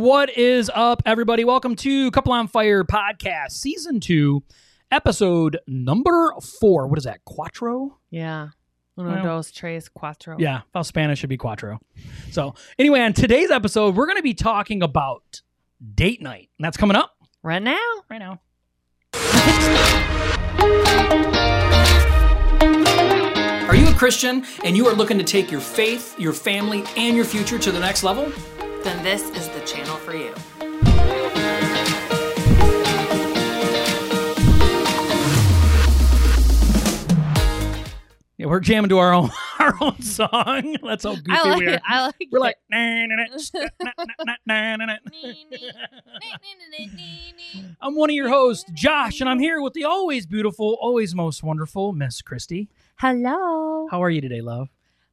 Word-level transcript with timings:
what 0.00 0.30
is 0.36 0.70
up, 0.74 1.02
everybody? 1.04 1.44
Welcome 1.44 1.76
to 1.76 2.10
Couple 2.10 2.32
on 2.32 2.48
Fire 2.48 2.84
podcast, 2.84 3.50
season 3.52 4.00
two, 4.00 4.42
episode 4.90 5.58
number 5.66 6.32
four. 6.58 6.86
What 6.86 6.96
is 6.98 7.04
that? 7.04 7.22
Quattro? 7.26 7.98
Yeah. 8.10 8.48
Uno, 8.96 9.10
Well- 9.16 9.22
dos, 9.22 9.50
tres, 9.52 9.90
cuatro. 9.90 10.36
Yeah, 10.38 10.62
well, 10.74 10.84
Spanish 10.84 11.18
should 11.18 11.28
be 11.28 11.36
cuatro. 11.36 11.78
So, 12.30 12.54
anyway, 12.78 13.00
on 13.00 13.12
today's 13.12 13.50
episode, 13.50 13.94
we're 13.94 14.06
going 14.06 14.16
to 14.16 14.22
be 14.22 14.32
talking 14.34 14.82
about 14.82 15.42
date 15.94 16.22
night. 16.22 16.48
And 16.58 16.64
that's 16.64 16.78
coming 16.78 16.96
up 16.96 17.12
Right 17.42 17.62
now. 17.62 17.76
right 18.08 18.18
now. 18.18 18.40
Are 23.68 23.76
you 23.76 23.86
a 23.88 23.94
Christian 23.94 24.44
and 24.64 24.76
you 24.76 24.86
are 24.88 24.94
looking 24.94 25.18
to 25.18 25.24
take 25.24 25.50
your 25.50 25.60
faith, 25.60 26.18
your 26.18 26.32
family, 26.32 26.84
and 26.96 27.14
your 27.14 27.24
future 27.26 27.58
to 27.58 27.70
the 27.70 27.78
next 27.80 28.02
level? 28.02 28.32
Then 28.82 29.02
this 29.04 29.22
is 29.30 29.48
the 29.50 29.60
channel 29.66 29.96
for 29.96 30.14
you. 30.14 30.34
Yeah, 38.38 38.46
we're 38.46 38.60
jamming 38.60 38.88
to 38.88 38.98
our 38.98 39.12
own 39.12 39.30
our 39.58 39.74
own 39.82 40.00
song. 40.00 40.76
That's 40.82 41.04
how 41.04 41.14
goofy 41.14 41.30
I 41.30 41.42
like 41.42 41.58
we 41.58 41.66
are. 41.66 41.70
it. 41.74 41.82
I 41.86 42.06
like 42.06 42.28
We're 42.32 42.38
it. 42.38 42.40
like, 42.40 42.56
"Nah, 42.70 43.06
nah, 43.06 43.16
nah, 43.16 43.92
nah, 44.24 44.34
nah, 44.46 44.76
nah, 44.76 44.86
nah, 44.86 44.86
nah." 44.86 44.94
I'm 47.82 47.94
one 47.96 48.08
of 48.08 48.14
your 48.14 48.30
hosts, 48.30 48.64
Josh, 48.72 49.20
and 49.20 49.28
I'm 49.28 49.40
here 49.40 49.60
with 49.60 49.74
the 49.74 49.84
always 49.84 50.24
beautiful, 50.24 50.78
always 50.80 51.14
most 51.14 51.42
wonderful 51.42 51.92
Miss 51.92 52.22
Christy. 52.22 52.70
Hello. 52.96 53.88
How 53.90 54.02
are 54.02 54.10
you 54.10 54.22
today, 54.22 54.40
love? 54.40 54.68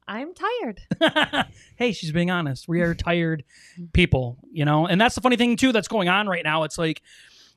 I'm 0.08 0.32
tired. 0.34 0.80
hey, 1.76 1.92
she's 1.92 2.10
being 2.10 2.30
honest. 2.30 2.66
We 2.66 2.80
are 2.80 2.94
tired 2.94 3.44
people, 3.92 4.38
you 4.50 4.64
know, 4.64 4.86
and 4.86 4.98
that's 5.00 5.14
the 5.14 5.20
funny 5.20 5.36
thing 5.36 5.56
too 5.56 5.70
that's 5.70 5.86
going 5.86 6.08
on 6.08 6.26
right 6.26 6.42
now. 6.42 6.64
It's 6.64 6.78
like, 6.78 7.02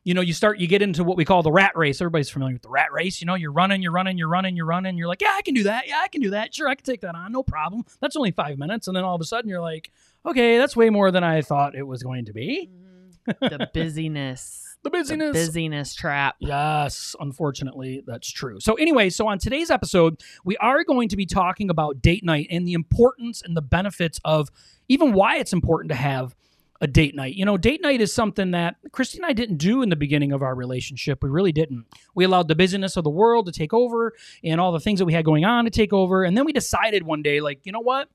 you 0.03 0.13
know, 0.13 0.21
you 0.21 0.33
start, 0.33 0.59
you 0.59 0.67
get 0.67 0.81
into 0.81 1.03
what 1.03 1.15
we 1.15 1.23
call 1.23 1.43
the 1.43 1.51
rat 1.51 1.71
race. 1.77 2.01
Everybody's 2.01 2.29
familiar 2.29 2.53
with 2.53 2.63
the 2.63 2.70
rat 2.70 2.91
race. 2.91 3.21
You 3.21 3.27
know, 3.27 3.35
you're 3.35 3.51
running, 3.51 3.81
you're 3.81 3.91
running, 3.91 4.17
you're 4.17 4.27
running, 4.27 4.57
you're 4.57 4.65
running. 4.65 4.98
You're 4.98 5.07
like, 5.07 5.21
yeah, 5.21 5.34
I 5.34 5.41
can 5.43 5.53
do 5.53 5.63
that. 5.63 5.87
Yeah, 5.87 5.99
I 6.03 6.07
can 6.07 6.21
do 6.21 6.31
that. 6.31 6.53
Sure, 6.53 6.67
I 6.67 6.76
can 6.76 6.84
take 6.84 7.01
that 7.01 7.15
on. 7.15 7.31
No 7.31 7.43
problem. 7.43 7.84
That's 8.01 8.15
only 8.15 8.31
five 8.31 8.57
minutes. 8.57 8.87
And 8.87 8.98
then 8.98 9.04
all 9.04 9.15
of 9.15 9.21
a 9.21 9.26
sudden 9.26 9.49
you're 9.49 9.61
like, 9.61 9.91
okay, 10.26 10.57
that's 10.57 10.76
way 10.76 10.89
more 10.89 11.11
than 11.11 11.23
I 11.23 11.41
thought 11.41 11.76
it 11.76 11.87
was 11.87 12.04
going 12.04 12.26
to 12.26 12.33
be. 12.33 12.70
Mm-hmm. 12.70 13.45
the 13.48 13.70
busyness. 13.73 14.60
The 14.84 14.90
The 14.90 14.98
busyness. 14.98 15.32
busyness 15.34 15.93
trap. 15.93 16.35
Yes, 16.40 17.15
unfortunately, 17.20 18.01
that's 18.05 18.29
true. 18.32 18.60
So, 18.60 18.74
anyway, 18.76 19.10
so 19.12 19.27
on 19.27 19.38
today's 19.38 19.70
episode, 19.70 20.21
we 20.43 20.57
are 20.57 20.84
going 20.84 21.10
to 21.10 21.15
be 21.15 21.27
talking 21.27 21.70
about 21.70 22.01
date 22.01 22.23
night 22.23 22.48
and 22.49 22.68
the 22.68 22.73
importance 22.73 23.43
and 23.43 23.55
the 23.55 23.62
benefits 23.62 24.20
of 24.26 24.49
even 24.90 25.13
why 25.13 25.38
it's 25.38 25.54
important 25.54 25.90
to 25.90 25.96
have 25.96 26.35
a 26.84 26.88
date 26.88 27.13
night. 27.13 27.35
You 27.35 27.46
know, 27.46 27.57
date 27.57 27.79
night 27.84 28.01
is 28.01 28.12
something 28.12 28.51
that 28.51 28.76
Christy 28.91 29.20
and 29.20 29.26
I 29.27 29.34
didn't 29.34 29.57
do 29.57 29.84
in 29.84 29.90
the 29.90 29.96
beginning 29.96 30.32
of 30.32 30.41
our 30.41 30.55
relationship. 30.55 31.21
We 31.21 31.29
really 31.29 31.51
didn't. 31.51 31.85
We 32.16 32.26
allowed 32.26 32.48
the 32.48 32.55
busyness 32.55 32.98
of 32.98 33.04
the 33.04 33.12
world 33.12 33.45
to 33.45 33.51
take 33.51 33.73
over 33.76 34.13
and 34.43 34.60
all 34.60 34.71
the 34.71 34.79
things 34.79 34.98
that 34.98 35.05
we 35.05 35.13
had 35.13 35.23
going 35.23 35.45
on 35.45 35.66
to 35.66 35.70
take 35.70 35.93
over. 35.93 36.23
And 36.23 36.35
then 36.35 36.43
we 36.43 36.54
decided 36.54 37.04
one 37.04 37.21
day, 37.21 37.40
like, 37.40 37.60
you 37.68 37.71
know 37.71 37.82
what? 37.82 38.10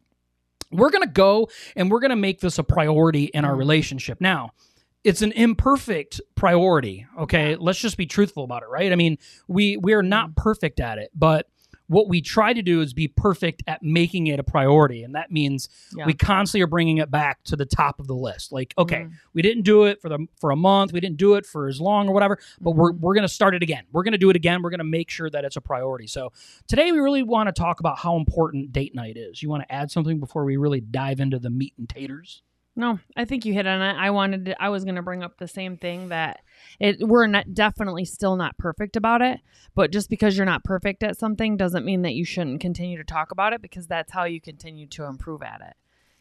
We're 0.72 0.90
going 0.90 1.06
to 1.06 1.12
go 1.14 1.48
and 1.76 1.92
we're 1.92 2.00
going 2.00 2.10
to 2.10 2.16
make 2.16 2.40
this 2.40 2.58
a 2.58 2.64
priority 2.64 3.26
in 3.26 3.44
our 3.44 3.54
Mhm. 3.54 3.58
relationship. 3.58 4.20
Now, 4.20 4.50
it's 5.06 5.22
an 5.22 5.32
imperfect 5.32 6.20
priority 6.34 7.06
okay? 7.18 7.56
Let's 7.56 7.78
just 7.78 7.96
be 7.96 8.06
truthful 8.06 8.44
about 8.44 8.62
it 8.62 8.68
right? 8.68 8.92
I 8.92 8.96
mean 8.96 9.18
we 9.48 9.76
we 9.76 9.92
are 9.94 10.02
not 10.02 10.36
perfect 10.36 10.80
at 10.80 10.98
it 10.98 11.10
but 11.14 11.46
what 11.88 12.08
we 12.08 12.20
try 12.20 12.52
to 12.52 12.62
do 12.62 12.80
is 12.80 12.92
be 12.92 13.06
perfect 13.06 13.62
at 13.68 13.80
making 13.80 14.26
it 14.26 14.40
a 14.40 14.42
priority 14.42 15.04
and 15.04 15.14
that 15.14 15.30
means 15.30 15.68
Yeah. 15.96 16.04
we 16.06 16.14
constantly 16.14 16.62
are 16.62 16.66
bringing 16.66 16.98
it 16.98 17.12
back 17.12 17.44
to 17.44 17.54
the 17.54 17.64
top 17.64 18.00
of 18.00 18.08
the 18.08 18.14
list. 18.14 18.50
Like 18.50 18.74
okay 18.76 19.02
Mhm. 19.02 19.12
we 19.34 19.42
didn't 19.42 19.62
do 19.62 19.84
it 19.84 20.00
for 20.02 20.08
the 20.08 20.26
for 20.40 20.50
a 20.50 20.56
month 20.56 20.92
we 20.92 20.98
didn't 20.98 21.16
do 21.18 21.34
it 21.34 21.46
for 21.46 21.68
as 21.68 21.80
long 21.80 22.08
or 22.08 22.12
whatever 22.12 22.38
but 22.60 22.72
we're, 22.72 22.92
Mhm. 22.92 22.98
we're 23.00 23.14
going 23.14 23.22
to 23.22 23.28
start 23.32 23.54
it 23.54 23.62
again. 23.62 23.84
We're 23.92 24.02
going 24.02 24.12
to 24.12 24.18
do 24.18 24.30
it 24.30 24.36
again 24.36 24.62
we're 24.62 24.70
going 24.70 24.78
to 24.78 24.84
make 24.98 25.10
sure 25.10 25.30
that 25.30 25.44
it's 25.44 25.56
a 25.56 25.60
priority. 25.60 26.08
So 26.08 26.32
today 26.66 26.90
we 26.90 26.98
really 26.98 27.22
want 27.22 27.46
to 27.48 27.52
talk 27.52 27.78
about 27.78 27.98
how 27.98 28.16
important 28.16 28.72
date 28.72 28.94
night 28.94 29.16
is. 29.16 29.40
You 29.40 29.48
want 29.48 29.62
to 29.62 29.72
add 29.72 29.90
something 29.92 30.18
before 30.18 30.44
we 30.44 30.56
really 30.56 30.80
dive 30.80 31.20
into 31.20 31.38
the 31.38 31.50
meat 31.50 31.74
and 31.78 31.88
taters 31.88 32.42
No, 32.78 32.98
I 33.16 33.24
think 33.24 33.46
you 33.46 33.54
hit 33.54 33.66
on 33.66 33.80
it. 33.80 33.98
I 33.98 34.10
wanted 34.10 34.44
to, 34.44 34.62
I 34.62 34.68
was 34.68 34.84
going 34.84 34.96
to 34.96 35.02
bring 35.02 35.22
up 35.22 35.38
the 35.38 35.48
same 35.48 35.78
thing 35.78 36.10
that 36.10 36.40
it 36.78 36.98
we're 37.00 37.26
not 37.26 37.54
definitely 37.54 38.04
still 38.04 38.36
not 38.36 38.58
perfect 38.58 38.96
about 38.96 39.22
it, 39.22 39.40
but 39.74 39.90
just 39.90 40.10
because 40.10 40.36
you're 40.36 40.44
not 40.44 40.62
perfect 40.62 41.02
at 41.02 41.16
something 41.16 41.56
doesn't 41.56 41.86
mean 41.86 42.02
that 42.02 42.12
you 42.12 42.24
shouldn't 42.24 42.60
continue 42.60 42.98
to 42.98 43.04
talk 43.04 43.30
about 43.30 43.54
it 43.54 43.62
because 43.62 43.86
that's 43.86 44.12
how 44.12 44.24
you 44.24 44.42
continue 44.42 44.86
to 44.88 45.04
improve 45.04 45.42
at 45.42 45.62
it. 45.62 45.74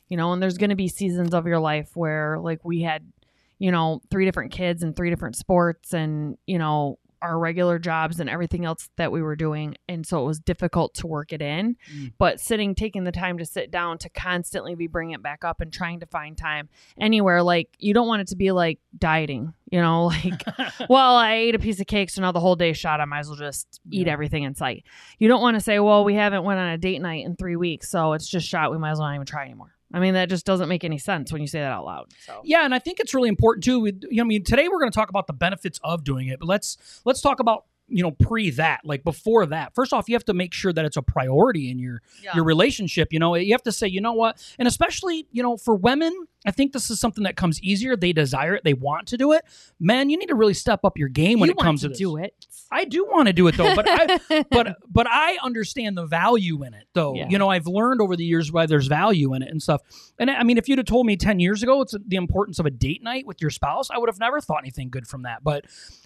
You 0.07 0.15
know, 0.15 0.31
and 0.31 0.41
there's 0.41 0.57
going 0.57 0.69
to 0.69 0.77
be 0.77 0.87
seasons 0.87 1.33
of 1.33 1.45
your 1.45 1.59
life 1.59 1.89
where 1.95 2.39
like 2.39 2.63
we 2.63 2.81
had, 2.83 3.11
you 3.59 3.71
know, 3.71 4.01
three 4.09 4.23
different 4.23 4.53
kids 4.53 4.81
and 4.81 4.95
three 4.95 5.09
different 5.09 5.35
sports 5.35 5.93
and, 5.93 6.37
you 6.47 6.57
know, 6.57 6.99
our 7.21 7.37
regular 7.39 7.79
jobs 7.79 8.19
and 8.19 8.29
everything 8.29 8.65
else 8.65 8.89
that 8.97 9.11
we 9.11 9.21
were 9.21 9.35
doing 9.35 9.75
and 9.87 10.05
so 10.05 10.21
it 10.21 10.25
was 10.25 10.39
difficult 10.39 10.93
to 10.93 11.07
work 11.07 11.31
it 11.33 11.41
in 11.41 11.75
Mm. 11.93 12.13
but 12.17 12.39
sitting 12.39 12.75
taking 12.75 13.03
the 13.03 13.11
time 13.11 13.37
to 13.37 13.45
sit 13.45 13.71
down 13.71 13.97
to 13.99 14.09
constantly 14.09 14.75
be 14.75 14.87
bringing 14.87 15.13
it 15.15 15.21
back 15.23 15.43
up 15.43 15.61
and 15.61 15.71
trying 15.71 15.99
to 15.99 16.05
find 16.05 16.37
time 16.37 16.69
anywhere 16.99 17.43
like 17.43 17.69
you 17.79 17.93
don't 17.93 18.07
want 18.07 18.21
it 18.21 18.27
to 18.29 18.35
be 18.35 18.51
like 18.51 18.79
dieting 18.97 19.53
you 19.71 19.79
know 19.81 20.05
like 20.23 20.43
well 20.89 21.15
i 21.15 21.33
ate 21.33 21.55
a 21.55 21.59
piece 21.59 21.79
of 21.79 21.87
cake 21.87 22.09
so 22.09 22.21
now 22.21 22.31
the 22.31 22.39
whole 22.39 22.55
day 22.55 22.73
shot 22.73 23.01
i 23.01 23.05
might 23.05 23.19
as 23.19 23.27
well 23.27 23.37
just 23.37 23.79
eat 23.91 24.07
Yeah. 24.07 24.13
everything 24.13 24.43
in 24.43 24.55
sight 24.55 24.83
you 25.19 25.27
don't 25.27 25.41
want 25.41 25.55
to 25.55 25.61
say 25.61 25.79
well 25.79 26.03
we 26.03 26.15
haven't 26.15 26.43
went 26.43 26.59
on 26.59 26.69
a 26.69 26.77
date 26.77 27.01
night 27.01 27.25
in 27.25 27.35
three 27.35 27.55
weeks 27.55 27.89
so 27.89 28.13
it's 28.13 28.27
just 28.27 28.47
shot 28.47 28.71
we 28.71 28.77
might 28.77 28.91
as 28.91 28.99
well 28.99 29.07
not 29.09 29.15
even 29.15 29.25
try 29.25 29.43
anymore 29.45 29.74
i 29.93 29.99
mean 29.99 30.13
that 30.13 30.29
just 30.29 30.45
doesn't 30.45 30.69
make 30.69 30.83
any 30.83 30.97
sense 30.97 31.31
when 31.31 31.41
you 31.41 31.47
say 31.47 31.59
that 31.59 31.71
out 31.71 31.85
loud 31.85 32.11
so 32.25 32.41
Yeah, 32.43 32.63
and 32.63 32.73
I 32.73 32.79
think 32.79 32.99
it's 32.99 33.13
really 33.13 33.29
important 33.29 33.63
too. 33.63 33.79
We, 33.79 33.93
you 34.09 34.17
know, 34.17 34.23
I 34.23 34.27
mean, 34.27 34.43
today 34.43 34.67
we're 34.67 34.79
going 34.79 34.91
to 34.91 34.95
talk 34.95 35.09
about 35.09 35.27
the 35.27 35.33
benefits 35.33 35.79
of 35.83 36.03
doing 36.03 36.27
it, 36.27 36.39
but 36.39 36.47
let's 36.47 37.01
let's 37.05 37.21
talk 37.21 37.39
about 37.39 37.65
you 37.87 38.03
know 38.03 38.11
pre 38.11 38.49
that, 38.51 38.81
like 38.83 39.03
before 39.03 39.45
that. 39.47 39.75
First 39.75 39.93
off, 39.93 40.07
you 40.07 40.15
have 40.15 40.25
to 40.25 40.33
make 40.33 40.53
sure 40.53 40.71
that 40.71 40.85
it's 40.85 40.97
a 40.97 41.01
priority 41.01 41.69
in 41.69 41.79
your 41.79 42.01
yeah. 42.23 42.35
your 42.35 42.43
relationship. 42.43 43.11
You 43.11 43.19
know, 43.19 43.35
you 43.35 43.53
have 43.53 43.63
to 43.63 43.71
say, 43.71 43.87
you 43.87 44.01
know 44.01 44.13
what, 44.13 44.41
and 44.57 44.67
especially 44.67 45.27
you 45.31 45.43
know 45.43 45.57
for 45.57 45.75
women, 45.75 46.13
I 46.45 46.51
think 46.51 46.73
this 46.73 46.89
is 46.89 46.99
something 46.99 47.23
that 47.23 47.35
comes 47.35 47.61
easier. 47.61 47.95
They 47.95 48.13
desire 48.13 48.55
it, 48.55 48.63
they 48.63 48.73
want 48.73 49.07
to 49.09 49.17
do 49.17 49.33
it. 49.33 49.43
Men, 49.79 50.09
you 50.09 50.17
need 50.17 50.29
to 50.29 50.35
really 50.35 50.53
step 50.53 50.81
up 50.83 50.97
your 50.97 51.09
game 51.09 51.39
when 51.39 51.49
you 51.49 51.55
it 51.57 51.63
comes 51.63 51.81
to 51.81 51.89
to 51.89 51.95
do 51.95 52.17
it 52.17 52.47
I 52.71 52.85
do 52.85 53.05
want 53.05 53.27
to 53.27 53.33
do 53.33 53.47
it 53.47 53.57
though, 53.57 53.75
but 53.75 53.85
I 53.87 54.43
but 54.49 54.77
but 54.89 55.07
I 55.09 55.37
understand 55.43 55.97
the 55.97 56.05
value 56.05 56.63
in 56.63 56.73
it 56.73 56.87
though. 56.93 57.15
Yeah. 57.15 57.27
You 57.29 57.37
know, 57.37 57.49
I've 57.49 57.67
learned 57.67 58.01
over 58.01 58.15
the 58.15 58.25
years 58.25 58.51
why 58.51 58.65
there's 58.65 58.87
value 58.87 59.33
in 59.33 59.43
it 59.43 59.49
and 59.49 59.61
stuff. 59.61 59.81
And 60.17 60.29
I 60.31 60.43
mean, 60.43 60.57
if 60.57 60.67
you'd 60.67 60.79
have 60.79 60.87
told 60.87 61.05
me 61.05 61.15
10 61.17 61.39
years 61.39 61.63
ago 61.63 61.81
it's 61.81 61.95
the 62.05 62.15
importance 62.15 62.59
of 62.59 62.65
a 62.65 62.71
date 62.71 63.03
night 63.03 63.25
with 63.25 63.41
your 63.41 63.49
spouse, 63.49 63.89
I 63.89 63.97
would 63.97 64.09
have 64.09 64.19
never 64.19 64.41
thought 64.41 64.59
anything 64.59 64.89
good 64.89 65.07
from 65.07 65.23
that. 65.23 65.43
But 65.43 65.65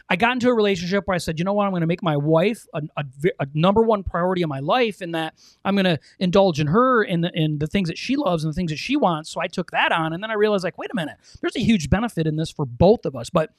I 0.09 0.15
got 0.15 0.33
into 0.33 0.49
a 0.49 0.53
relationship 0.53 1.07
where 1.07 1.15
I 1.15 1.19
said, 1.19 1.37
you 1.37 1.45
know 1.45 1.53
what, 1.53 1.65
I'm 1.65 1.71
going 1.71 1.81
to 1.81 1.87
make 1.87 2.01
my 2.01 2.17
wife 2.17 2.65
a, 2.73 2.81
a, 2.97 3.05
a 3.41 3.47
number 3.53 3.83
one 3.83 4.03
priority 4.03 4.41
in 4.41 4.49
my 4.49 4.59
life, 4.59 5.01
and 5.01 5.13
that 5.13 5.35
I'm 5.63 5.75
going 5.75 5.85
to 5.85 5.99
indulge 6.17 6.59
in 6.59 6.67
her 6.67 7.03
in 7.03 7.21
the 7.21 7.31
in 7.33 7.59
the 7.59 7.67
things 7.67 7.89
that 7.89 7.97
she 7.97 8.15
loves 8.15 8.43
and 8.43 8.51
the 8.51 8.55
things 8.55 8.71
that 8.71 8.77
she 8.77 8.95
wants. 8.95 9.29
So 9.29 9.39
I 9.39 9.47
took 9.47 9.71
that 9.71 9.91
on, 9.91 10.13
and 10.13 10.23
then 10.23 10.31
I 10.31 10.33
realized, 10.33 10.63
like, 10.63 10.77
wait 10.77 10.89
a 10.91 10.95
minute, 10.95 11.17
there's 11.41 11.55
a 11.55 11.61
huge 11.61 11.89
benefit 11.89 12.25
in 12.25 12.37
this 12.37 12.49
for 12.49 12.65
both 12.65 13.05
of 13.05 13.15
us. 13.15 13.29
But 13.29 13.51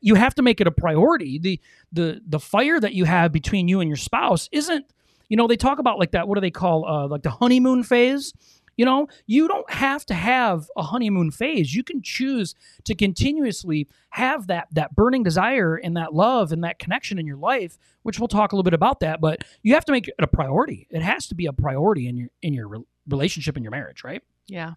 you 0.00 0.14
have 0.14 0.34
to 0.36 0.42
make 0.42 0.60
it 0.60 0.66
a 0.66 0.70
priority. 0.70 1.38
The 1.38 1.60
the 1.92 2.20
the 2.26 2.40
fire 2.40 2.80
that 2.80 2.94
you 2.94 3.04
have 3.04 3.32
between 3.32 3.68
you 3.68 3.80
and 3.80 3.88
your 3.88 3.96
spouse 3.96 4.48
isn't. 4.52 4.86
You 5.28 5.36
know, 5.36 5.46
they 5.46 5.56
talk 5.56 5.78
about 5.78 5.98
like 5.98 6.12
that. 6.12 6.26
What 6.26 6.36
do 6.36 6.40
they 6.40 6.50
call 6.50 6.86
uh, 6.86 7.06
like 7.06 7.22
the 7.22 7.30
honeymoon 7.30 7.82
phase? 7.82 8.32
You 8.78 8.84
know, 8.84 9.08
you 9.26 9.48
don't 9.48 9.68
have 9.70 10.06
to 10.06 10.14
have 10.14 10.70
a 10.76 10.82
honeymoon 10.82 11.32
phase. 11.32 11.74
You 11.74 11.82
can 11.82 12.00
choose 12.00 12.54
to 12.84 12.94
continuously 12.94 13.88
have 14.10 14.46
that 14.46 14.68
that 14.72 14.94
burning 14.94 15.24
desire 15.24 15.74
and 15.74 15.96
that 15.96 16.14
love 16.14 16.52
and 16.52 16.62
that 16.64 16.78
connection 16.78 17.18
in 17.18 17.26
your 17.26 17.36
life, 17.36 17.76
which 18.04 18.20
we'll 18.20 18.28
talk 18.28 18.52
a 18.52 18.54
little 18.54 18.62
bit 18.62 18.74
about 18.74 19.00
that. 19.00 19.20
But 19.20 19.42
you 19.62 19.74
have 19.74 19.84
to 19.86 19.92
make 19.92 20.06
it 20.06 20.14
a 20.18 20.28
priority. 20.28 20.86
It 20.90 21.02
has 21.02 21.26
to 21.26 21.34
be 21.34 21.46
a 21.46 21.52
priority 21.52 22.08
in 22.08 22.16
your 22.16 22.28
in 22.40 22.54
your 22.54 22.68
re- 22.68 22.84
relationship 23.08 23.56
in 23.56 23.64
your 23.64 23.72
marriage, 23.72 24.04
right? 24.04 24.22
Yeah. 24.46 24.74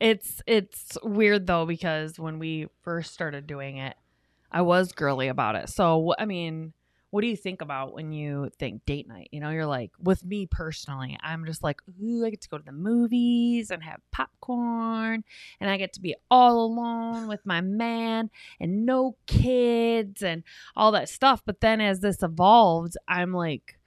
It's 0.00 0.42
it's 0.46 0.98
weird 1.02 1.46
though 1.46 1.64
because 1.64 2.18
when 2.18 2.40
we 2.40 2.66
first 2.82 3.12
started 3.12 3.46
doing 3.46 3.76
it, 3.76 3.96
I 4.50 4.62
was 4.62 4.92
girly 4.92 5.28
about 5.28 5.56
it. 5.56 5.68
So 5.68 6.14
I 6.18 6.24
mean, 6.24 6.72
what 7.10 7.22
do 7.22 7.26
you 7.26 7.36
think 7.36 7.62
about 7.62 7.94
when 7.94 8.12
you 8.12 8.50
think 8.58 8.84
date 8.84 9.08
night? 9.08 9.28
You 9.32 9.40
know, 9.40 9.48
you're 9.50 9.66
like, 9.66 9.92
with 9.98 10.24
me 10.24 10.46
personally, 10.46 11.18
I'm 11.22 11.46
just 11.46 11.62
like, 11.62 11.80
ooh, 12.02 12.24
I 12.24 12.30
get 12.30 12.42
to 12.42 12.48
go 12.50 12.58
to 12.58 12.64
the 12.64 12.72
movies 12.72 13.70
and 13.70 13.82
have 13.82 14.00
popcorn, 14.12 15.24
and 15.58 15.70
I 15.70 15.78
get 15.78 15.94
to 15.94 16.00
be 16.00 16.14
all 16.30 16.66
alone 16.66 17.26
with 17.26 17.46
my 17.46 17.62
man 17.62 18.30
and 18.60 18.84
no 18.84 19.16
kids 19.26 20.22
and 20.22 20.42
all 20.76 20.92
that 20.92 21.08
stuff. 21.08 21.42
But 21.46 21.60
then 21.60 21.80
as 21.80 22.00
this 22.00 22.22
evolved, 22.22 22.96
I'm 23.08 23.32
like, 23.32 23.77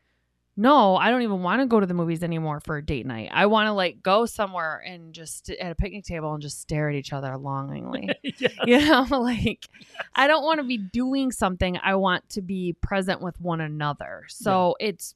no, 0.62 0.96
I 0.96 1.10
don't 1.10 1.24
even 1.24 1.42
want 1.42 1.62
to 1.62 1.66
go 1.66 1.80
to 1.80 1.88
the 1.88 1.94
movies 1.96 2.22
anymore 2.22 2.60
for 2.60 2.78
a 2.78 2.86
date 2.86 3.08
night. 3.08 3.30
I 3.34 3.48
want 3.48 3.66
to 3.68 3.74
like 3.74 4.04
go 4.04 4.26
somewhere 4.28 4.78
and 4.86 5.12
just 5.12 5.50
at 5.50 5.72
a 5.72 5.76
picnic 5.76 6.06
table 6.06 6.32
and 6.34 6.42
just 6.42 6.62
stare 6.62 6.88
at 6.90 6.96
each 6.96 7.12
other 7.14 7.36
longingly. 7.36 8.10
yeah. 8.24 8.50
you 8.66 8.80
know, 8.88 9.06
like 9.10 9.68
I 10.14 10.28
don't 10.28 10.44
want 10.44 10.60
to 10.60 10.64
be 10.64 10.78
doing 10.78 11.32
something. 11.32 11.80
I 11.84 11.96
want 11.96 12.30
to 12.30 12.42
be 12.42 12.76
present 12.80 13.22
with 13.22 13.42
one 13.42 13.60
another. 13.60 14.26
So 14.28 14.76
it's 14.80 15.16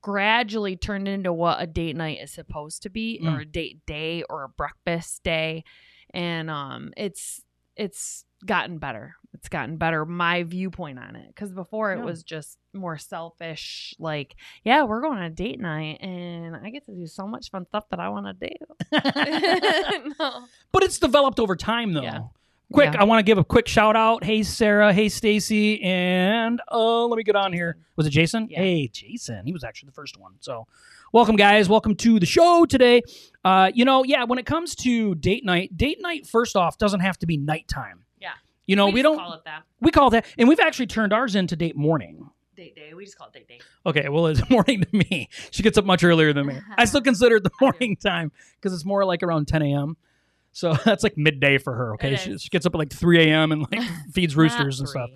gradually 0.00 0.76
turned 0.76 1.08
into 1.08 1.32
what 1.32 1.60
a 1.60 1.66
date 1.66 1.96
night 1.96 2.18
is 2.22 2.30
supposed 2.30 2.82
to 2.82 2.90
be 2.90 3.18
Mm. 3.22 3.34
or 3.36 3.40
a 3.40 3.44
date 3.46 3.84
day 3.86 4.22
or 4.30 4.44
a 4.44 4.48
breakfast 4.48 5.22
day. 5.24 5.64
And 6.12 6.50
um 6.50 6.92
it's 6.96 7.42
it's 7.76 8.24
gotten 8.46 8.78
better. 8.78 9.16
It's 9.32 9.48
gotten 9.48 9.76
better. 9.78 10.04
My 10.04 10.44
viewpoint 10.44 10.98
on 10.98 11.16
it, 11.16 11.26
because 11.28 11.50
before 11.52 11.92
it 11.92 11.98
Yeah. 11.98 12.04
was 12.04 12.22
just 12.22 12.58
more 12.72 12.96
selfish. 12.98 13.94
Like, 13.98 14.36
yeah, 14.64 14.84
we're 14.84 15.00
going 15.00 15.18
on 15.18 15.24
a 15.24 15.30
date 15.30 15.58
night, 15.60 16.00
and 16.02 16.54
I 16.54 16.70
get 16.70 16.86
to 16.86 16.92
do 16.94 17.06
so 17.06 17.26
much 17.26 17.50
fun 17.50 17.66
stuff 17.66 17.88
that 17.90 17.98
I 18.00 18.08
want 18.10 18.26
to 18.40 18.48
do. 18.48 18.54
no. 20.20 20.44
but 20.72 20.82
it's 20.82 20.98
developed 20.98 21.40
over 21.40 21.56
time 21.56 21.92
though. 21.92 22.02
Yeah. 22.02 22.20
Quick, 22.72 22.94
Yeah. 22.94 23.00
I 23.00 23.04
want 23.04 23.18
to 23.20 23.22
give 23.24 23.38
a 23.38 23.44
quick 23.44 23.68
shout 23.68 23.94
out. 23.96 24.24
Hey 24.24 24.42
Sarah, 24.42 24.92
hey 24.92 25.08
Stacy, 25.08 25.82
and 25.82 26.60
uh 26.72 27.04
let 27.06 27.16
me 27.16 27.22
get 27.22 27.36
on 27.36 27.52
here. 27.52 27.76
Was 27.96 28.06
it 28.06 28.10
Jason? 28.10 28.48
Yeah. 28.50 28.58
Hey 28.60 28.88
Jason. 28.88 29.44
He 29.46 29.52
was 29.52 29.64
actually 29.64 29.88
the 29.88 29.92
first 29.94 30.18
one. 30.18 30.34
So 30.40 30.66
welcome 31.14 31.36
guys. 31.36 31.68
Welcome 31.68 31.94
to 31.94 32.18
the 32.18 32.26
show 32.26 32.66
today. 32.66 33.00
Uh, 33.44 33.70
you 33.72 33.84
know, 33.84 34.02
yeah, 34.02 34.24
when 34.24 34.40
it 34.40 34.46
comes 34.46 34.74
to 34.76 35.14
date 35.14 35.44
night, 35.44 35.74
date 35.76 35.98
night 36.00 36.26
first 36.26 36.56
off 36.56 36.76
doesn't 36.76 37.00
have 37.00 37.16
to 37.20 37.26
be 37.26 37.36
nighttime. 37.36 38.04
Yeah. 38.20 38.32
You 38.66 38.74
know, 38.74 38.86
we, 38.86 38.94
just 38.94 39.04
don't 39.04 39.18
call 39.18 39.32
it 39.34 39.44
that 39.44 39.62
we 39.80 39.92
call 39.92 40.10
that 40.10 40.26
and 40.36 40.48
we've 40.48 40.58
actually 40.58 40.88
turned 40.88 41.12
ours 41.12 41.36
into 41.36 41.54
date 41.54 41.76
morning. 41.76 42.28
date 42.56 42.74
day. 42.74 42.92
We 42.94 43.04
just 43.04 43.16
call 43.16 43.28
it 43.28 43.32
date 43.32 43.48
day. 43.48 43.60
Okay, 43.86 44.08
well, 44.08 44.26
it's 44.26 44.48
morning 44.50 44.82
to 44.82 44.88
me. 44.92 45.28
She 45.52 45.62
gets 45.62 45.78
up 45.78 45.84
much 45.84 46.02
earlier 46.02 46.32
than 46.32 46.46
me. 46.46 46.58
I 46.76 46.84
still 46.84 47.02
consider 47.02 47.36
it 47.36 47.44
the 47.44 47.50
morning 47.60 47.96
time 47.96 48.32
because 48.60 48.74
it's 48.74 48.84
more 48.84 49.04
like 49.04 49.22
around 49.22 49.46
10 49.46 49.62
a.m. 49.62 49.96
So 50.50 50.72
that's 50.84 51.04
like 51.04 51.16
midday 51.16 51.58
for 51.58 51.74
her. 51.74 51.94
Okay, 51.94 52.16
she, 52.16 52.36
she 52.38 52.48
gets 52.48 52.66
up 52.66 52.74
at 52.74 52.78
like 52.78 52.92
3 52.92 53.30
a.m. 53.30 53.52
and 53.52 53.66
like 53.70 53.82
feeds 54.12 54.34
roosters 54.34 54.80
and 54.80 54.88
stuff. 54.88 55.10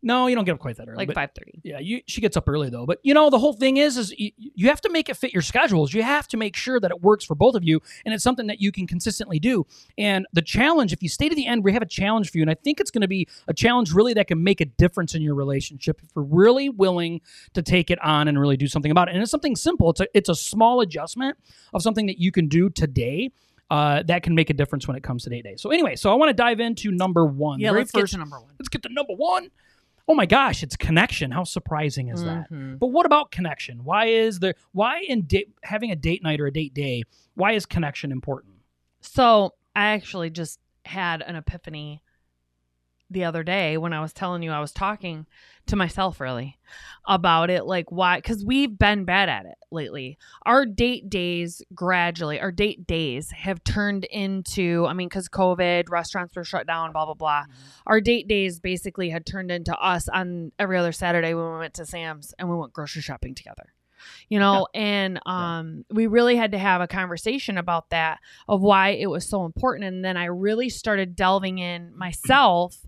No, 0.00 0.28
you 0.28 0.36
don't 0.36 0.44
get 0.44 0.52
up 0.52 0.60
quite 0.60 0.76
that 0.76 0.88
early. 0.88 1.06
Like 1.06 1.12
five 1.12 1.30
thirty. 1.36 1.60
yeah, 1.64 1.80
you, 1.80 2.02
she 2.06 2.20
gets 2.20 2.36
up 2.36 2.48
early 2.48 2.70
though. 2.70 2.86
But 2.86 3.00
you 3.02 3.14
know, 3.14 3.30
the 3.30 3.38
whole 3.38 3.52
thing 3.52 3.78
is, 3.78 3.96
is 3.96 4.12
you, 4.16 4.30
you 4.36 4.68
have 4.68 4.80
to 4.82 4.90
make 4.90 5.08
it 5.08 5.16
fit 5.16 5.32
your 5.32 5.42
schedules. 5.42 5.92
You 5.92 6.04
have 6.04 6.28
to 6.28 6.36
make 6.36 6.54
sure 6.54 6.78
that 6.78 6.90
it 6.92 7.02
works 7.02 7.24
for 7.24 7.34
both 7.34 7.56
of 7.56 7.64
you, 7.64 7.80
and 8.04 8.14
it's 8.14 8.22
something 8.22 8.46
that 8.46 8.60
you 8.60 8.70
can 8.70 8.86
consistently 8.86 9.40
do. 9.40 9.66
And 9.96 10.24
the 10.32 10.42
challenge, 10.42 10.92
if 10.92 11.02
you 11.02 11.08
stay 11.08 11.28
to 11.28 11.34
the 11.34 11.46
end, 11.46 11.64
we 11.64 11.72
have 11.72 11.82
a 11.82 11.86
challenge 11.86 12.30
for 12.30 12.38
you, 12.38 12.42
and 12.42 12.50
I 12.50 12.54
think 12.54 12.78
it's 12.78 12.92
going 12.92 13.02
to 13.02 13.08
be 13.08 13.26
a 13.48 13.54
challenge 13.54 13.92
really 13.92 14.14
that 14.14 14.28
can 14.28 14.42
make 14.44 14.60
a 14.60 14.66
difference 14.66 15.16
in 15.16 15.22
your 15.22 15.34
relationship 15.34 16.00
if 16.02 16.08
you're 16.14 16.24
really 16.24 16.68
willing 16.68 17.20
to 17.54 17.62
take 17.62 17.90
it 17.90 18.00
on 18.00 18.28
and 18.28 18.38
really 18.40 18.56
do 18.56 18.68
something 18.68 18.92
about 18.92 19.08
it. 19.08 19.14
And 19.14 19.22
it's 19.22 19.32
something 19.32 19.56
simple. 19.56 19.90
It's 19.90 20.00
a 20.00 20.06
it's 20.14 20.28
a 20.28 20.34
small 20.36 20.80
adjustment 20.80 21.36
of 21.74 21.82
something 21.82 22.06
that 22.06 22.18
you 22.20 22.30
can 22.30 22.46
do 22.46 22.70
today. 22.70 23.30
Uh, 23.70 24.02
that 24.04 24.22
can 24.22 24.34
make 24.34 24.48
a 24.48 24.54
difference 24.54 24.88
when 24.88 24.96
it 24.96 25.02
comes 25.02 25.24
to 25.24 25.28
date 25.28 25.42
day. 25.44 25.54
So 25.56 25.70
anyway, 25.70 25.94
so 25.94 26.10
I 26.10 26.14
want 26.14 26.30
to 26.30 26.32
dive 26.32 26.58
into 26.58 26.90
number 26.90 27.26
one. 27.26 27.60
Yeah, 27.60 27.68
Very 27.72 27.82
let's 27.82 27.90
first- 27.90 28.12
get 28.12 28.16
to 28.16 28.18
number 28.20 28.40
one. 28.40 28.54
let's 28.58 28.70
get 28.70 28.82
to 28.84 28.88
number 28.88 29.12
one. 29.12 29.50
Oh 30.10 30.14
my 30.14 30.24
gosh, 30.26 30.62
it's 30.62 30.74
connection. 30.74 31.30
How 31.30 31.44
surprising 31.44 32.08
is 32.08 32.24
that? 32.24 32.50
Mhm. 32.50 32.78
But 32.78 32.88
what 32.88 33.04
about 33.04 33.30
connection? 33.30 33.84
Why 33.84 34.06
is 34.06 34.38
there 34.38 34.54
why 34.72 35.00
in 35.06 35.22
date 35.22 35.50
having 35.62 35.90
a 35.90 35.96
date 35.96 36.22
night 36.22 36.40
or 36.40 36.46
a 36.46 36.52
date 36.52 36.72
day? 36.72 37.02
Why 37.34 37.52
is 37.52 37.66
connection 37.66 38.10
important? 38.10 38.54
So 39.00 39.54
I 39.76 39.88
actually 39.88 40.30
just 40.30 40.60
had 40.86 41.20
an 41.22 41.36
epiphany 41.36 42.02
the 43.10 43.24
other 43.24 43.42
day 43.42 43.76
when 43.76 43.92
I 43.92 44.00
was 44.00 44.12
telling 44.12 44.42
you 44.42 44.50
I 44.50 44.60
was 44.60 44.72
talking 44.72 45.26
to 45.66 45.76
myself 45.76 46.20
really 46.20 46.58
about 47.06 47.50
it 47.50 47.64
like 47.64 47.90
why 47.90 48.18
because 48.18 48.44
we've 48.44 48.78
been 48.78 49.04
bad 49.04 49.28
at 49.28 49.46
it 49.46 49.56
lately. 49.70 50.18
Our 50.44 50.66
date 50.66 51.08
days 51.08 51.62
gradually 51.74 52.40
our 52.40 52.52
date 52.52 52.86
days 52.86 53.30
have 53.30 53.62
turned 53.64 54.04
into 54.04 54.86
i 54.86 54.92
mean 54.92 55.08
because 55.08 55.28
covid 55.28 55.90
restaurants 55.90 56.34
were 56.34 56.44
shut 56.44 56.66
down 56.66 56.92
blah 56.92 57.04
blah 57.04 57.14
blah. 57.14 57.44
Our 57.86 58.00
date 58.00 58.28
days 58.28 58.60
basically 58.60 59.10
had 59.10 59.26
turned 59.26 59.50
into 59.50 59.76
us 59.78 60.08
on 60.08 60.52
every 60.58 60.76
other 60.78 60.92
saturday 60.92 61.34
when 61.34 61.52
we 61.52 61.58
went 61.58 61.74
to 61.74 61.86
sam's 61.86 62.34
and 62.38 62.48
we 62.48 62.56
went 62.56 62.72
grocery 62.72 63.02
shopping 63.02 63.34
together 63.34 63.72
you 64.28 64.38
know? 64.38 64.68
And 64.74 65.20
um 65.26 65.84
we 65.90 66.06
really 66.06 66.36
had 66.36 66.52
to 66.52 66.58
have 66.58 66.80
a 66.80 66.86
conversation 66.86 67.58
about 67.58 67.90
that 67.90 68.20
of 68.48 68.60
why 68.60 68.90
it 68.90 69.06
was 69.06 69.28
so 69.28 69.44
important. 69.44 69.84
And 69.84 70.04
then 70.04 70.16
i 70.16 70.26
really 70.26 70.68
started 70.68 71.16
delving 71.16 71.58
in 71.58 71.96
myself 71.96 72.86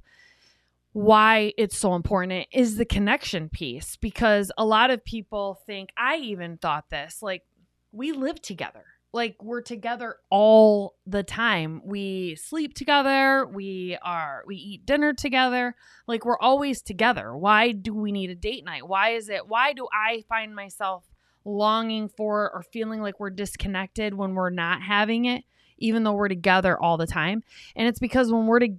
why 0.93 1.53
it's 1.57 1.79
so 1.79 1.95
important 1.95 2.47
is 2.53 2.77
the 2.77 2.85
connection 2.85 3.49
piece 3.49 3.97
because 3.97 4.51
a 4.59 4.65
lot 4.65 4.91
of 4.91 5.05
people 5.05 5.61
think 5.67 5.91
i 5.97 6.17
even 6.17 6.57
thought 6.57 6.91
this 6.91 7.23
like 7.23 7.45
we 7.93 8.13
live 8.13 8.41
together. 8.41 8.85
Like 9.13 9.43
we're 9.43 9.63
together 9.63 10.17
all 10.31 10.95
the 11.05 11.25
time. 11.25 11.83
We 11.85 12.37
sleep 12.37 12.75
together. 12.75 13.45
We 13.45 13.99
are 14.03 14.45
we 14.47 14.55
eat 14.55 14.87
dinner 14.87 15.13
together. 15.13 15.75
Like 16.07 16.25
we're 16.25 16.39
always 16.39 16.81
together. 16.81 17.37
Why 17.37 17.73
do 17.73 17.93
we 17.93 18.13
need 18.13 18.31
a 18.31 18.37
date 18.37 18.65
night? 18.65 18.87
Why 18.87 19.11
is 19.11 19.29
it 19.29 19.49
why 19.49 19.73
do 19.73 19.89
i 19.93 20.25
find 20.29 20.55
myself 20.55 21.05
longing 21.45 22.09
for 22.09 22.53
or 22.53 22.63
feeling 22.63 23.03
like 23.03 23.19
we're 23.19 23.31
disconnected 23.31 24.15
when 24.15 24.35
we're 24.35 24.51
not 24.51 24.83
having 24.83 25.25
it 25.25 25.43
even 25.83 26.05
though 26.05 26.13
we're 26.13 26.29
together 26.29 26.81
all 26.81 26.97
the 26.97 27.07
time? 27.09 27.43
And 27.75 27.89
it's 27.89 27.99
because 27.99 28.31
when 28.31 28.47
we're 28.47 28.61
to, 28.61 28.77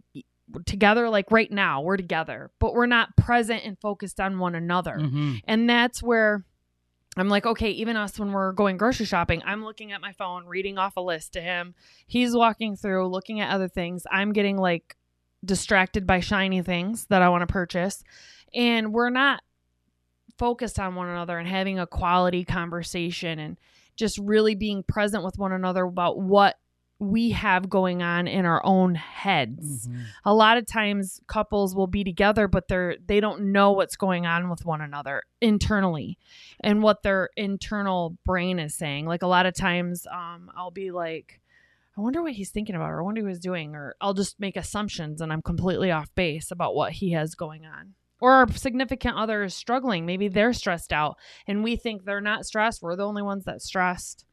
together 0.65 1.09
like 1.09 1.31
right 1.31 1.51
now 1.51 1.81
we're 1.81 1.97
together 1.97 2.51
but 2.59 2.73
we're 2.73 2.85
not 2.85 3.15
present 3.17 3.63
and 3.63 3.79
focused 3.79 4.19
on 4.19 4.39
one 4.39 4.55
another 4.55 4.97
Mm-hmm. 4.99 5.35
and 5.45 5.69
that's 5.69 6.01
where 6.03 6.45
I'm 7.17 7.27
like, 7.27 7.45
okay, 7.45 7.71
even 7.71 7.97
us 7.97 8.17
when 8.17 8.31
we're 8.31 8.53
going 8.53 8.77
grocery 8.77 9.05
shopping, 9.05 9.41
I'm 9.45 9.65
looking 9.65 9.91
at 9.91 9.99
my 9.99 10.13
phone, 10.13 10.45
reading 10.45 10.77
off 10.77 10.95
a 10.95 11.01
list 11.01 11.33
to 11.33 11.41
him. 11.41 11.75
He's 12.07 12.33
walking 12.33 12.77
through, 12.77 13.09
looking 13.09 13.41
at 13.41 13.53
other 13.53 13.67
things. 13.67 14.03
I'm 14.09 14.31
getting 14.31 14.55
like 14.55 14.95
distracted 15.43 16.07
by 16.07 16.21
shiny 16.21 16.61
things 16.61 17.07
that 17.07 17.21
I 17.21 17.27
want 17.27 17.41
to 17.41 17.51
purchase. 17.51 18.01
And 18.53 18.93
we're 18.93 19.09
not 19.09 19.41
focused 20.37 20.79
on 20.79 20.95
one 20.95 21.09
another 21.09 21.37
and 21.37 21.49
having 21.49 21.79
a 21.79 21.85
quality 21.85 22.45
conversation 22.45 23.39
and 23.39 23.57
just 23.97 24.17
really 24.17 24.55
being 24.55 24.81
present 24.81 25.25
with 25.25 25.37
one 25.37 25.51
another 25.51 25.83
about 25.83 26.17
what 26.17 26.57
we 27.01 27.31
have 27.31 27.67
going 27.67 28.03
on 28.03 28.27
in 28.27 28.45
our 28.45 28.63
own 28.63 28.93
heads. 28.93 29.87
Mm-hmm. 29.87 30.01
a 30.23 30.33
lot 30.35 30.57
of 30.57 30.67
times 30.67 31.19
couples 31.25 31.75
will 31.75 31.87
be 31.87 32.03
together 32.03 32.47
but 32.47 32.67
they're 32.67 32.95
they 33.03 33.19
don't 33.19 33.51
know 33.51 33.71
what's 33.71 33.95
going 33.95 34.27
on 34.27 34.49
with 34.49 34.65
one 34.65 34.81
another 34.81 35.23
internally 35.41 36.19
and 36.59 36.83
what 36.83 37.01
their 37.01 37.29
internal 37.35 38.15
brain 38.23 38.59
is 38.59 38.75
saying. 38.75 39.07
Like 39.07 39.23
a 39.23 39.27
lot 39.27 39.47
of 39.47 39.55
times 39.55 40.05
um 40.11 40.51
i'll 40.55 40.69
be 40.69 40.91
like 40.91 41.41
i 41.97 42.01
wonder 42.01 42.21
what 42.21 42.33
he's 42.33 42.51
thinking 42.51 42.75
about 42.75 42.91
or 42.91 43.01
i 43.01 43.03
wonder 43.03 43.23
what 43.23 43.29
he's 43.29 43.39
doing 43.39 43.73
or 43.75 43.95
i'll 43.99 44.13
just 44.13 44.39
make 44.39 44.55
assumptions 44.55 45.21
and 45.21 45.33
i'm 45.33 45.41
completely 45.41 45.89
off 45.89 46.13
base 46.13 46.51
about 46.51 46.75
what 46.75 46.91
he 46.93 47.13
has 47.13 47.33
going 47.33 47.65
on. 47.65 47.95
Or 48.19 48.33
our 48.33 48.51
significant 48.51 49.17
other 49.17 49.41
is 49.41 49.55
struggling. 49.55 50.05
Maybe 50.05 50.27
they're 50.27 50.53
stressed 50.53 50.93
out 50.93 51.17
and 51.47 51.63
we 51.63 51.75
think 51.75 52.05
they're 52.05 52.21
not 52.21 52.45
stressed. 52.45 52.83
We're 52.83 52.95
the 52.95 53.07
only 53.07 53.23
ones 53.23 53.45
that 53.45 53.63
stressed 53.63 54.25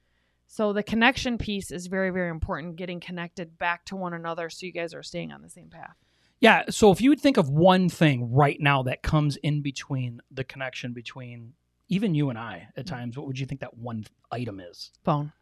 so 0.50 0.73
the 0.73 0.83
connection 0.83 1.39
piece 1.39 1.71
is 1.71 1.87
very 1.87 2.11
very 2.11 2.31
important 2.31 2.75
getting 2.77 2.99
connected 2.99 3.59
back 3.59 3.85
to 3.85 3.95
one 3.95 4.15
another 4.15 4.50
so 4.50 4.67
you 4.67 4.73
guys 4.73 4.95
are 4.95 5.03
staying 5.03 5.31
on 5.31 5.43
the 5.43 5.49
same 5.50 5.69
path 5.69 5.95
Yeah. 6.41 6.62
So 6.71 6.91
if 6.93 7.00
you 7.00 7.11
would 7.11 7.21
think 7.21 7.37
of 7.37 7.49
one 7.50 7.88
thing 7.88 8.33
right 8.33 8.61
now 8.61 8.83
that 8.85 9.02
comes 9.02 9.37
in 9.38 9.61
between 9.62 10.21
the 10.31 10.45
connection 10.45 10.93
between 10.93 11.55
even 11.88 12.14
you 12.14 12.31
and 12.31 12.38
I 12.38 12.69
at 12.76 12.87
times, 12.87 13.17
what 13.17 13.26
would 13.26 13.38
you 13.38 13.47
think 13.47 13.61
that 13.61 13.76
one 13.76 14.05
item 14.31 14.61
is? 14.61 14.90
phone 15.05 15.33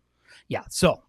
Yeah. 0.48 0.62
So 0.70 1.02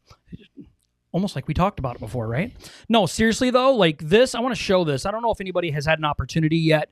almost 1.12 1.36
like 1.36 1.48
we 1.48 1.54
talked 1.54 1.80
about 1.80 1.96
it 1.96 2.00
before, 2.00 2.28
right? 2.28 2.52
No, 2.90 3.06
seriously 3.06 3.50
though, 3.50 3.74
like 3.76 4.00
this, 4.02 4.36
I 4.36 4.40
want 4.42 4.56
to 4.56 4.62
show 4.62 4.84
this. 4.84 5.06
I 5.06 5.12
don't 5.12 5.22
know 5.22 5.32
if 5.32 5.40
anybody 5.42 5.72
has 5.72 5.86
had 5.86 6.00
an 6.00 6.06
opportunity 6.06 6.58
yet 6.58 6.90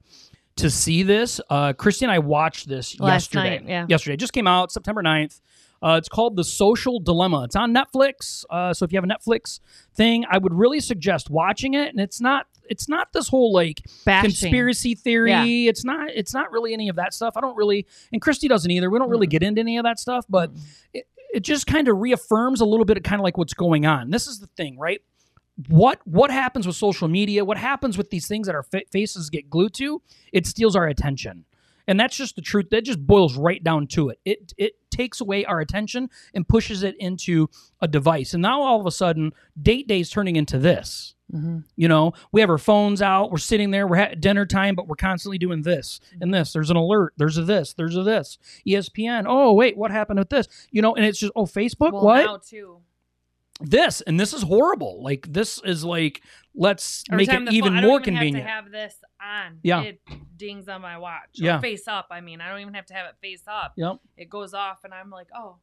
to 0.58 0.70
see 0.70 1.04
this. 1.04 1.42
Uh, 1.50 1.74
Christy 1.74 2.06
and 2.06 2.12
I 2.12 2.20
watched 2.20 2.70
this 2.70 2.98
Last 3.00 3.34
yesterday. 3.34 3.60
night, 3.60 3.68
yeah. 3.68 3.86
Yesterday. 3.90 4.14
It 4.14 4.22
just 4.22 4.32
came 4.34 4.48
out 4.48 4.72
September 4.72 5.04
9th. 5.04 5.42
Uh, 5.86 5.98
it's 5.98 6.10
called 6.10 6.36
The 6.36 6.44
Social 6.44 7.00
Dilemma. 7.00 7.44
It's 7.44 7.56
on 7.56 7.72
Netflix. 7.72 8.44
Uh, 8.50 8.74
so 8.74 8.86
if 8.86 8.92
you 8.92 8.98
have 8.98 9.04
a 9.04 9.08
Netflix 9.08 9.60
thing, 9.94 10.26
I 10.32 10.40
would 10.40 10.52
really 10.54 10.80
suggest 10.80 11.30
watching 11.30 11.76
it. 11.76 11.90
And 11.90 12.00
it's 12.00 12.20
not 12.20 12.48
it's 12.68 12.90
not 12.90 13.14
this 13.14 13.28
whole 13.28 13.54
like 13.54 13.82
Bashing. 14.04 14.32
conspiracy 14.32 14.96
theory. 14.96 15.68
It's 15.68 15.86
not 15.86 16.10
it's 16.10 16.34
not 16.34 16.52
really 16.52 16.74
any 16.74 16.90
of 16.90 16.96
that 16.96 17.14
stuff. 17.14 17.38
I 17.38 17.42
don't 17.42 17.56
really 17.56 17.86
and 18.12 18.20
Christy 18.20 18.48
doesn't 18.48 18.72
either. 18.72 18.90
We 18.90 18.98
don't 18.98 19.12
really 19.12 19.28
Mm-mm. 19.28 19.32
get 19.32 19.44
into 19.44 19.62
any 19.62 19.78
of 19.78 19.84
that 19.84 20.00
stuff, 20.00 20.26
but 20.28 20.52
it, 20.92 21.08
it 21.32 21.42
just 21.42 21.68
kind 21.68 21.88
of 21.88 22.00
reaffirms 22.00 22.62
a 22.62 22.66
little 22.66 22.86
bit 22.86 22.98
of 22.98 23.04
kind 23.04 23.20
of 23.20 23.24
like 23.24 23.38
what's 23.38 23.54
going 23.54 23.86
on. 23.86 24.10
This 24.10 24.26
is 24.26 24.40
the 24.40 24.48
thing, 24.48 24.80
right? 24.80 25.02
What 25.68 26.00
what 26.06 26.32
happens 26.32 26.66
with 26.66 26.76
social 26.76 27.08
media? 27.08 27.46
What 27.46 27.58
happens 27.58 27.96
with 27.96 28.10
these 28.10 28.28
things 28.28 28.48
that 28.48 28.56
our 28.56 28.64
fa- 28.64 28.82
faces 28.92 29.30
get 29.30 29.52
glued 29.52 29.76
to? 29.76 30.02
It 30.34 30.48
steals 30.48 30.76
our 30.76 30.88
attention. 30.88 31.46
And 31.88 32.00
that's 32.00 32.18
just 32.18 32.36
the 32.36 32.42
truth. 32.42 32.70
That 32.72 32.84
just 32.84 33.06
boils 33.06 33.38
right 33.38 33.64
down 33.64 33.88
to 33.88 34.10
it. 34.10 34.20
It 34.26 34.54
it 34.58 34.74
takes 34.90 35.22
away 35.22 35.46
our 35.46 35.60
attention 35.60 36.10
and 36.34 36.48
pushes 36.48 36.84
it 36.84 36.96
into 37.00 37.50
a 37.82 37.88
device. 37.88 38.34
And 38.34 38.42
now 38.42 38.62
all 38.62 38.80
of 38.80 38.86
a 38.86 38.92
sudden, 38.92 39.34
date 39.62 39.88
day 39.88 40.00
is 40.00 40.10
turning 40.10 40.36
into 40.36 40.58
this. 40.58 41.16
Mm-hmm. 41.34 41.60
You 41.76 41.88
know, 41.88 42.14
we 42.32 42.42
have 42.42 42.50
our 42.50 42.58
phones 42.58 43.02
out, 43.02 43.32
we're 43.32 43.38
sitting 43.38 43.72
there, 43.72 43.88
we're 43.88 43.98
at 43.98 44.22
dinner 44.22 44.46
time, 44.46 44.76
but 44.76 44.88
we're 44.88 44.96
constantly 44.96 45.38
doing 45.38 45.64
this 45.64 46.00
and 46.22 46.34
this. 46.34 46.54
There's 46.54 46.70
an 46.70 46.78
alert, 46.78 47.14
there's 47.18 47.38
a 47.38 47.44
this, 47.44 47.74
there's 47.74 47.98
a 47.98 48.04
this. 48.04 48.38
ESPN, 48.68 49.26
oh, 49.28 49.54
wait, 49.54 49.76
what 49.76 49.90
happened 49.90 50.20
with 50.20 50.30
this? 50.30 50.48
You 50.70 50.84
know, 50.84 50.96
and 50.96 51.04
it's 51.04 51.20
just, 51.20 51.34
oh, 51.36 51.46
Facebook, 51.46 51.94
well, 51.94 52.04
what? 52.04 52.26
now 52.26 52.38
too. 52.38 52.82
This. 53.62 54.02
And 54.02 54.20
this 54.20 54.34
is 54.34 54.44
horrible. 54.44 55.04
Like, 55.04 55.32
this 55.32 55.60
is 55.64 55.84
like, 55.84 56.22
let's 56.54 57.04
Every 57.10 57.26
make 57.26 57.30
it 57.30 57.34
phone- 57.34 57.54
even 57.54 57.74
I 57.78 57.82
don't 57.82 57.90
more 57.90 58.00
even 58.00 58.14
convenient. 58.16 58.48
Have 58.48 58.66
to 58.66 58.78
have 58.78 58.90
this 58.90 58.96
on. 59.22 59.60
Yeah. 59.64 59.82
It 59.82 60.02
dings 60.38 60.68
on 60.68 60.82
my 60.82 60.98
watch. 60.98 61.30
Yeah. 61.36 61.58
Or 61.58 61.62
face 61.62 61.88
up. 61.88 62.08
I 62.12 62.22
mean, 62.22 62.42
I 62.42 62.50
don't 62.50 62.62
even 62.62 62.74
have 62.74 62.86
to 62.88 62.94
have 62.94 63.08
it 63.08 63.16
face 63.22 63.44
up. 63.48 63.74
Yep. 63.78 63.98
It 64.18 64.30
goes 64.30 64.54
off, 64.54 64.84
and 64.84 64.94
I'm 64.94 65.10
like, 65.10 65.28
oh, 65.36 65.58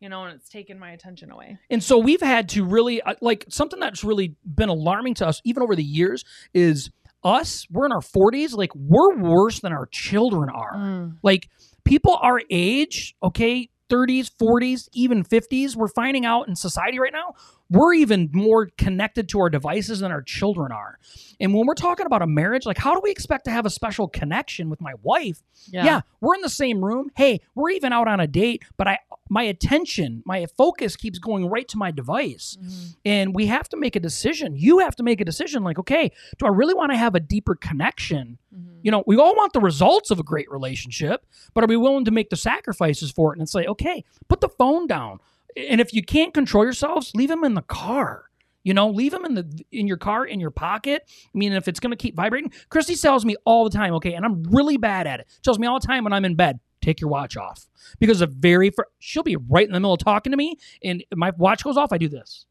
you 0.00 0.08
know, 0.08 0.24
and 0.24 0.34
it's 0.34 0.48
taken 0.48 0.78
my 0.78 0.90
attention 0.90 1.30
away. 1.30 1.58
And 1.70 1.82
so 1.82 1.98
we've 1.98 2.20
had 2.20 2.48
to 2.50 2.64
really 2.64 3.00
uh, 3.02 3.14
like 3.20 3.46
something 3.48 3.80
that's 3.80 4.04
really 4.04 4.36
been 4.44 4.68
alarming 4.68 5.14
to 5.14 5.26
us 5.26 5.40
even 5.44 5.62
over 5.62 5.74
the 5.74 5.82
years 5.84 6.24
is 6.52 6.90
us, 7.24 7.66
we're 7.70 7.86
in 7.86 7.92
our 7.92 8.00
40s, 8.00 8.54
like 8.56 8.74
we're 8.74 9.16
worse 9.16 9.60
than 9.60 9.72
our 9.72 9.86
children 9.86 10.50
are. 10.50 10.76
Mm. 10.76 11.16
Like 11.22 11.48
people 11.84 12.18
our 12.20 12.40
age, 12.50 13.16
okay, 13.22 13.70
30s, 13.88 14.30
40s, 14.30 14.88
even 14.92 15.24
50s, 15.24 15.76
we're 15.76 15.88
finding 15.88 16.24
out 16.24 16.48
in 16.48 16.56
society 16.56 16.98
right 16.98 17.12
now, 17.12 17.34
we're 17.70 17.94
even 17.94 18.30
more 18.32 18.68
connected 18.78 19.28
to 19.30 19.40
our 19.40 19.50
devices 19.50 20.00
than 20.00 20.12
our 20.12 20.22
children 20.22 20.72
are. 20.72 20.98
And 21.40 21.54
when 21.54 21.66
we're 21.66 21.74
talking 21.74 22.06
about 22.06 22.22
a 22.22 22.26
marriage, 22.26 22.66
like 22.66 22.78
how 22.78 22.94
do 22.94 23.00
we 23.02 23.10
expect 23.10 23.44
to 23.46 23.50
have 23.50 23.66
a 23.66 23.70
special 23.70 24.08
connection 24.08 24.70
with 24.70 24.80
my 24.80 24.94
wife? 25.02 25.42
Yeah. 25.70 25.84
we're 26.20 26.34
in 26.34 26.42
the 26.42 26.48
same 26.48 26.84
room. 26.84 27.10
Hey, 27.16 27.40
we're 27.54 27.70
even 27.70 27.92
out 27.92 28.08
on 28.08 28.20
a 28.20 28.26
date, 28.26 28.62
but 28.76 28.88
I 28.88 28.98
my 29.28 29.42
attention, 29.42 30.22
my 30.24 30.46
focus 30.56 30.96
keeps 30.96 31.18
going 31.18 31.46
right 31.46 31.66
to 31.68 31.76
my 31.76 31.90
device. 31.90 32.56
Mhm. 32.60 32.96
And 33.04 33.34
we 33.34 33.46
have 33.46 33.68
to 33.70 33.76
make 33.76 33.96
a 33.96 34.00
decision. 34.00 34.54
You 34.56 34.78
have 34.80 34.96
to 34.96 35.02
make 35.02 35.20
a 35.20 35.24
decision 35.24 35.64
like, 35.64 35.78
okay, 35.78 36.10
do 36.38 36.46
I 36.46 36.50
really 36.50 36.74
want 36.74 36.92
to 36.92 36.96
have 36.96 37.14
a 37.14 37.20
deeper 37.20 37.54
connection? 37.54 38.38
Mhm. 38.54 38.80
You 38.82 38.90
know, 38.90 39.04
we 39.06 39.16
all 39.16 39.34
want 39.34 39.52
the 39.52 39.60
results 39.60 40.10
of 40.10 40.18
a 40.18 40.22
great 40.22 40.50
relationship, 40.50 41.26
but 41.54 41.64
are 41.64 41.66
we 41.66 41.76
willing 41.76 42.04
to 42.04 42.10
make 42.10 42.30
the 42.30 42.36
sacrifices 42.36 43.10
for 43.10 43.32
it? 43.32 43.36
And 43.38 43.42
it's 43.42 43.54
like, 43.54 43.66
okay, 43.68 44.04
put 44.28 44.40
the 44.40 44.48
phone 44.48 44.86
down. 44.86 45.18
And 45.56 45.80
if 45.80 45.92
you 45.94 46.02
can't 46.02 46.34
control 46.34 46.64
yourselves, 46.64 47.12
leave 47.14 47.28
them 47.30 47.42
in 47.44 47.54
the 47.54 47.62
car. 47.62 48.24
You 48.62 48.74
know, 48.74 48.88
leave 48.90 49.12
them 49.12 49.24
in 49.24 49.34
the 49.34 49.64
in 49.70 49.86
your 49.86 49.96
car 49.96 50.24
in 50.26 50.40
your 50.40 50.50
pocket. 50.50 51.02
I 51.06 51.38
mean, 51.38 51.52
if 51.52 51.68
it's 51.68 51.78
going 51.78 51.92
to 51.92 51.96
keep 51.96 52.16
vibrating, 52.16 52.50
Christy 52.68 52.96
tells 52.96 53.24
me 53.24 53.36
all 53.44 53.62
the 53.62 53.70
time. 53.70 53.94
Okay, 53.94 54.14
and 54.14 54.24
I'm 54.24 54.42
really 54.42 54.76
bad 54.76 55.06
at 55.06 55.20
it. 55.20 55.28
Tells 55.44 55.58
me 55.60 55.68
all 55.68 55.78
the 55.78 55.86
time 55.86 56.02
when 56.02 56.12
I'm 56.12 56.24
in 56.24 56.34
bed, 56.34 56.58
take 56.80 57.00
your 57.00 57.10
watch 57.10 57.36
off 57.36 57.66
because 57.98 58.18
the 58.20 58.26
very 58.26 58.70
she'll 58.98 59.22
be 59.22 59.36
right 59.36 59.66
in 59.66 59.72
the 59.72 59.80
middle 59.80 59.94
of 59.94 60.00
talking 60.00 60.30
to 60.32 60.36
me, 60.36 60.56
and 60.82 61.04
my 61.14 61.32
watch 61.36 61.64
goes 61.64 61.76
off. 61.76 61.92
I 61.92 61.98
do 61.98 62.08
this, 62.08 62.46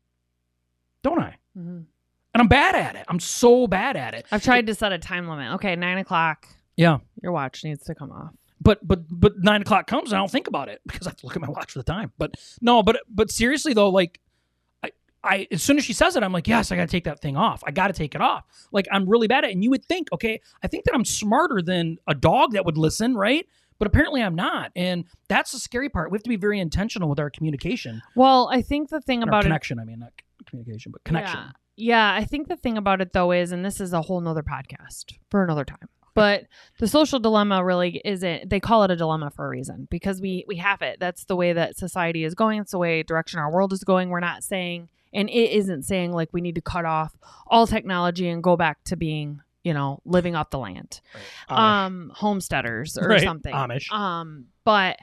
don't 1.04 1.20
I? 1.20 1.36
Mhm. 1.58 1.86
And 2.34 2.42
I'm 2.42 2.48
bad 2.50 2.76
at 2.76 2.96
it. 2.96 3.06
I'm 3.08 3.20
so 3.20 3.66
bad 3.66 3.96
at 3.96 4.14
it. 4.14 4.26
I've 4.32 4.44
tried 4.44 4.68
to 4.68 4.76
set 4.76 4.92
a 4.92 4.98
time 4.98 5.28
limit. 5.30 5.54
Okay, 5.54 5.76
nine 5.78 5.98
o'clock. 5.98 6.48
Yeah. 6.76 6.98
Your 7.24 7.32
watch 7.32 7.64
needs 7.64 7.86
to 7.86 7.96
come 7.96 8.12
off. 8.12 8.34
but 8.60 8.86
but 8.86 9.04
but 9.10 9.34
nine 9.42 9.62
o'clock 9.62 9.88
comes 9.88 10.12
and 10.12 10.18
I 10.18 10.22
don't 10.22 10.32
think 10.32 10.48
about 10.48 10.68
it 10.70 10.82
because 10.88 11.08
I 11.08 11.12
have 11.12 11.18
to 11.18 11.26
look 11.26 11.36
at 11.36 11.42
my 11.42 11.50
watch 11.50 11.72
for 11.72 11.80
the 11.80 11.84
time. 11.84 12.12
But 12.18 12.36
no, 12.62 12.84
but 12.84 13.00
but 13.10 13.32
seriously 13.32 13.74
though, 13.74 13.90
like 13.90 14.20
I 14.84 14.92
I 15.24 15.48
as 15.52 15.64
soon 15.64 15.78
as 15.78 15.86
she 15.86 15.94
says 15.94 16.18
it, 16.18 16.24
I'm 16.24 16.34
like, 16.34 16.48
yes, 16.48 16.72
I 16.74 16.76
gotta 16.76 16.92
take 16.92 17.06
that 17.06 17.22
thing 17.22 17.38
off. 17.38 17.64
I 17.66 17.72
gotta 17.72 17.94
take 17.94 18.16
it 18.16 18.22
off. 18.22 18.44
Like 18.72 18.88
I'm 18.92 19.08
really 19.08 19.28
bad 19.28 19.46
at 19.46 19.52
it. 19.52 19.54
And 19.54 19.64
you 19.64 19.70
would 19.70 19.86
think, 19.86 20.10
okay, 20.12 20.42
I 20.62 20.68
think 20.68 20.84
that 20.86 20.94
I'm 20.94 21.06
smarter 21.06 21.62
than 21.62 21.98
a 22.08 22.14
dog 22.16 22.52
that 22.54 22.66
would 22.66 22.78
listen, 22.78 23.16
right? 23.16 23.46
But 23.78 23.88
apparently 23.88 24.22
I'm 24.22 24.36
not. 24.36 24.72
And 24.76 25.06
that's 25.28 25.52
the 25.52 25.60
scary 25.60 25.90
part. 25.90 26.12
We 26.12 26.16
have 26.16 26.24
to 26.24 26.30
be 26.30 26.38
very 26.38 26.60
intentional 26.60 27.10
with 27.10 27.20
our 27.20 27.30
communication. 27.30 28.02
Well, 28.16 28.50
I 28.52 28.62
think 28.62 28.90
the 28.90 29.02
thing 29.02 29.24
about 29.24 29.44
it 29.44 29.48
connection, 29.48 29.80
I 29.80 29.84
mean, 29.84 30.00
not 30.00 30.14
communication, 30.46 30.92
but 30.92 31.04
connection. 31.04 31.40
Yeah. 31.40 31.52
Yeah, 31.78 32.14
I 32.14 32.24
think 32.24 32.48
the 32.48 32.56
thing 32.56 32.78
about 32.78 33.02
it 33.02 33.12
though 33.12 33.32
is, 33.32 33.52
and 33.52 33.66
this 33.66 33.82
is 33.82 33.92
a 33.92 34.02
whole 34.02 34.22
nother 34.22 34.44
podcast 34.44 35.18
for 35.30 35.44
another 35.44 35.66
time. 35.66 35.90
But 36.14 36.46
the 36.80 36.88
social 36.88 37.20
dilemma 37.20 37.64
really 37.64 38.02
isn't. 38.06 38.50
They 38.50 38.62
call 38.62 38.84
it 38.84 38.92
a 38.92 38.96
dilemma 38.96 39.32
for 39.32 39.46
a 39.46 39.50
reason 39.50 39.90
because 39.92 40.22
we 40.22 40.46
we 40.48 40.56
have 40.56 40.82
it. 40.82 40.98
That's 41.02 41.26
the 41.26 41.36
way 41.36 41.52
that 41.52 41.78
society 41.78 42.24
is 42.24 42.34
going. 42.34 42.62
It's 42.62 42.72
the 42.72 42.78
way 42.78 43.04
direction 43.04 43.40
our 43.42 43.52
world 43.52 43.74
is 43.74 43.84
going. 43.84 44.10
We're 44.10 44.22
not 44.22 44.42
saying, 44.42 44.88
and 45.14 45.30
it 45.30 45.52
isn't 45.52 45.84
saying 45.84 46.14
like 46.14 46.30
we 46.32 46.40
need 46.40 46.56
to 46.56 46.62
cut 46.62 46.86
off 46.86 47.18
all 47.48 47.68
technology 47.68 48.30
and 48.30 48.42
go 48.42 48.56
back 48.56 48.82
to 48.86 48.96
being, 48.96 49.42
you 49.66 49.74
know, 49.74 50.00
living 50.06 50.36
off 50.36 50.50
the 50.52 50.60
land, 50.60 51.02
Amish. 51.50 51.58
um, 51.58 52.12
homesteaders 52.16 52.98
or 52.98 53.10
Right, 53.10 53.24
something. 53.24 53.54
Amish. 53.54 53.92
Um, 53.92 54.46
but 54.64 54.98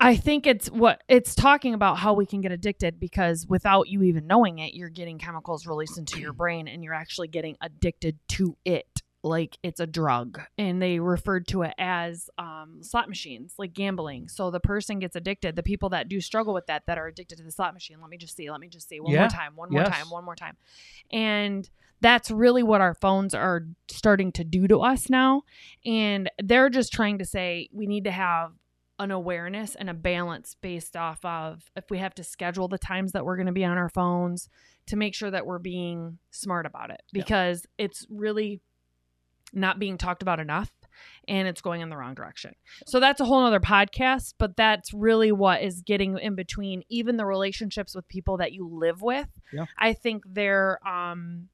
I 0.00 0.16
think 0.16 0.46
it's 0.46 0.70
what 0.70 1.02
it's 1.08 1.34
talking 1.34 1.72
about 1.74 1.98
how 1.98 2.12
we 2.14 2.26
can 2.26 2.40
get 2.40 2.52
addicted 2.52 2.98
because 3.00 3.46
without 3.46 3.88
you 3.88 4.02
even 4.02 4.26
knowing 4.26 4.58
it, 4.58 4.74
you're 4.74 4.88
getting 4.88 5.18
chemicals 5.18 5.66
released 5.66 5.98
into 5.98 6.18
your 6.20 6.32
brain 6.32 6.68
and 6.68 6.82
you're 6.84 6.94
actually 6.94 7.28
getting 7.28 7.56
addicted 7.60 8.18
to 8.30 8.56
it. 8.64 9.02
Like 9.22 9.56
it's 9.62 9.80
a 9.80 9.86
drug. 9.86 10.40
And 10.58 10.82
they 10.82 10.98
referred 11.00 11.46
to 11.48 11.62
it 11.62 11.72
as 11.78 12.28
um, 12.36 12.80
slot 12.82 13.08
machines, 13.08 13.54
like 13.56 13.72
gambling. 13.72 14.28
So 14.28 14.50
the 14.50 14.60
person 14.60 14.98
gets 14.98 15.16
addicted. 15.16 15.56
The 15.56 15.62
people 15.62 15.88
that 15.90 16.08
do 16.08 16.20
struggle 16.20 16.52
with 16.52 16.66
that, 16.66 16.82
that 16.86 16.98
are 16.98 17.06
addicted 17.06 17.38
to 17.38 17.44
the 17.44 17.50
slot 17.50 17.72
machine, 17.72 18.00
let 18.02 18.10
me 18.10 18.18
just 18.18 18.36
see, 18.36 18.50
let 18.50 18.60
me 18.60 18.68
just 18.68 18.88
see. 18.88 19.00
One 19.00 19.12
Yeah. 19.12 19.20
more 19.20 19.28
time, 19.28 19.56
one 19.56 19.70
more 19.70 19.80
Yes. 19.82 19.90
time, 19.96 20.10
one 20.10 20.24
more 20.24 20.36
time. 20.36 20.56
And 21.10 21.68
that's 22.00 22.30
really 22.30 22.62
what 22.62 22.80
our 22.80 22.94
phones 22.94 23.34
are 23.34 23.62
starting 23.90 24.32
to 24.32 24.44
do 24.44 24.68
to 24.68 24.78
us 24.80 25.08
now. 25.08 25.42
And 25.86 26.30
they're 26.42 26.70
just 26.70 26.92
trying 26.92 27.18
to 27.18 27.24
say 27.24 27.68
we 27.72 27.86
need 27.86 28.04
to 28.04 28.10
have 28.10 28.52
an 28.98 29.10
awareness 29.10 29.74
and 29.74 29.90
a 29.90 29.94
balance 29.94 30.54
based 30.60 30.96
off 30.96 31.24
of 31.24 31.64
if 31.76 31.84
we 31.90 31.98
have 31.98 32.14
to 32.14 32.22
schedule 32.22 32.68
the 32.68 32.78
times 32.78 33.12
that 33.12 33.24
we're 33.24 33.36
going 33.36 33.46
to 33.46 33.52
be 33.52 33.64
on 33.64 33.76
our 33.76 33.88
phones 33.88 34.48
to 34.86 34.96
make 34.96 35.14
sure 35.14 35.30
that 35.30 35.46
we're 35.46 35.58
being 35.58 36.18
smart 36.30 36.64
about 36.66 36.90
it 36.90 37.02
Yeah. 37.12 37.22
because 37.24 37.66
it's 37.78 38.06
really 38.08 38.60
not 39.52 39.78
being 39.78 39.98
talked 39.98 40.22
about 40.22 40.38
enough 40.40 40.70
and 41.26 41.48
it's 41.48 41.60
going 41.60 41.80
in 41.80 41.88
the 41.90 41.96
wrong 41.96 42.14
direction. 42.14 42.54
So 42.86 43.00
that's 43.00 43.20
a 43.20 43.24
whole 43.24 43.40
nother 43.42 43.60
podcast, 43.60 44.34
but 44.38 44.56
that's 44.56 44.92
really 44.94 45.32
what 45.32 45.62
is 45.62 45.82
getting 45.82 46.18
in 46.18 46.34
between 46.36 46.82
even 46.88 47.16
the 47.16 47.26
relationships 47.26 47.94
with 47.96 48.06
people 48.08 48.36
that 48.36 48.52
you 48.52 48.68
live 48.68 49.02
with. 49.02 49.28
Yeah. 49.52 49.66
I 49.78 49.92
think 49.92 50.22
they're 50.26 50.78
um 50.86 51.48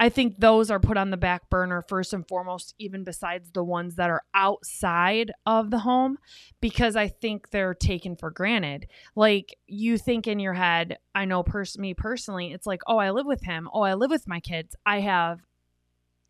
I 0.00 0.08
think 0.08 0.38
those 0.38 0.70
are 0.70 0.78
put 0.78 0.96
on 0.96 1.10
the 1.10 1.16
back 1.16 1.50
burner 1.50 1.82
first 1.88 2.12
and 2.12 2.26
foremost, 2.26 2.74
even 2.78 3.02
besides 3.02 3.50
the 3.50 3.64
ones 3.64 3.96
that 3.96 4.10
are 4.10 4.22
outside 4.32 5.32
of 5.44 5.70
the 5.70 5.80
home, 5.80 6.18
because 6.60 6.94
I 6.94 7.08
think 7.08 7.50
they're 7.50 7.74
taken 7.74 8.14
for 8.14 8.30
granted. 8.30 8.86
Like 9.16 9.56
you 9.66 9.98
think 9.98 10.26
in 10.26 10.38
your 10.38 10.54
head, 10.54 10.98
I 11.14 11.24
know 11.24 11.42
pers- 11.42 11.78
me 11.78 11.94
personally, 11.94 12.52
it's 12.52 12.66
like, 12.66 12.82
oh, 12.86 12.98
I 12.98 13.10
live 13.10 13.26
with 13.26 13.42
him. 13.42 13.68
Oh, 13.72 13.82
I 13.82 13.94
live 13.94 14.10
with 14.10 14.28
my 14.28 14.40
kids. 14.40 14.76
I 14.86 15.00
have 15.00 15.40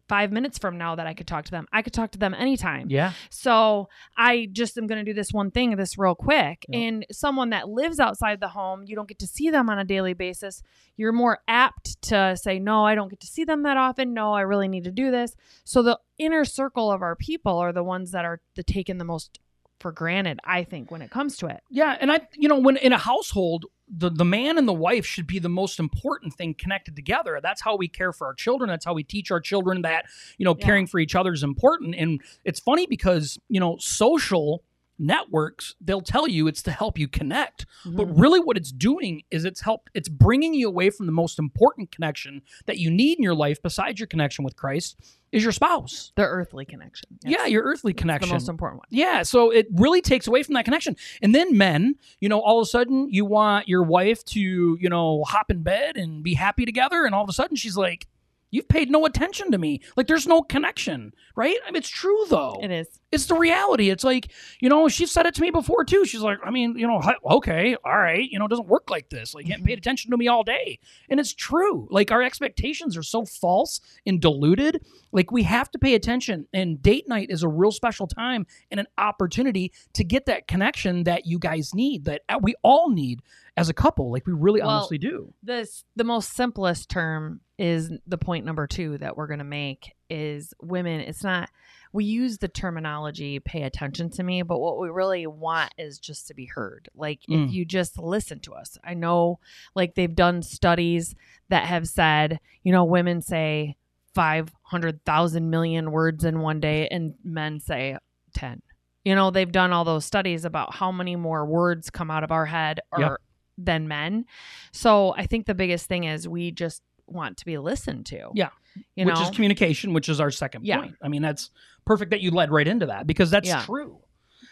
five 0.09 0.33
minutes 0.33 0.59
from 0.59 0.79
now 0.79 0.95
that 0.95 1.07
I 1.07 1.15
could 1.15 1.27
talk 1.27 1.45
to 1.45 1.51
them. 1.51 1.67
I 1.73 1.83
could 1.83 1.93
talk 1.93 2.13
to 2.13 2.19
them 2.19 2.35
anytime. 2.35 2.87
Yeah. 2.89 3.13
So 3.31 3.89
I 4.17 4.49
just 4.51 4.79
am 4.79 4.87
going 4.87 5.05
to 5.05 5.05
do 5.05 5.15
this 5.15 5.33
one 5.33 5.51
thing, 5.51 5.77
this 5.77 5.99
real 5.99 6.15
quick. 6.15 6.65
Yep. 6.69 6.81
And 6.81 7.07
someone 7.13 7.51
that 7.51 7.69
lives 7.69 8.01
outside 8.01 8.41
the 8.41 8.49
home, 8.49 8.85
you 8.87 8.97
don't 8.97 9.09
get 9.09 9.19
to 9.21 9.27
see 9.27 9.51
them 9.51 9.69
on 9.69 9.79
a 9.79 9.85
daily 9.85 10.15
basis. 10.15 10.63
You're 10.97 11.13
more 11.13 11.41
apt 11.47 12.01
to 12.03 12.37
say, 12.37 12.59
no, 12.59 12.85
I 12.85 12.95
don't 12.95 13.09
get 13.09 13.21
to 13.21 13.27
see 13.27 13.45
them 13.45 13.63
that 13.63 13.77
often. 13.77 14.15
No, 14.15 14.33
I 14.33 14.41
really 14.41 14.69
need 14.69 14.85
to 14.85 14.93
do 14.93 15.11
this. 15.11 15.37
So 15.65 15.83
the 15.83 15.99
inner 16.19 16.45
circle 16.45 16.91
of 16.91 17.03
our 17.03 17.15
people 17.15 17.59
are 17.59 17.73
the 17.73 17.85
ones 17.85 18.13
that 18.13 18.25
are 18.25 18.41
the 18.55 18.63
taken 18.63 18.99
the 18.99 19.05
most 19.05 19.39
for 19.79 19.93
granted, 19.93 20.41
I 20.45 20.65
think, 20.65 20.91
when 20.91 21.03
it 21.03 21.11
comes 21.11 21.37
to 21.37 21.47
it. 21.47 21.63
Yeah, 21.71 21.97
and 22.01 22.11
I, 22.11 22.21
you 22.35 22.49
know, 22.49 22.59
when 22.59 22.77
in 22.77 22.93
a 22.93 22.99
household, 22.99 23.67
the 23.91 24.11
the 24.11 24.25
man 24.25 24.59
and 24.59 24.69
the 24.69 24.73
wife 24.73 25.07
should 25.07 25.27
be 25.27 25.39
the 25.39 25.49
most 25.49 25.79
important 25.79 26.35
thing 26.35 26.55
connected 26.55 26.95
together. 26.97 27.41
That's 27.43 27.61
how 27.63 27.77
we 27.77 27.89
care 27.89 28.13
for 28.13 28.27
our 28.27 28.35
children. 28.35 28.69
That's 28.69 28.85
how 28.85 28.95
we 28.95 29.03
teach 29.03 29.31
our 29.31 29.41
children 29.41 29.83
that 29.83 30.07
you 30.37 30.45
know 30.45 30.55
Yeah. 30.59 30.65
caring 30.67 30.87
for 30.87 30.99
each 30.99 31.15
other 31.15 31.33
is 31.33 31.43
important. 31.43 31.95
And 31.97 32.21
it's 32.45 32.61
funny 32.61 32.87
because 32.87 33.39
you 33.49 33.61
know 33.61 33.77
social 33.79 34.63
networks 34.99 35.75
they'll 35.81 36.01
tell 36.01 36.27
you 36.29 36.47
it's 36.49 36.63
to 36.63 36.71
help 36.71 36.99
you 36.99 37.07
connect 37.09 37.65
but 37.85 38.07
Mhm. 38.09 38.21
really 38.21 38.41
what 38.41 38.57
it's 38.57 38.73
doing 38.73 39.23
is 39.31 39.45
it's 39.45 39.61
helped 39.61 39.91
it's 39.95 40.09
bringing 40.09 40.55
you 40.55 40.69
away 40.69 40.91
from 40.91 41.07
the 41.07 41.13
most 41.13 41.39
important 41.39 41.91
connection 41.91 42.43
that 42.67 42.79
you 42.79 42.91
need 42.91 43.19
in 43.19 43.23
your 43.23 43.35
life 43.35 43.63
besides 43.63 44.01
your 44.01 44.07
connection 44.07 44.45
with 44.45 44.57
christ 44.57 44.97
is 45.31 45.43
your 45.43 45.53
spouse 45.53 46.13
the 46.17 46.23
earthly 46.23 46.65
connection. 46.65 47.09
yeah 47.25 47.47
your 47.47 47.63
earthly 47.63 47.93
connection 47.93 48.29
the 48.29 48.35
most 48.35 48.49
important 48.49 48.81
one. 48.81 48.87
yeah, 48.91 49.23
so 49.23 49.51
it 49.51 49.67
really 49.73 50.01
takes 50.01 50.27
away 50.27 50.43
from 50.43 50.55
that 50.55 50.65
connection. 50.65 50.97
And 51.21 51.35
then 51.35 51.57
men, 51.59 51.97
you 52.19 52.31
know, 52.31 52.41
all 52.41 52.59
of 52.61 52.63
a 52.63 52.67
sudden 52.67 53.09
you 53.13 53.27
want 53.27 53.69
your 53.69 53.83
wife 53.83 54.25
to, 54.27 54.41
you 54.81 54.89
know, 54.89 55.25
hop 55.25 55.51
in 55.51 55.63
bed 55.63 55.99
and 55.99 56.23
be 56.23 56.33
happy 56.33 56.65
together 56.65 57.05
and 57.05 57.15
all 57.15 57.23
of 57.23 57.29
a 57.29 57.35
sudden 57.35 57.57
she's 57.57 57.77
like, 57.77 58.07
"You've 58.51 58.69
paid 58.69 58.91
no 58.91 59.05
attention 59.07 59.51
to 59.53 59.59
me." 59.59 59.81
Like 59.97 60.07
there's 60.07 60.27
no 60.27 60.43
connection, 60.43 61.13
right? 61.37 61.57
I 61.67 61.71
mean, 61.71 61.79
it's 61.79 61.89
true 61.89 62.25
though. 62.29 62.59
It 62.63 62.71
is. 62.71 62.89
It's 63.11 63.25
the 63.27 63.37
reality. 63.37 63.89
It's 63.89 64.05
like, 64.05 64.31
you 64.61 64.69
know, 64.69 64.87
she 64.89 65.07
said 65.07 65.25
it 65.25 65.35
to 65.37 65.41
me 65.41 65.51
before 65.51 65.83
too. 65.85 66.05
She's 66.05 66.21
like, 66.21 66.39
I 66.45 66.51
mean, 66.51 66.79
you 66.79 66.87
know, 66.87 67.01
okay, 67.37 67.75
all 67.83 67.97
right, 67.99 68.29
you 68.29 68.39
know, 68.39 68.45
it 68.45 68.49
doesn't 68.49 68.69
work 68.69 68.91
like 68.91 69.09
this. 69.09 69.35
Like, 69.35 69.47
you 69.47 69.53
haven't 69.53 69.67
paid 69.67 69.79
attention 69.79 70.11
to 70.11 70.19
me 70.19 70.29
all 70.29 70.43
day. 70.43 70.79
And 71.09 71.19
it's 71.19 71.33
true. 71.33 71.89
Like, 71.91 72.11
our 72.11 72.23
expectations 72.23 72.99
are 72.99 73.03
so 73.03 73.25
false 73.25 73.81
and 74.05 74.21
diluted. 74.21 74.85
Like, 75.11 75.33
we 75.33 75.43
have 75.45 75.71
to 75.71 75.79
pay 75.79 75.95
attention. 75.95 76.49
And 76.53 76.83
date 76.83 77.09
night 77.09 77.31
is 77.31 77.43
a 77.43 77.49
real 77.49 77.73
special 77.73 78.07
time 78.07 78.47
and 78.71 78.79
an 78.79 78.87
opportunity 78.99 79.73
to 79.95 80.05
get 80.05 80.27
that 80.27 80.47
connection 80.47 81.05
that 81.05 81.25
you 81.27 81.39
guys 81.39 81.75
need, 81.75 82.05
that 82.05 82.23
uh, 82.29 82.39
we 82.43 82.57
all 82.63 82.91
need 82.91 83.21
as 83.57 83.71
a 83.71 83.75
couple. 83.75 84.13
Like, 84.13 84.27
we 84.27 84.35
really 84.35 84.61
Well, 84.61 84.69
honestly 84.69 84.99
do. 84.99 85.33
this 85.43 85.85
the 85.97 86.05
most 86.05 86.35
simplest 86.35 86.91
term 86.91 87.41
is 87.59 87.91
the 88.07 88.19
point 88.19 88.45
number 88.47 88.67
two 88.67 88.97
that 88.99 89.17
we're 89.17 89.27
going 89.27 89.39
to 89.41 89.45
make 89.45 89.93
is 90.09 90.55
women 90.63 91.01
it's 91.01 91.25
not 91.25 91.51
we 91.93 92.05
use 92.05 92.39
the 92.39 92.49
terminology 92.49 93.41
pay 93.41 93.63
attention 93.65 94.09
to 94.11 94.23
me 94.23 94.43
but 94.43 94.59
what 94.61 94.79
we 94.79 94.89
really 94.89 95.27
want 95.27 95.73
is 95.77 95.99
just 95.99 96.29
to 96.29 96.35
be 96.35 96.47
heard 96.47 96.89
like 96.95 97.21
Mm. 97.29 97.47
if 97.49 97.53
you 97.53 97.65
just 97.65 97.99
listen 97.99 98.39
to 98.41 98.55
us 98.55 98.79
i 98.85 98.95
know 98.95 99.41
like 99.75 99.95
they've 99.97 100.15
done 100.15 100.43
studies 100.43 101.15
that 101.49 101.65
have 101.65 101.89
said 101.89 102.39
you 102.63 102.73
know 102.73 102.85
women 102.85 103.21
say 103.21 103.77
500,000 104.15 105.51
million 105.51 105.91
words 105.91 106.25
in 106.25 106.41
one 106.41 106.61
day 106.61 106.89
and 106.89 107.15
men 107.25 107.61
say 107.61 107.97
10 108.35 108.63
You 109.05 109.15
know, 109.15 109.31
they've 109.31 109.51
done 109.51 109.73
all 109.73 109.85
those 109.85 110.05
studies 110.05 110.45
about 110.45 110.75
how 110.75 110.91
many 110.93 111.17
more 111.17 111.47
words 111.47 111.89
come 111.91 112.11
out 112.11 112.25
of 112.25 112.31
our 112.33 112.47
head 112.47 112.81
or 112.93 113.01
Yep. 113.01 113.13
than 113.57 113.89
men. 113.89 114.27
So 114.73 115.15
I 115.17 115.27
think 115.27 115.47
the 115.47 115.55
biggest 115.55 115.87
thing 115.87 116.05
is 116.05 116.29
we 116.29 116.51
just 116.51 116.83
want 117.11 117.39
to 117.39 117.45
be 117.45 117.59
listened 117.59 118.07
to. 118.07 118.31
Yeah. 118.35 118.51
You 118.95 119.07
which 119.07 119.15
know, 119.15 119.23
is 119.23 119.31
communication, 119.31 119.93
which 119.93 120.09
is 120.09 120.21
our 120.21 120.31
second 120.31 120.65
Yeah. 120.65 120.81
point. 120.81 120.95
I 121.03 121.09
mean, 121.09 121.23
that's 121.23 121.51
perfect 121.85 122.11
that 122.13 122.21
you 122.21 122.31
led 122.31 122.51
right 122.51 122.67
into 122.69 122.87
that 122.87 123.07
because 123.07 123.31
that's 123.31 123.49
Yeah. 123.49 123.63
true. 123.65 123.99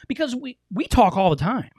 Because 0.09 0.35
we 0.35 0.59
we 0.73 0.87
talk 0.87 1.17
all 1.17 1.31
the 1.31 1.37
time, 1.37 1.71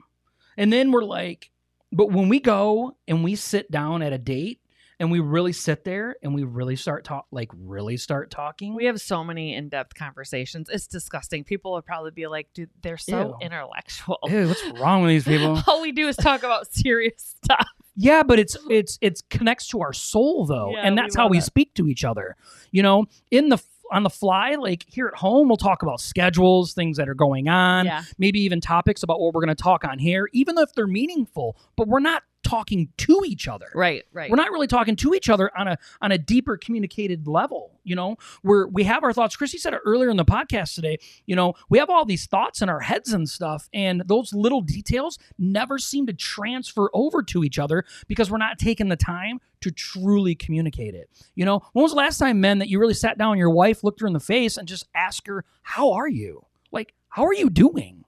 and 0.57 0.71
then 0.71 0.91
we're 0.91 1.03
like, 1.03 1.51
but 1.91 2.11
when 2.11 2.29
we 2.29 2.39
go 2.39 2.97
and 3.07 3.23
we 3.23 3.35
sit 3.35 3.69
down 3.71 4.01
at 4.01 4.11
a 4.13 4.17
date 4.17 4.61
and 4.99 5.11
we 5.11 5.19
really 5.19 5.53
sit 5.53 5.83
there 5.85 6.15
and 6.23 6.33
we 6.33 6.43
really 6.43 6.75
start 6.75 7.03
talk 7.03 7.27
like 7.31 7.49
really 7.53 7.95
start 7.97 8.31
talking, 8.31 8.73
we 8.75 8.85
have 8.85 8.99
so 8.99 9.23
many 9.23 9.53
in-depth 9.55 9.93
conversations. 9.95 10.69
It's 10.69 10.87
disgusting. 10.87 11.43
People 11.43 11.73
would 11.73 11.85
probably 11.85 12.11
be 12.11 12.27
like, 12.27 12.51
"Dude, 12.53 12.69
they're 12.81 12.97
so 12.97 13.37
Ew. 13.39 13.45
intellectual." 13.45 14.17
Ew, 14.25 14.47
what's 14.47 14.65
wrong 14.79 15.01
with 15.01 15.09
these 15.09 15.25
people? 15.25 15.61
All 15.67 15.81
we 15.81 15.91
do 15.91 16.07
is 16.07 16.15
talk 16.17 16.43
about 16.43 16.71
serious 16.73 17.35
stuff. 17.43 17.67
Yeah, 17.99 18.21
but 18.23 18.37
it's 18.39 18.55
it's 18.69 18.99
it's 19.01 19.21
connects 19.29 19.67
to 19.69 19.81
our 19.81 19.91
soul 19.91 20.45
though, 20.45 20.71
Yeah, 20.71 20.81
and 20.83 20.95
we 20.95 21.01
that's 21.01 21.15
how 21.15 21.27
we 21.27 21.39
it. 21.39 21.43
speak 21.43 21.73
to 21.73 21.87
each 21.87 22.05
other. 22.05 22.35
You 22.71 22.83
know, 22.83 23.05
in 23.31 23.49
the 23.49 23.57
on 23.91 24.03
the 24.03 24.09
fly, 24.09 24.55
like 24.55 24.85
here 24.87 25.07
at 25.07 25.15
home, 25.17 25.47
we'll 25.47 25.57
talk 25.57 25.81
about 25.81 25.99
schedules, 25.99 26.73
things 26.73 26.97
that 26.97 27.09
are 27.09 27.15
going 27.15 27.47
on, 27.47 27.85
yeah. 27.85 28.03
maybe 28.17 28.39
even 28.41 28.61
topics 28.61 29.01
about 29.01 29.19
what 29.19 29.33
we're 29.33 29.41
going 29.41 29.55
to 29.55 29.63
talk 29.63 29.83
on 29.83 29.97
here, 29.97 30.29
even 30.33 30.57
if 30.57 30.73
they're 30.73 30.87
meaningful. 30.87 31.57
But 31.75 31.87
we're 31.87 31.99
not 32.01 32.23
talking 32.47 32.87
to 32.97 33.21
each 33.25 33.47
other. 33.47 33.67
Right, 33.73 34.05
right. 34.13 34.29
We're 34.29 34.37
not 34.37 34.51
really 34.51 34.67
talking 34.67 34.95
to 34.97 35.13
each 35.13 35.29
other 35.29 35.51
on 35.57 35.67
a 35.67 35.77
on 36.01 36.11
a 36.11 36.17
deeper 36.17 36.57
communicated 36.57 37.27
level. 37.27 37.71
You 37.83 37.95
know, 37.95 38.17
where 38.41 38.67
we 38.67 38.83
have 38.83 39.03
our 39.03 39.13
thoughts. 39.13 39.35
Christy 39.35 39.57
said 39.57 39.73
it 39.73 39.81
earlier 39.85 40.09
in 40.09 40.17
the 40.17 40.25
podcast 40.25 40.75
today. 40.75 40.97
You 41.25 41.35
know, 41.35 41.53
we 41.69 41.77
have 41.77 41.89
all 41.89 42.05
these 42.05 42.25
thoughts 42.25 42.61
in 42.61 42.69
our 42.69 42.79
heads 42.79 43.13
and 43.13 43.29
stuff, 43.29 43.69
and 43.73 44.03
those 44.05 44.33
little 44.33 44.61
details 44.61 45.17
never 45.37 45.77
seem 45.77 46.05
to 46.07 46.13
transfer 46.13 46.89
over 46.93 47.21
to 47.23 47.43
each 47.43 47.59
other 47.59 47.83
because 48.07 48.31
we're 48.31 48.37
not 48.37 48.59
taking 48.59 48.89
the 48.89 48.97
time 48.97 49.39
to 49.61 49.71
truly 49.71 50.35
communicate 50.35 50.95
it. 50.95 51.09
You 51.35 51.45
know, 51.45 51.61
when 51.73 51.83
was 51.83 51.91
the 51.91 51.97
last 51.97 52.17
time, 52.17 52.39
men, 52.39 52.59
that 52.59 52.69
you 52.69 52.79
really 52.79 52.93
sat 52.93 53.17
down 53.17 53.37
your 53.37 53.49
wife, 53.49 53.83
looked 53.83 54.01
her 54.01 54.07
in 54.07 54.13
the 54.13 54.19
face, 54.19 54.57
and 54.57 54.67
just 54.67 54.85
asked 54.93 55.27
her, 55.27 55.43
"How 55.61 55.93
are 55.93 56.07
you? 56.07 56.45
Like, 56.71 56.93
how 57.09 57.25
are 57.25 57.33
you 57.33 57.49
doing? 57.49 58.03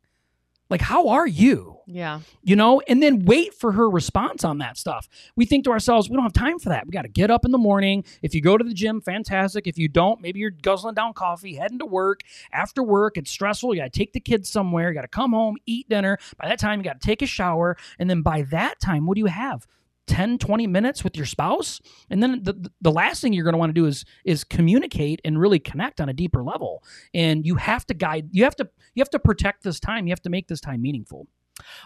Like, 0.70 0.82
how 0.82 1.10
are 1.10 1.28
you?" 1.28 1.80
yeah. 1.90 2.20
you 2.44 2.56
know, 2.56 2.82
and 2.88 3.02
then 3.02 3.26
wait 3.26 3.54
for 3.54 3.72
her 3.72 3.90
response 3.90 4.44
on 4.44 4.60
that 4.60 4.78
stuff. 4.78 5.10
We 5.36 5.46
think 5.46 5.66
to 5.66 5.72
ourselves, 5.72 6.10
we 6.10 6.16
don't 6.16 6.24
have 6.24 6.34
time 6.34 6.60
for 6.60 6.70
that. 6.70 6.86
We 6.86 6.92
got 6.92 7.02
to 7.02 7.10
get 7.10 7.32
up 7.32 7.46
in 7.46 7.52
the 7.52 7.58
morning. 7.58 8.04
If 8.22 8.36
you 8.36 8.42
go 8.42 8.58
to 8.58 8.64
the 8.64 8.74
gym, 8.74 9.02
fantastic. 9.02 9.68
If 9.68 9.78
you 9.78 9.88
don't, 9.88 10.22
maybe 10.22 10.40
you're 10.40 10.52
guzzling 10.52 10.96
down 10.96 11.14
coffee, 11.14 11.56
heading 11.56 11.80
to 11.80 11.86
work. 11.86 12.22
After 12.52 12.84
work, 12.84 13.18
it's 13.18 13.32
stressful. 13.32 13.74
You 13.74 13.82
got 13.82 13.92
to 13.92 14.00
take 14.00 14.14
the 14.14 14.20
kids 14.20 14.50
somewhere. 14.50 14.90
You 14.90 14.96
got 14.96 15.02
to 15.02 15.08
come 15.08 15.32
home, 15.32 15.58
eat 15.66 15.90
dinner. 15.90 16.18
By 16.38 16.48
that 16.48 16.60
time, 16.60 16.80
you 16.80 16.84
got 16.84 17.02
to 17.02 17.06
take 17.06 17.22
a 17.22 17.28
shower. 17.28 17.76
And 17.98 18.10
then 18.10 18.22
by 18.22 18.44
that 18.44 18.80
time, 18.80 19.08
what 19.08 19.16
do 19.16 19.20
you 19.20 19.28
have? 19.28 19.66
10 20.10 20.40
20 20.40 20.66
minutes 20.66 21.04
with 21.04 21.16
your 21.16 21.26
spouse 21.26 21.80
and 22.10 22.22
then 22.24 22.42
the, 22.44 22.72
the 22.82 22.92
last 22.92 23.22
thing 23.22 23.32
you're 23.32 23.44
going 23.44 23.54
to 23.54 23.60
want 23.60 23.70
to 23.70 23.80
do 23.80 23.86
is 23.86 24.06
is 24.26 24.44
communicate 24.44 25.22
and 25.24 25.40
really 25.40 25.60
connect 25.60 26.02
on 26.02 26.10
a 26.10 26.14
deeper 26.14 26.44
level 26.44 26.84
and 27.14 27.46
you 27.46 27.56
have 27.56 27.86
to 27.86 27.94
guide 27.94 28.28
you 28.32 28.44
have 28.44 28.56
to 28.56 28.68
you 28.96 29.02
have 29.02 29.10
to 29.10 29.20
protect 29.20 29.64
this 29.64 29.80
time 29.80 30.08
you 30.08 30.12
have 30.12 30.22
to 30.22 30.30
make 30.30 30.48
this 30.48 30.60
time 30.60 30.82
meaningful 30.82 31.28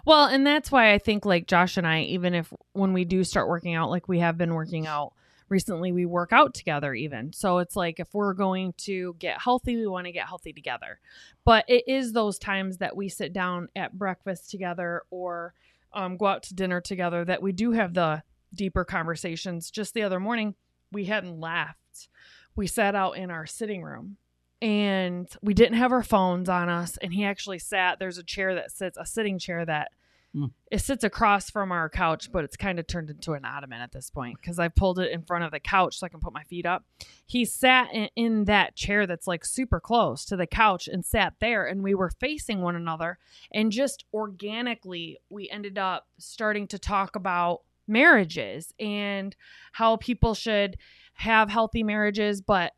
Well, 0.05 0.25
and 0.27 0.45
that's 0.45 0.71
why 0.71 0.93
I 0.93 0.99
think 0.99 1.25
like 1.25 1.47
Josh 1.47 1.77
and 1.77 1.87
I, 1.87 2.01
even 2.01 2.33
if 2.33 2.53
when 2.73 2.93
we 2.93 3.05
do 3.05 3.23
start 3.23 3.47
working 3.47 3.73
out, 3.73 3.89
like 3.89 4.07
we 4.07 4.19
have 4.19 4.37
been 4.37 4.53
working 4.53 4.87
out 4.87 5.13
recently, 5.49 5.91
we 5.91 6.05
work 6.05 6.31
out 6.31 6.53
together 6.53 6.93
even. 6.93 7.33
So 7.33 7.59
it's 7.59 7.75
like 7.75 7.99
if 7.99 8.13
we're 8.13 8.33
going 8.33 8.73
to 8.79 9.15
get 9.19 9.41
healthy, 9.41 9.75
we 9.77 9.87
want 9.87 10.05
to 10.05 10.11
get 10.11 10.27
healthy 10.27 10.53
together. 10.53 10.99
But 11.45 11.65
it 11.67 11.83
is 11.87 12.13
those 12.13 12.37
times 12.37 12.77
that 12.77 12.95
we 12.95 13.09
sit 13.09 13.33
down 13.33 13.69
at 13.75 13.97
breakfast 13.97 14.49
together 14.51 15.03
or 15.09 15.53
um, 15.93 16.17
go 16.17 16.25
out 16.27 16.43
to 16.43 16.53
dinner 16.53 16.81
together 16.81 17.25
that 17.25 17.41
we 17.41 17.51
do 17.51 17.71
have 17.71 17.93
the 17.93 18.23
deeper 18.53 18.85
conversations. 18.85 19.71
Just 19.71 19.93
the 19.93 20.03
other 20.03 20.19
morning, 20.19 20.55
we 20.91 21.05
hadn't 21.05 21.39
laughed. 21.39 22.09
We 22.55 22.67
sat 22.67 22.95
out 22.95 23.17
in 23.17 23.31
our 23.31 23.45
sitting 23.45 23.81
room 23.83 24.17
and 24.61 25.27
we 25.41 25.53
didn't 25.53 25.77
have 25.77 25.91
our 25.91 26.03
phones 26.03 26.47
on 26.47 26.69
us 26.69 26.97
and 26.97 27.13
he 27.13 27.25
actually 27.25 27.59
sat 27.59 27.99
there's 27.99 28.17
a 28.17 28.23
chair 28.23 28.55
that 28.55 28.71
sits 28.71 28.97
a 28.97 29.05
sitting 29.05 29.37
chair 29.37 29.65
that 29.65 29.91
Mm. 30.35 30.49
it 30.71 30.79
sits 30.79 31.03
across 31.03 31.51
from 31.51 31.71
our 31.71 31.89
couch 31.89 32.31
but 32.31 32.43
it's 32.43 32.57
kind 32.57 32.79
of 32.79 32.87
turned 32.87 33.11
into 33.11 33.33
an 33.33 33.45
ottoman 33.45 33.81
at 33.81 33.91
this 33.91 34.09
point 34.09 34.37
because 34.41 34.57
i 34.57 34.67
pulled 34.67 34.97
it 34.97 35.11
in 35.11 35.21
front 35.21 35.43
of 35.43 35.51
the 35.51 35.59
couch 35.59 35.99
so 35.99 36.07
i 36.07 36.09
can 36.09 36.19
put 36.19 36.33
my 36.33 36.41
feet 36.45 36.65
up 36.65 36.83
he 37.27 37.45
sat 37.45 37.93
in, 37.93 38.09
in 38.15 38.45
that 38.45 38.75
chair 38.75 39.05
that's 39.05 39.27
like 39.27 39.45
super 39.45 39.79
close 39.79 40.25
to 40.25 40.35
the 40.35 40.47
couch 40.47 40.87
and 40.87 41.05
sat 41.05 41.35
there 41.39 41.67
and 41.67 41.83
we 41.83 41.93
were 41.93 42.09
facing 42.19 42.61
one 42.61 42.75
another 42.75 43.19
and 43.53 43.71
just 43.71 44.05
organically 44.11 45.19
we 45.29 45.47
ended 45.51 45.77
up 45.77 46.07
starting 46.17 46.67
to 46.67 46.79
talk 46.79 47.15
about 47.15 47.59
marriages 47.87 48.73
and 48.79 49.35
how 49.73 49.97
people 49.97 50.33
should 50.33 50.77
have 51.13 51.47
healthy 51.47 51.83
marriages 51.83 52.41
but 52.41 52.73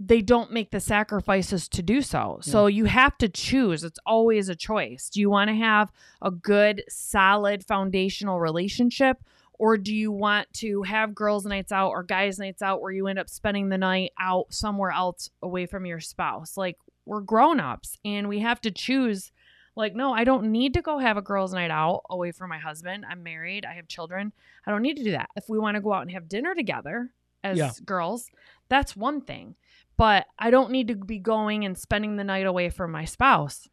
they 0.00 0.20
don't 0.20 0.50
make 0.52 0.70
the 0.70 0.80
sacrifices 0.80 1.68
to 1.68 1.82
do 1.82 2.02
so. 2.02 2.38
So 2.42 2.66
you 2.66 2.86
have 2.86 3.16
to 3.18 3.28
choose. 3.28 3.84
It's 3.84 3.98
always 4.04 4.48
a 4.48 4.56
choice. 4.56 5.08
Do 5.08 5.20
you 5.20 5.30
want 5.30 5.48
to 5.48 5.54
have 5.54 5.92
a 6.20 6.30
good, 6.30 6.82
solid, 6.88 7.64
foundational 7.64 8.40
relationship? 8.40 9.18
Or 9.56 9.78
do 9.78 9.94
you 9.94 10.10
want 10.10 10.52
to 10.54 10.82
have 10.82 11.14
girls' 11.14 11.46
nights 11.46 11.70
out 11.70 11.90
or 11.90 12.02
guys' 12.02 12.40
nights 12.40 12.60
out 12.60 12.82
where 12.82 12.90
you 12.90 13.06
end 13.06 13.20
up 13.20 13.28
spending 13.30 13.68
the 13.68 13.78
night 13.78 14.10
out 14.18 14.52
somewhere 14.52 14.90
else 14.90 15.30
away 15.42 15.66
from 15.66 15.86
your 15.86 16.00
spouse? 16.00 16.56
Like, 16.56 16.76
we're 17.06 17.20
grown 17.20 17.60
ups 17.60 17.96
and 18.04 18.28
we 18.28 18.40
have 18.40 18.60
to 18.62 18.72
choose. 18.72 19.30
Like, 19.76 19.94
no, 19.94 20.12
I 20.12 20.24
don't 20.24 20.50
need 20.50 20.74
to 20.74 20.82
go 20.82 20.98
have 20.98 21.16
a 21.16 21.22
girls' 21.22 21.54
night 21.54 21.70
out 21.70 22.02
away 22.10 22.32
from 22.32 22.50
my 22.50 22.58
husband. 22.58 23.04
I'm 23.08 23.22
married, 23.22 23.64
I 23.64 23.74
have 23.74 23.86
children. 23.86 24.32
I 24.66 24.72
don't 24.72 24.82
need 24.82 24.96
to 24.96 25.04
do 25.04 25.12
that. 25.12 25.28
If 25.36 25.48
we 25.48 25.58
want 25.60 25.76
to 25.76 25.80
go 25.80 25.92
out 25.92 26.02
and 26.02 26.10
have 26.10 26.28
dinner 26.28 26.54
together 26.56 27.10
as 27.44 27.58
Yeah. 27.58 27.70
girls, 27.84 28.30
that's 28.68 28.96
one 28.96 29.20
thing 29.20 29.54
but 29.96 30.26
I 30.38 30.50
don't 30.50 30.70
need 30.70 30.88
to 30.88 30.96
be 30.96 31.18
going 31.18 31.64
and 31.64 31.76
spending 31.78 32.16
the 32.16 32.24
night 32.24 32.46
away 32.46 32.70
from 32.70 32.90
my 32.90 33.04
spouse. 33.04 33.68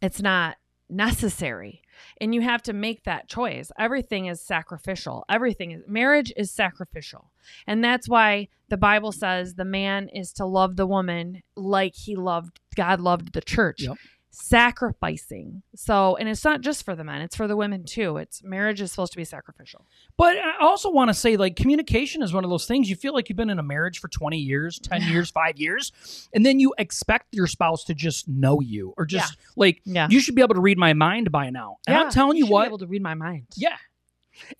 It's 0.00 0.22
not 0.22 0.56
necessary. 0.88 1.82
And 2.20 2.34
you 2.34 2.42
have 2.42 2.62
to 2.62 2.72
make 2.72 3.04
that 3.04 3.28
choice. 3.28 3.72
Everything 3.78 4.26
is 4.26 4.40
sacrificial. 4.40 5.24
Everything 5.28 5.72
is 5.72 5.82
marriage 5.86 6.32
is 6.36 6.50
sacrificial. 6.50 7.30
And 7.66 7.82
that's 7.82 8.08
why 8.08 8.48
the 8.68 8.76
Bible 8.76 9.12
says 9.12 9.54
the 9.54 9.64
man 9.64 10.08
is 10.08 10.32
to 10.34 10.46
love 10.46 10.76
the 10.76 10.86
woman 10.86 11.42
like 11.56 11.94
he 11.94 12.16
loved 12.16 12.60
God 12.74 13.00
loved 13.00 13.32
the 13.32 13.40
church. 13.40 13.82
Yep. 13.82 13.96
Sacrificing. 14.38 15.62
So, 15.74 16.16
and 16.16 16.28
it's 16.28 16.44
not 16.44 16.60
just 16.60 16.84
for 16.84 16.94
the 16.94 17.04
men, 17.04 17.20
it's 17.20 17.34
for 17.36 17.48
the 17.48 17.56
women 17.56 17.84
too. 17.84 18.16
It's 18.18 18.42
marriage 18.42 18.80
is 18.80 18.90
supposed 18.90 19.12
to 19.12 19.16
be 19.16 19.24
sacrificial. 19.24 19.86
But 20.16 20.36
I 20.36 20.54
also 20.60 20.90
want 20.90 21.08
to 21.08 21.14
say, 21.14 21.36
like, 21.36 21.56
communication 21.56 22.22
is 22.22 22.32
one 22.32 22.44
of 22.44 22.50
those 22.50 22.66
things. 22.66 22.88
You 22.90 22.96
feel 22.96 23.14
like 23.14 23.28
you've 23.28 23.36
been 23.36 23.50
in 23.50 23.58
a 23.58 23.62
marriage 23.62 23.98
for 23.98 24.08
20 24.08 24.36
years, 24.38 24.78
10 24.78 25.02
years, 25.02 25.30
five 25.30 25.58
years, 25.58 26.28
and 26.34 26.44
then 26.44 26.60
you 26.60 26.74
expect 26.78 27.34
your 27.34 27.46
spouse 27.46 27.84
to 27.84 27.94
just 27.94 28.28
know 28.28 28.60
you 28.60 28.92
or 28.96 29.06
just 29.06 29.36
like, 29.56 29.80
Yeah. 29.84 30.08
you 30.10 30.20
should 30.20 30.34
be 30.34 30.42
able 30.42 30.54
to 30.54 30.60
read 30.60 30.78
my 30.78 30.92
mind 30.92 31.32
by 31.32 31.50
now. 31.50 31.76
And 31.86 31.96
I'm 31.96 32.10
telling 32.10 32.36
you 32.36 32.44
should 32.44 32.48
be 32.48 32.52
what, 32.52 32.66
able 32.68 32.78
to 32.78 32.86
read 32.86 33.02
my 33.02 33.14
mind. 33.14 33.46
yeah. 33.56 33.76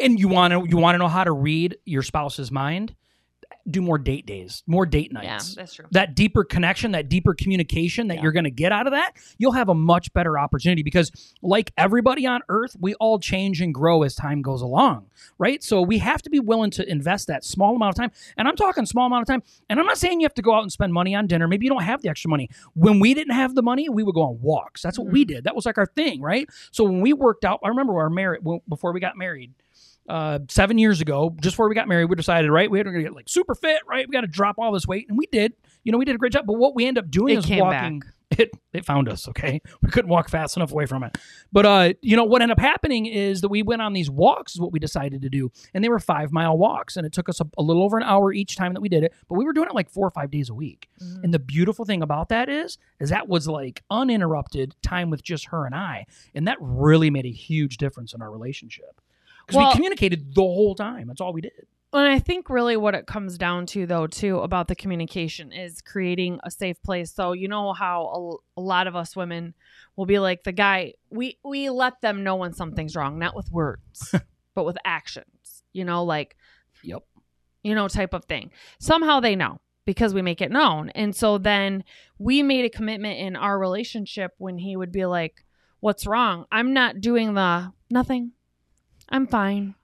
And 0.01 0.19
you 0.19 0.29
want 0.29 0.53
to 0.55 0.65
you 0.67 0.79
want 0.79 0.95
to 0.95 0.99
know 0.99 1.09
how 1.09 1.23
to 1.23 1.33
read 1.33 1.77
your 1.85 2.03
spouse's 2.03 2.51
mind? 2.51 2.95
Do 3.68 3.83
more 3.83 3.98
date 3.98 4.26
days, 4.26 4.62
more 4.66 4.87
date 4.87 5.12
nights. 5.12 5.24
Yeah, 5.57 5.62
that's 5.62 5.74
true. 5.74 5.87
that 5.90 6.14
deeper 6.14 6.44
connection, 6.44 6.92
that 6.92 7.09
deeper 7.09 7.35
communication 7.35 8.09
that 8.09 8.16
Yeah. 8.16 8.22
you're 8.22 8.33
going 8.33 8.44
to 8.44 8.50
get 8.50 8.70
out 8.70 8.87
of 8.87 8.92
that, 8.92 9.12
you'll 9.38 9.52
have 9.52 9.68
a 9.68 9.74
much 9.74 10.12
better 10.12 10.38
opportunity 10.38 10.83
because, 10.83 11.11
like 11.42 11.72
everybody 11.76 12.26
on 12.26 12.42
earth, 12.48 12.76
we 12.79 12.94
all 12.94 13.18
change 13.18 13.61
and 13.61 13.74
grow 13.74 14.02
as 14.02 14.14
time 14.14 14.42
goes 14.42 14.62
along, 14.62 15.07
right? 15.38 15.62
So 15.62 15.83
we 15.83 15.98
have 15.98 16.22
to 16.22 16.31
be 16.31 16.38
willing 16.38 16.70
to 16.72 16.88
invest 16.88 17.26
that 17.26 17.44
small 17.44 17.74
amount 17.74 17.90
of 17.90 17.96
time. 17.96 18.12
And 18.37 18.46
I'm 18.46 18.57
talking 18.57 18.87
small 18.87 19.07
amount 19.07 19.22
of 19.22 19.29
time. 19.29 19.42
And 19.68 19.81
I'm 19.81 19.87
not 19.87 19.98
saying 19.98 20.20
you 20.20 20.24
have 20.26 20.35
to 20.35 20.42
go 20.42 20.55
out 20.55 20.62
and 20.62 20.70
spend 20.70 20.92
money 20.92 21.14
on 21.14 21.26
dinner. 21.26 21.48
Maybe 21.48 21.66
you 21.66 21.70
don't 21.70 21.83
have 21.83 22.02
the 22.02 22.09
extra 22.09 22.31
money. 22.31 22.48
When 22.74 23.00
we 23.00 23.14
didn't 23.14 23.35
have 23.35 23.55
the 23.55 23.62
money, 23.62 23.88
we 23.88 24.02
would 24.02 24.14
go 24.14 24.22
on 24.22 24.40
walks. 24.40 24.83
That's 24.83 24.98
what 24.98 25.09
we 25.09 25.24
mm-hmm. 25.24 25.35
did. 25.35 25.44
That 25.44 25.57
was 25.57 25.66
like 25.66 25.79
our 25.79 25.87
thing, 25.87 26.20
right? 26.20 26.48
So 26.70 26.85
when 26.85 27.00
we 27.00 27.12
worked 27.12 27.44
out, 27.44 27.61
I 27.64 27.68
remember 27.68 27.98
our 27.98 28.11
married 28.11 28.42
before 28.68 28.92
we 28.92 29.00
got 29.00 29.16
married 29.16 29.52
uh, 30.09 30.40
seven 30.49 30.79
years 30.79 31.01
ago, 31.01 31.35
just 31.40 31.55
before 31.55 31.69
we 31.69 31.75
got 31.75 31.88
married, 31.88 32.07
we 32.07 32.16
decided, 32.16 32.51
right, 32.51 32.71
we 32.71 32.79
had 32.79 32.87
to 32.87 33.03
get 33.03 33.14
like 33.14 33.29
super 33.29 33.55
fit, 33.55 33.81
right? 33.88 34.07
We 34.07 34.12
got 34.12 34.23
to 34.23 34.27
drop 34.27 34.57
all 34.59 34.73
this 34.73 34.87
weight, 34.87 35.07
and 35.09 35.19
we 35.19 35.27
did. 35.27 35.55
You 35.85 35.92
know, 35.92 35.99
we 35.99 36.05
did 36.05 36.14
a 36.14 36.19
great 36.19 36.33
job. 36.33 36.47
But 36.47 36.55
what 36.55 36.75
we 36.75 36.87
ended 36.87 37.05
up 37.05 37.11
doing 37.11 37.35
It 37.35 37.38
is 37.38 37.47
came 37.47 37.61
walking. 37.61 38.03
It 38.38 38.51
it 38.73 38.85
found 38.85 39.09
us. 39.09 39.29
Okay, 39.29 39.62
we 39.83 39.88
couldn't 39.88 40.11
walk 40.11 40.29
fast 40.29 40.57
enough 40.57 40.73
away 40.73 40.87
from 40.87 41.05
it. 41.05 41.16
But 41.53 41.64
uh, 41.64 41.92
you 42.03 42.16
know 42.16 42.25
what 42.25 42.42
ended 42.42 42.59
up 42.59 42.61
happening 42.61 43.07
is 43.07 43.40
that 43.42 43.51
we 43.51 43.62
went 43.62 43.83
on 43.83 43.92
these 43.92 44.11
walks. 44.11 44.55
Is 44.57 44.61
what 44.61 44.73
we 44.73 44.81
decided 44.81 45.23
to 45.23 45.31
do, 45.31 45.53
and 45.73 45.85
they 45.85 45.88
were 45.88 46.01
five 46.01 46.33
mile 46.33 46.59
walks, 46.59 46.97
and 46.97 47.07
it 47.07 47.12
took 47.12 47.29
us 47.29 47.40
a, 47.40 47.47
a 47.57 47.62
little 47.62 47.85
over 47.85 47.97
an 47.97 48.03
hour 48.03 48.33
each 48.33 48.57
time 48.57 48.75
that 48.75 48.81
we 48.81 48.88
did 48.88 49.05
it. 49.05 49.14
But 49.29 49.37
we 49.37 49.45
were 49.45 49.53
doing 49.53 49.69
it 49.69 49.77
like 49.77 49.88
four 49.88 50.09
or 50.09 50.11
five 50.11 50.33
days 50.33 50.51
a 50.51 50.55
week. 50.55 50.88
Mhm. 51.01 51.23
And 51.23 51.33
the 51.33 51.38
beautiful 51.38 51.85
thing 51.85 52.03
about 52.03 52.29
that 52.31 52.49
is, 52.49 52.79
is 52.99 53.11
that 53.11 53.29
was 53.29 53.47
like 53.47 53.85
uninterrupted 53.92 54.75
time 54.83 55.09
with 55.09 55.23
just 55.23 55.47
her 55.47 55.64
and 55.64 55.75
I, 55.75 56.07
and 56.35 56.49
that 56.49 56.59
really 56.61 57.11
made 57.11 57.27
a 57.27 57.33
huge 57.33 57.77
difference 57.77 58.12
in 58.12 58.21
our 58.23 58.31
relationship 58.33 59.01
because 59.46 59.56
Well- 59.59 59.68
we 59.68 59.74
communicated 59.74 60.35
the 60.35 60.42
whole 60.42 60.74
time. 60.74 61.06
That's 61.09 61.20
all 61.20 61.32
we 61.32 61.40
did. 61.40 61.52
And 61.92 62.06
I 62.06 62.18
think 62.18 62.50
really 62.50 62.76
what 62.76 62.94
it 62.94 63.06
comes 63.06 63.38
down 63.38 63.64
to, 63.66 63.87
though, 63.87 64.06
too, 64.06 64.40
about 64.40 64.68
the 64.68 64.74
communication 64.74 65.50
is 65.50 65.80
creating 65.80 66.40
a 66.44 66.50
safe 66.50 66.82
place. 66.82 67.14
So 67.14 67.32
you 67.32 67.48
know 67.48 67.72
how 67.72 68.40
a, 68.56 68.61
a 68.61 68.62
lot 68.62 68.87
of 68.87 68.94
us 68.96 69.16
women 69.16 69.54
will 69.94 70.04
be 70.04 70.18
like 70.18 70.42
the 70.42 70.52
guy. 70.52 70.94
We 71.11 71.38
we 71.42 71.70
let 71.70 72.00
them 72.02 72.22
know 72.22 72.37
when 72.37 72.52
something's 72.52 72.96
wrong, 72.96 73.18
not 73.18 73.35
with 73.35 73.50
words, 73.50 74.14
but 74.54 74.64
with 74.64 74.76
actions. 74.85 75.62
You 75.72 75.85
know, 75.85 76.04
like 76.04 76.37
Yep. 76.82 77.02
you 77.62 77.74
know, 77.74 77.88
type 77.88 78.12
of 78.12 78.24
thing. 78.26 78.50
Somehow 78.78 79.20
they 79.20 79.37
know 79.37 79.61
because 79.87 80.12
we 80.12 80.20
make 80.20 80.42
it 80.42 80.50
known. 80.50 80.90
And 80.90 81.14
so 81.16 81.38
then 81.38 81.82
we 82.18 82.42
made 82.42 82.64
a 82.66 82.70
commitment 82.70 83.18
in 83.20 83.37
our 83.37 83.59
relationship 83.59 84.32
when 84.37 84.59
he 84.59 84.76
would 84.76 84.92
be 84.92 85.06
like, 85.06 85.46
What's 85.80 86.06
wrong? 86.06 86.44
I'm 86.52 86.74
not 86.74 87.00
doing 87.00 87.32
the 87.35 87.72
nothing. 87.90 88.32
I'm 89.09 89.27
fine. 89.27 89.75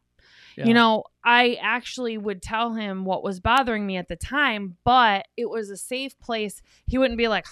Yeah. 0.57 0.67
You 0.67 0.75
know, 0.75 1.05
I 1.25 1.59
actually 1.61 2.19
would 2.19 2.43
tell 2.43 2.75
him 2.75 3.05
what 3.05 3.23
was 3.23 3.41
bothering 3.41 3.87
me 3.87 3.97
at 3.97 4.09
the 4.09 4.17
time, 4.17 4.77
but 4.85 5.27
it 5.37 5.49
was 5.49 5.71
a 5.71 5.77
safe 5.77 6.19
place. 6.21 6.63
He 6.87 6.99
wouldn't 6.99 7.19
be 7.19 7.29
like, 7.29 7.47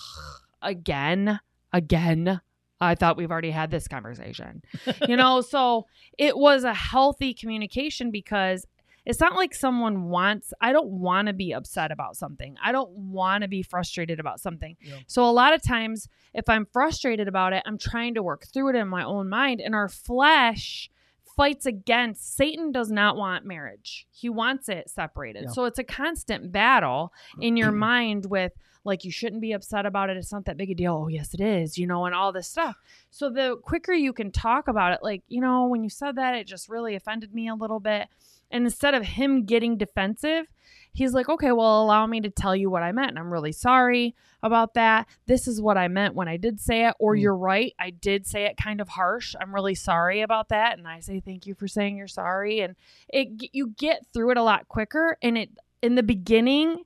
again, 0.62 1.40
again. 1.72 2.40
I 2.80 2.94
thought 2.96 3.16
we've 3.16 3.30
already 3.30 3.52
had 3.52 3.70
this 3.70 3.88
conversation. 3.88 4.62
you 5.08 5.16
know, 5.16 5.40
so 5.40 5.86
it 6.18 6.36
was 6.36 6.64
a 6.64 6.74
healthy 6.74 7.32
communication 7.32 8.10
because 8.10 8.66
it's 9.06 9.20
not 9.20 9.36
like 9.36 9.54
someone 9.54 10.04
wants, 10.04 10.52
I 10.60 10.72
don't 10.72 10.88
want 10.88 11.28
to 11.28 11.34
be 11.34 11.52
upset 11.52 11.92
about 11.92 12.16
something. 12.16 12.56
I 12.62 12.72
don't 12.72 12.90
want 12.90 13.42
to 13.42 13.48
be 13.48 13.62
frustrated 13.62 14.18
about 14.18 14.40
something. 14.40 14.76
Yeah. 14.80 14.96
So 15.06 15.24
a 15.24 15.30
lot 15.30 15.54
of 15.54 15.62
times, 15.62 16.08
if 16.32 16.48
I'm 16.48 16.66
frustrated 16.66 17.28
about 17.28 17.52
it, 17.52 17.62
I'm 17.66 17.78
trying 17.78 18.14
to 18.14 18.22
work 18.22 18.46
through 18.46 18.70
it 18.70 18.76
in 18.76 18.88
my 18.88 19.04
own 19.04 19.28
mind, 19.28 19.60
and 19.60 19.74
our 19.74 19.88
flesh 19.88 20.90
fights 21.36 21.66
against 21.66 22.36
Satan 22.36 22.72
does 22.72 22.90
not 22.90 23.16
want 23.16 23.44
marriage. 23.44 24.06
He 24.12 24.28
wants 24.28 24.68
it 24.68 24.90
separated. 24.90 25.44
Yeah. 25.44 25.50
So 25.50 25.64
it's 25.64 25.78
a 25.78 25.84
constant 25.84 26.52
battle 26.52 27.12
in 27.40 27.56
your 27.56 27.72
mind 27.72 28.26
with 28.26 28.52
like 28.84 29.04
you 29.04 29.10
shouldn't 29.10 29.40
be 29.40 29.52
upset 29.52 29.86
about 29.86 30.10
it. 30.10 30.16
It's 30.16 30.32
not 30.32 30.44
that 30.44 30.56
big 30.56 30.70
a 30.70 30.74
deal. 30.74 31.04
Oh, 31.04 31.08
yes 31.08 31.34
it 31.34 31.40
is, 31.40 31.78
you 31.78 31.86
know, 31.86 32.04
and 32.04 32.14
all 32.14 32.32
this 32.32 32.48
stuff. 32.48 32.76
So 33.10 33.30
the 33.30 33.56
quicker 33.62 33.92
you 33.92 34.12
can 34.12 34.30
talk 34.30 34.68
about 34.68 34.92
it 34.92 35.00
like, 35.02 35.22
you 35.28 35.40
know, 35.40 35.66
when 35.66 35.82
you 35.82 35.90
said 35.90 36.16
that 36.16 36.34
it 36.34 36.46
just 36.46 36.68
really 36.68 36.94
offended 36.94 37.34
me 37.34 37.48
a 37.48 37.54
little 37.54 37.80
bit. 37.80 38.08
And 38.50 38.64
instead 38.64 38.94
of 38.94 39.04
him 39.04 39.46
getting 39.46 39.78
defensive, 39.78 40.46
he's 40.94 41.12
like, 41.12 41.28
okay, 41.28 41.52
well, 41.52 41.82
allow 41.82 42.06
me 42.06 42.20
to 42.22 42.30
tell 42.30 42.56
you 42.56 42.70
what 42.70 42.82
I 42.82 42.92
meant. 42.92 43.10
And 43.10 43.18
I'm 43.18 43.32
really 43.32 43.52
sorry 43.52 44.14
about 44.42 44.74
that. 44.74 45.06
This 45.26 45.46
is 45.46 45.60
what 45.60 45.76
I 45.76 45.88
meant 45.88 46.14
when 46.14 46.28
I 46.28 46.36
did 46.38 46.60
say 46.60 46.86
it. 46.86 46.94
Or 46.98 47.14
Mm. 47.14 47.20
you're 47.20 47.36
right. 47.36 47.74
I 47.78 47.90
did 47.90 48.26
say 48.26 48.44
it 48.46 48.56
kind 48.56 48.80
of 48.80 48.88
harsh. 48.88 49.34
I'm 49.40 49.54
really 49.54 49.74
sorry 49.74 50.22
about 50.22 50.48
that. 50.50 50.78
And 50.78 50.86
I 50.88 51.00
say, 51.00 51.20
thank 51.20 51.46
you 51.46 51.54
for 51.54 51.68
saying 51.68 51.96
you're 51.96 52.06
sorry. 52.06 52.60
And 52.60 52.76
it, 53.08 53.50
you 53.52 53.74
get 53.76 54.06
through 54.14 54.30
it 54.30 54.36
a 54.38 54.42
lot 54.42 54.68
quicker. 54.68 55.18
And 55.20 55.36
it, 55.36 55.50
in 55.82 55.96
the 55.96 56.02
beginning, 56.02 56.84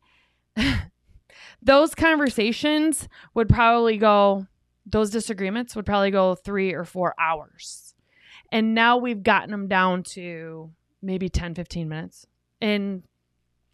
those 1.62 1.94
conversations 1.94 3.08
would 3.34 3.48
probably 3.48 3.96
go, 3.98 4.46
those 4.86 5.10
disagreements 5.10 5.76
would 5.76 5.86
probably 5.86 6.10
go 6.10 6.34
three 6.34 6.72
or 6.72 6.84
four 6.84 7.14
hours. 7.18 7.94
And 8.50 8.74
now 8.74 8.96
we've 8.96 9.22
gotten 9.22 9.50
them 9.50 9.68
down 9.68 10.02
to 10.14 10.70
maybe 11.02 11.28
10, 11.28 11.54
15 11.54 11.88
minutes. 11.88 12.26
And 12.60 13.02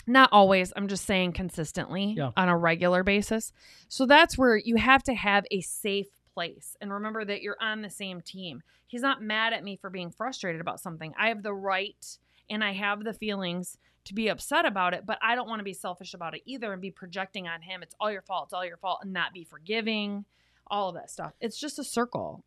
not 0.07 0.29
always, 0.33 0.73
I'm 0.77 0.89
just 0.89 1.05
saying 1.05 1.33
consistently 1.33 2.15
Yeah. 2.17 2.31
on 2.37 2.49
a 2.49 2.57
regular 2.57 3.03
basis. 3.03 3.53
So 3.89 4.07
that's 4.07 4.37
where 4.37 4.57
you 4.57 4.77
have 4.77 5.03
to 5.05 5.15
have 5.15 5.45
a 5.51 5.61
safe 5.61 6.09
place. 6.33 6.77
And 6.81 6.93
remember 6.93 7.25
that 7.25 7.43
you're 7.43 7.57
on 7.61 7.83
the 7.83 7.91
same 7.91 8.21
team. 8.21 8.63
He's 8.87 9.03
not 9.03 9.23
mad 9.23 9.53
at 9.53 9.65
me 9.65 9.77
for 9.77 9.91
being 9.91 10.11
frustrated 10.11 10.61
about 10.61 10.81
something. 10.81 11.15
I 11.19 11.29
have 11.29 11.43
the 11.43 11.55
right 11.55 12.19
and 12.51 12.63
I 12.63 12.73
have 12.73 13.05
the 13.05 13.13
feelings 13.15 13.79
to 14.05 14.15
be 14.15 14.29
upset 14.29 14.67
about 14.67 14.93
it, 14.93 15.07
but 15.07 15.19
I 15.23 15.35
don't 15.35 15.49
want 15.49 15.61
to 15.61 15.65
be 15.65 15.73
selfish 15.73 16.13
about 16.13 16.35
it 16.35 16.43
either 16.45 16.73
and 16.73 16.83
be 16.83 16.91
projecting 16.91 17.49
on 17.49 17.63
him. 17.63 17.83
It's 17.83 17.95
all 17.99 18.13
your 18.13 18.21
fault. 18.23 18.49
It's 18.49 18.53
all 18.53 18.65
your 18.65 18.77
fault 18.77 18.99
and 19.03 19.13
not 19.13 19.33
be 19.33 19.45
forgiving, 19.45 20.27
all 20.67 20.91
of 20.91 20.95
that 20.97 21.11
stuff. 21.11 21.33
It's 21.41 21.59
just 21.59 21.79
a 21.79 21.85
circle. 21.85 22.45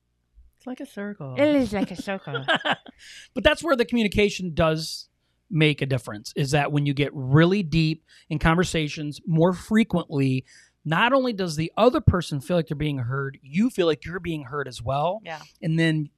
It's 0.58 0.67
like 0.67 0.80
a 0.80 0.86
circle. 0.86 1.36
It 1.38 1.56
is 1.56 1.74
like 1.74 1.89
a 1.91 1.96
circle. 2.02 2.46
but 3.34 3.43
that's 3.43 3.63
where 3.63 3.76
the 3.76 3.86
communication 3.86 4.54
does 4.54 5.10
make 5.49 5.81
a 5.81 5.86
difference 5.86 6.33
is 6.36 6.51
that 6.51 6.71
when 6.71 6.86
you 6.86 6.93
get 6.93 7.12
really 7.13 7.63
deep 7.63 8.03
in 8.29 8.39
conversations 8.39 9.21
more 9.25 9.53
frequently 9.53 10.45
not 10.86 11.12
only 11.13 11.33
does 11.33 11.55
the 11.55 11.71
other 11.77 11.99
person 12.01 12.39
feel 12.39 12.55
like 12.57 12.67
they're 12.67 12.75
being 12.75 12.97
heard 12.97 13.38
you 13.41 13.69
feel 13.69 13.88
like 13.88 14.05
you're 14.05 14.19
being 14.19 14.43
heard 14.43 14.67
as 14.67 14.81
well 14.81 15.21
Yeah. 15.23 15.41
and 15.62 15.77
then 15.79 16.10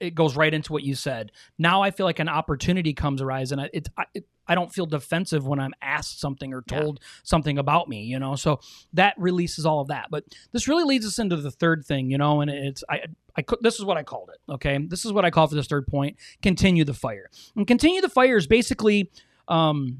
it 0.00 0.14
goes 0.14 0.36
right 0.36 0.52
into 0.54 0.72
what 0.72 0.82
you 0.82 0.94
said 0.94 1.30
now 1.58 1.82
i 1.82 1.90
feel 1.90 2.04
like 2.06 2.18
an 2.18 2.28
opportunity 2.28 2.92
comes 2.92 3.22
arise 3.22 3.52
and 3.52 3.60
I- 3.60 3.70
it's 3.72 3.88
I, 3.96 4.04
it, 4.14 4.26
I 4.46 4.54
don't 4.54 4.72
feel 4.72 4.86
defensive 4.86 5.46
when 5.46 5.60
i'm 5.60 5.72
asked 5.80 6.20
something 6.20 6.52
or 6.52 6.64
Yeah. 6.70 6.80
told 6.80 7.00
something 7.22 7.58
about 7.58 7.88
me 7.88 8.02
you 8.02 8.18
know 8.18 8.34
so 8.34 8.60
that 8.94 9.14
releases 9.18 9.64
all 9.66 9.80
of 9.80 9.88
that 9.88 10.08
but 10.10 10.24
this 10.52 10.66
really 10.66 10.84
leads 10.84 11.06
us 11.06 11.18
into 11.18 11.36
the 11.36 11.50
third 11.50 11.84
thing 11.84 12.10
you 12.10 12.18
know 12.18 12.40
and 12.40 12.50
it's 12.50 12.82
i 12.88 13.00
I, 13.36 13.44
this 13.60 13.78
is 13.78 13.84
what 13.84 13.96
I 13.96 14.02
called 14.02 14.30
it. 14.34 14.52
Okay, 14.54 14.76
this 14.88 15.04
is 15.04 15.12
what 15.12 15.24
I 15.24 15.30
call 15.30 15.46
for 15.46 15.54
this 15.54 15.68
third 15.68 15.86
point. 15.86 16.16
Continue 16.42 16.84
the 16.84 16.92
fire. 16.92 17.30
And 17.54 17.68
continue 17.68 18.00
the 18.00 18.08
fire 18.08 18.36
is 18.36 18.48
basically 18.48 19.12
um, 19.46 19.98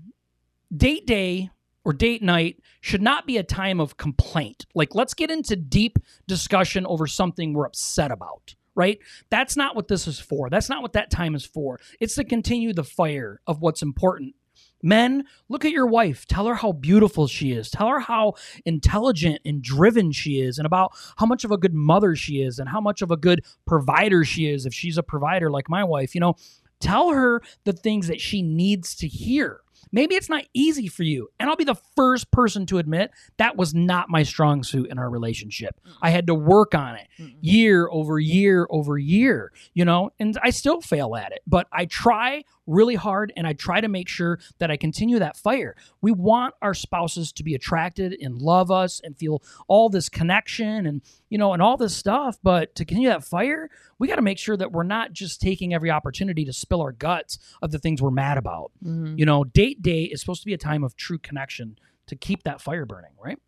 date 0.76 1.06
day 1.06 1.50
or 1.84 1.92
date 1.92 2.20
night 2.20 2.58
should 2.80 3.00
not 3.00 3.28
be 3.28 3.36
a 3.36 3.44
time 3.44 3.80
of 3.80 3.96
complaint. 3.96 4.66
Like 4.74 4.96
let's 4.96 5.14
get 5.14 5.30
into 5.30 5.54
deep 5.54 6.00
discussion 6.26 6.84
over 6.84 7.06
something 7.06 7.52
we're 7.52 7.66
upset 7.66 8.10
about. 8.10 8.56
Right? 8.78 9.00
That's 9.28 9.56
not 9.56 9.74
what 9.74 9.88
this 9.88 10.06
is 10.06 10.20
for. 10.20 10.48
That's 10.48 10.68
not 10.68 10.82
what 10.82 10.92
that 10.92 11.10
time 11.10 11.34
is 11.34 11.44
for. 11.44 11.80
It's 11.98 12.14
to 12.14 12.22
continue 12.22 12.72
the 12.72 12.84
fire 12.84 13.40
of 13.44 13.60
what's 13.60 13.82
important. 13.82 14.36
Men, 14.82 15.24
look 15.48 15.64
at 15.64 15.72
your 15.72 15.88
wife. 15.88 16.26
Tell 16.26 16.46
her 16.46 16.54
how 16.54 16.70
beautiful 16.70 17.26
she 17.26 17.50
is. 17.50 17.70
Tell 17.70 17.88
her 17.88 17.98
how 17.98 18.34
intelligent 18.64 19.40
and 19.44 19.60
driven 19.60 20.12
she 20.12 20.40
is, 20.40 20.58
and 20.58 20.66
about 20.66 20.92
how 21.16 21.26
much 21.26 21.44
of 21.44 21.50
a 21.50 21.58
good 21.58 21.74
mother 21.74 22.14
she 22.14 22.40
is, 22.40 22.60
and 22.60 22.68
how 22.68 22.80
much 22.80 23.02
of 23.02 23.10
a 23.10 23.16
good 23.16 23.44
provider 23.66 24.24
she 24.24 24.48
is 24.48 24.64
if 24.64 24.72
she's 24.72 24.96
a 24.96 25.02
provider 25.02 25.50
like 25.50 25.68
my 25.68 25.82
wife. 25.82 26.14
You 26.14 26.20
know, 26.20 26.36
tell 26.78 27.10
her 27.10 27.42
the 27.64 27.72
things 27.72 28.06
that 28.06 28.20
she 28.20 28.42
needs 28.42 28.94
to 28.96 29.08
hear. 29.08 29.62
Maybe 29.92 30.14
it's 30.14 30.28
not 30.28 30.44
easy 30.54 30.88
for 30.88 31.02
you. 31.02 31.28
And 31.38 31.48
I'll 31.48 31.56
be 31.56 31.64
the 31.64 31.80
first 31.96 32.30
person 32.30 32.66
to 32.66 32.78
admit 32.78 33.10
that 33.36 33.56
was 33.56 33.74
not 33.74 34.08
my 34.08 34.22
strong 34.22 34.62
suit 34.62 34.90
in 34.90 34.98
our 34.98 35.10
relationship. 35.10 35.80
I 36.02 36.10
had 36.10 36.26
to 36.26 36.34
work 36.34 36.74
on 36.74 36.96
it 36.96 37.08
Mm-mm. 37.18 37.34
year 37.40 37.88
over 37.90 38.18
year 38.18 38.66
over 38.70 38.98
year, 38.98 39.52
you 39.74 39.84
know, 39.84 40.10
and 40.18 40.38
I 40.42 40.50
still 40.50 40.80
fail 40.80 41.16
at 41.16 41.32
it. 41.32 41.40
But 41.46 41.66
I 41.72 41.86
try 41.86 42.44
really 42.68 42.94
hard 42.94 43.32
and 43.36 43.46
I 43.46 43.54
try 43.54 43.80
to 43.80 43.88
make 43.88 44.08
sure 44.08 44.38
that 44.58 44.70
I 44.70 44.76
continue 44.76 45.18
that 45.18 45.36
fire. 45.36 45.74
We 46.00 46.12
want 46.12 46.54
our 46.62 46.74
spouses 46.74 47.32
to 47.32 47.42
be 47.42 47.54
attracted 47.54 48.14
and 48.20 48.40
love 48.40 48.70
us 48.70 49.00
and 49.02 49.16
feel 49.16 49.42
all 49.66 49.88
this 49.88 50.08
connection 50.08 50.86
and, 50.86 51.02
you 51.30 51.38
know, 51.38 51.52
and 51.54 51.60
all 51.62 51.76
this 51.76 51.96
stuff. 51.96 52.38
But 52.42 52.74
to 52.76 52.84
continue 52.84 53.08
that 53.08 53.24
fire, 53.24 53.70
we 53.98 54.06
got 54.06 54.16
to 54.16 54.22
make 54.22 54.38
sure 54.38 54.56
that 54.56 54.70
we're 54.70 54.82
not 54.84 55.12
just 55.12 55.40
taking 55.40 55.74
every 55.74 55.90
opportunity 55.90 56.44
to 56.44 56.52
spill 56.52 56.80
our 56.82 56.92
guts 56.92 57.38
of 57.62 57.70
the 57.72 57.78
things 57.78 58.00
we're 58.00 58.10
mad 58.10 58.38
about. 58.38 58.70
Mhm. 58.84 59.18
You 59.18 59.26
know, 59.26 59.44
date 59.44 59.82
day 59.82 60.02
is 60.04 60.20
supposed 60.20 60.42
to 60.42 60.46
be 60.46 60.54
a 60.54 60.58
time 60.58 60.84
of 60.84 60.94
true 60.94 61.18
connection 61.18 61.78
to 62.06 62.14
keep 62.14 62.42
that 62.44 62.60
fire 62.60 62.84
burning, 62.86 63.12
right? 63.22 63.38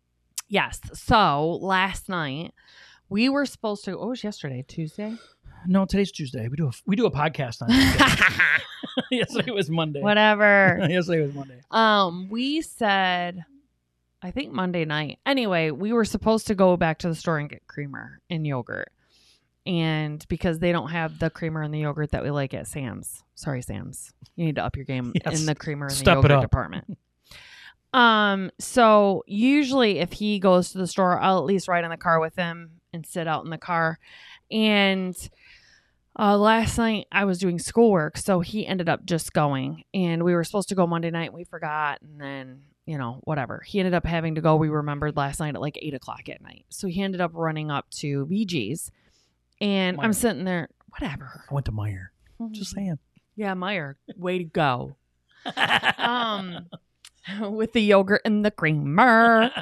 Yes. 0.49 0.79
So 0.93 1.57
last 1.61 2.09
night 2.09 2.53
we 3.07 3.29
were 3.29 3.45
supposed 3.45 3.85
to. 3.85 3.97
Oh, 3.97 4.05
it 4.05 4.09
was 4.09 4.23
yesterday, 4.23 4.65
Tuesday. 4.67 5.15
No, 5.67 5.85
today's 5.85 6.11
Tuesday. 6.11 6.47
We 6.47 6.55
do 6.57 6.67
a 6.67 6.71
we 6.87 6.95
do 6.95 7.05
a 7.05 7.11
podcast 7.11 7.61
on. 7.61 7.69
yesterday 9.11 9.51
was 9.51 9.69
Monday. 9.69 10.01
Whatever. 10.01 10.79
yesterday 10.89 11.21
was 11.21 11.33
Monday. 11.33 11.59
Um, 11.71 12.27
we 12.29 12.61
said, 12.61 13.43
I 14.21 14.31
think 14.31 14.51
Monday 14.51 14.85
night. 14.85 15.19
Anyway, 15.25 15.71
we 15.71 15.93
were 15.93 16.05
supposed 16.05 16.47
to 16.47 16.55
go 16.55 16.77
back 16.77 16.99
to 16.99 17.07
the 17.07 17.15
store 17.15 17.37
and 17.39 17.49
get 17.49 17.65
creamer 17.67 18.19
and 18.29 18.45
yogurt, 18.45 18.91
and 19.65 20.25
because 20.27 20.59
they 20.59 20.71
don't 20.71 20.89
have 20.89 21.19
the 21.19 21.29
creamer 21.29 21.61
and 21.61 21.73
the 21.73 21.79
yogurt 21.79 22.11
that 22.11 22.23
we 22.23 22.29
like 22.31 22.53
at 22.53 22.67
Sam's. 22.67 23.23
Sorry, 23.35 23.61
Sam's. 23.61 24.13
You 24.35 24.45
need 24.45 24.55
to 24.55 24.63
up 24.63 24.75
your 24.75 24.85
game 24.85 25.13
Yes. 25.25 25.39
in 25.39 25.45
the 25.45 25.55
creamer 25.55 25.87
and 25.87 25.95
Step 25.95 26.21
the 26.21 26.27
yogurt 26.29 26.41
department. 26.41 26.97
Um, 27.93 28.51
so 28.59 29.23
usually 29.27 29.99
if 29.99 30.13
he 30.13 30.39
goes 30.39 30.71
to 30.71 30.77
the 30.77 30.87
store, 30.87 31.19
I'll 31.19 31.39
at 31.39 31.45
least 31.45 31.67
ride 31.67 31.83
in 31.83 31.89
the 31.89 31.97
car 31.97 32.19
with 32.19 32.35
him 32.35 32.79
and 32.93 33.05
sit 33.05 33.27
out 33.27 33.43
in 33.43 33.49
the 33.49 33.57
car. 33.57 33.99
And 34.49 35.15
uh, 36.19 36.37
last 36.37 36.77
night 36.77 37.07
I 37.11 37.25
was 37.25 37.39
doing 37.39 37.59
schoolwork, 37.59 38.17
so 38.17 38.39
he 38.41 38.65
ended 38.67 38.89
up 38.89 39.05
just 39.05 39.33
going. 39.33 39.83
And 39.93 40.23
we 40.23 40.33
were 40.33 40.43
supposed 40.43 40.69
to 40.69 40.75
go 40.75 40.85
Monday 40.87 41.11
night, 41.11 41.29
and 41.29 41.35
we 41.35 41.43
forgot, 41.43 42.01
and 42.01 42.19
then 42.19 42.61
you 42.85 42.97
know 42.97 43.19
whatever. 43.23 43.61
He 43.65 43.79
ended 43.79 43.93
up 43.93 44.05
having 44.05 44.35
to 44.35 44.41
go. 44.41 44.55
We 44.55 44.69
remembered 44.69 45.15
last 45.15 45.39
night 45.39 45.55
at 45.55 45.61
like 45.61 45.77
eight 45.81 45.93
o'clock 45.93 46.29
at 46.29 46.41
night, 46.41 46.65
so 46.69 46.87
he 46.87 47.01
ended 47.01 47.21
up 47.21 47.31
running 47.33 47.71
up 47.71 47.89
to 47.97 48.25
VG's, 48.25 48.91
and 49.59 49.97
Meijer. 49.97 50.03
I'm 50.03 50.13
sitting 50.13 50.43
there. 50.43 50.69
Whatever. 50.99 51.45
I 51.49 51.53
went 51.53 51.65
to 51.67 51.71
Meijer. 51.71 52.07
Just 52.51 52.75
saying. 52.75 52.99
Yeah, 53.35 53.53
Meijer, 53.53 53.95
way 54.17 54.39
to 54.39 54.43
go. 54.43 54.95
Um, 55.97 56.67
with 57.41 57.73
the 57.73 57.81
yogurt 57.81 58.21
and 58.25 58.43
the 58.45 58.51
creamer. 58.51 59.51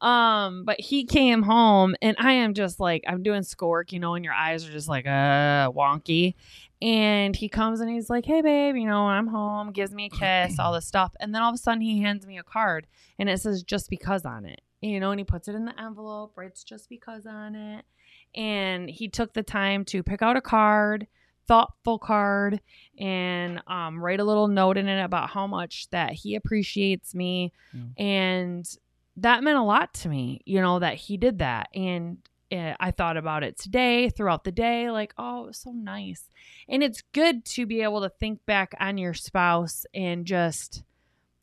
Um, 0.00 0.64
but 0.64 0.78
he 0.78 1.04
came 1.04 1.42
home 1.42 1.96
and 2.00 2.16
I 2.20 2.30
am 2.34 2.54
just 2.54 2.78
like 2.78 3.02
I'm 3.08 3.24
doing 3.24 3.42
schoolwork, 3.42 3.92
you 3.92 3.98
know, 3.98 4.14
and 4.14 4.24
your 4.24 4.32
eyes 4.32 4.64
are 4.64 4.70
just 4.70 4.88
like 4.88 5.06
uh 5.06 5.72
wonky. 5.72 6.34
And 6.80 7.34
he 7.34 7.48
comes 7.48 7.80
and 7.80 7.90
he's 7.90 8.08
like, 8.08 8.24
"Hey, 8.24 8.40
babe, 8.40 8.76
you 8.76 8.86
know, 8.86 9.08
I'm 9.08 9.26
home." 9.26 9.72
Gives 9.72 9.92
me 9.92 10.06
a 10.06 10.10
kiss, 10.10 10.60
all 10.60 10.72
this 10.72 10.86
stuff, 10.86 11.16
and 11.18 11.34
then 11.34 11.42
all 11.42 11.48
of 11.48 11.54
a 11.56 11.58
sudden 11.58 11.80
he 11.80 12.00
hands 12.00 12.24
me 12.24 12.38
a 12.38 12.44
card, 12.44 12.86
and 13.18 13.28
it 13.28 13.40
says 13.40 13.64
"just 13.64 13.90
because" 13.90 14.24
on 14.24 14.44
it. 14.44 14.60
You 14.80 15.00
know, 15.00 15.10
and 15.10 15.18
he 15.18 15.24
puts 15.24 15.48
it 15.48 15.56
in 15.56 15.64
the 15.64 15.76
envelope, 15.80 16.34
writes 16.36 16.62
"just 16.62 16.88
because" 16.88 17.26
on 17.26 17.56
it, 17.56 17.84
and 18.36 18.88
he 18.88 19.08
took 19.08 19.32
the 19.32 19.42
time 19.42 19.84
to 19.86 20.04
pick 20.04 20.22
out 20.22 20.36
a 20.36 20.40
card, 20.40 21.08
thoughtful 21.48 21.98
card, 21.98 22.60
and 22.98 23.60
um, 23.66 24.00
write 24.00 24.20
a 24.20 24.24
little 24.24 24.48
note 24.48 24.76
in 24.76 24.86
it 24.86 25.02
about 25.02 25.30
how 25.30 25.46
much 25.46 25.88
that 25.90 26.12
he 26.12 26.34
appreciates 26.36 27.14
me, 27.14 27.52
Mm. 27.74 27.92
and 28.00 28.66
that 29.16 29.42
meant 29.42 29.58
a 29.58 29.62
lot 29.62 29.92
to 29.94 30.08
me. 30.08 30.40
You 30.44 30.60
know 30.60 30.78
that 30.78 30.94
he 30.94 31.16
did 31.16 31.38
that, 31.40 31.68
and 31.74 32.18
uh, 32.52 32.74
I 32.80 32.92
thought 32.92 33.16
about 33.16 33.42
it 33.42 33.58
today 33.58 34.08
throughout 34.08 34.44
the 34.44 34.52
day, 34.52 34.90
like, 34.90 35.12
oh, 35.18 35.44
it 35.44 35.46
was 35.48 35.58
so 35.58 35.72
nice. 35.72 36.30
And 36.68 36.82
it's 36.82 37.02
good 37.12 37.44
to 37.46 37.66
be 37.66 37.82
able 37.82 38.00
to 38.02 38.08
think 38.08 38.46
back 38.46 38.74
on 38.80 38.96
your 38.96 39.12
spouse 39.12 39.84
and 39.92 40.24
just 40.24 40.82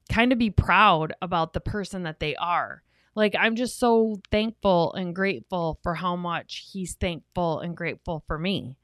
kind 0.09 0.31
of 0.31 0.39
be 0.39 0.49
proud 0.49 1.13
about 1.21 1.53
the 1.53 1.59
person 1.59 2.03
that 2.03 2.19
they 2.19 2.35
are. 2.37 2.81
Like, 3.13 3.35
I'm 3.39 3.55
just 3.55 3.77
so 3.79 4.19
thankful 4.31 4.93
and 4.93 5.15
grateful 5.15 5.79
for 5.83 5.93
how 5.95 6.15
much 6.15 6.69
he's 6.71 6.95
thankful 6.95 7.59
and 7.59 7.77
grateful 7.77 8.23
for 8.27 8.37
me. 8.39 8.75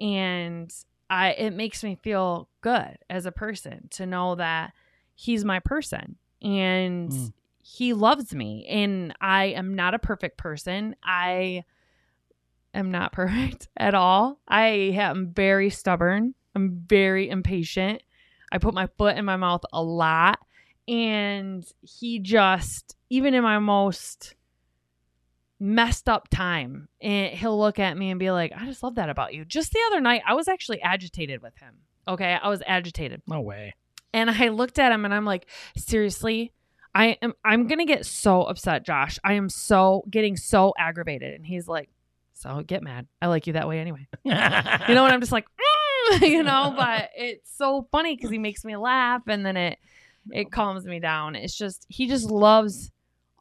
And 0.00 0.72
I, 1.10 1.30
it 1.32 1.50
makes 1.54 1.82
me 1.82 1.98
feel 2.02 2.48
good 2.60 2.98
as 3.08 3.26
a 3.26 3.32
person 3.32 3.88
to 3.92 4.06
know 4.06 4.34
that 4.36 4.72
he's 5.14 5.44
my 5.44 5.58
person 5.60 6.16
and 6.42 7.10
Mm. 7.10 7.32
he 7.62 7.92
loves 7.94 8.34
me. 8.34 8.66
And 8.68 9.14
I 9.20 9.46
am 9.46 9.74
not 9.74 9.94
a 9.94 9.98
perfect 9.98 10.36
person. 10.38 10.94
I 11.02 11.64
am 12.74 12.90
not 12.90 13.12
perfect 13.20 13.68
at 13.76 13.94
all. 13.94 14.38
I 14.46 14.66
am 14.96 15.32
very 15.32 15.70
stubborn. 15.70 16.34
I'm 16.54 16.84
very 16.86 17.28
impatient. 17.28 18.02
I 18.52 18.58
put 18.58 18.74
my 18.74 18.88
foot 18.98 19.16
in 19.16 19.24
my 19.24 19.36
mouth 19.36 19.62
a 19.72 19.82
lot. 19.82 20.38
And 20.86 21.66
he 21.82 22.18
just, 22.18 22.96
even 23.10 23.34
in 23.34 23.42
my 23.42 23.58
most 23.58 24.34
messed 25.60 26.08
up 26.08 26.28
time, 26.28 26.88
and 27.00 27.32
he'll 27.34 27.58
look 27.58 27.78
at 27.78 27.96
me 27.96 28.10
and 28.10 28.18
be 28.18 28.30
like, 28.30 28.52
I 28.56 28.66
just 28.66 28.82
love 28.82 28.96
that 28.96 29.10
about 29.10 29.34
you. 29.34 29.44
Just 29.44 29.72
the 29.72 29.80
other 29.88 30.00
night, 30.00 30.22
I 30.26 30.34
was 30.34 30.48
actually 30.48 30.80
agitated 30.82 31.42
with 31.42 31.56
him. 31.56 31.74
Okay. 32.06 32.38
I 32.40 32.48
was 32.48 32.62
agitated. 32.66 33.22
No 33.26 33.40
way. 33.40 33.74
And 34.12 34.30
I 34.30 34.48
looked 34.48 34.78
at 34.78 34.92
him 34.92 35.04
and 35.04 35.12
I'm 35.12 35.24
like, 35.26 35.46
seriously, 35.76 36.52
I 36.94 37.18
am 37.20 37.34
I'm 37.44 37.66
gonna 37.66 37.84
get 37.84 38.06
so 38.06 38.42
upset, 38.42 38.84
Josh. 38.84 39.18
I 39.22 39.34
am 39.34 39.48
so 39.50 40.04
getting 40.10 40.36
so 40.36 40.72
aggravated. 40.78 41.34
And 41.34 41.44
he's 41.44 41.68
like, 41.68 41.90
So 42.32 42.62
get 42.62 42.82
mad. 42.82 43.06
I 43.20 43.26
like 43.26 43.46
you 43.46 43.52
that 43.54 43.68
way 43.68 43.78
anyway. 43.78 44.06
You 44.24 44.32
know, 44.94 45.04
and 45.04 45.12
I'm 45.12 45.20
just 45.20 45.32
like, 45.32 45.46
"Mm," 46.12 46.20
you 46.28 46.42
know, 46.42 46.72
but 46.76 47.10
it's 47.14 47.54
so 47.56 47.86
funny 47.92 48.16
because 48.16 48.30
he 48.30 48.38
makes 48.38 48.64
me 48.64 48.76
laugh 48.76 49.22
and 49.26 49.44
then 49.44 49.56
it 49.56 49.78
it 50.30 50.50
calms 50.50 50.86
me 50.86 51.00
down. 51.00 51.36
It's 51.36 51.56
just 51.56 51.84
he 51.88 52.08
just 52.08 52.30
loves 52.30 52.90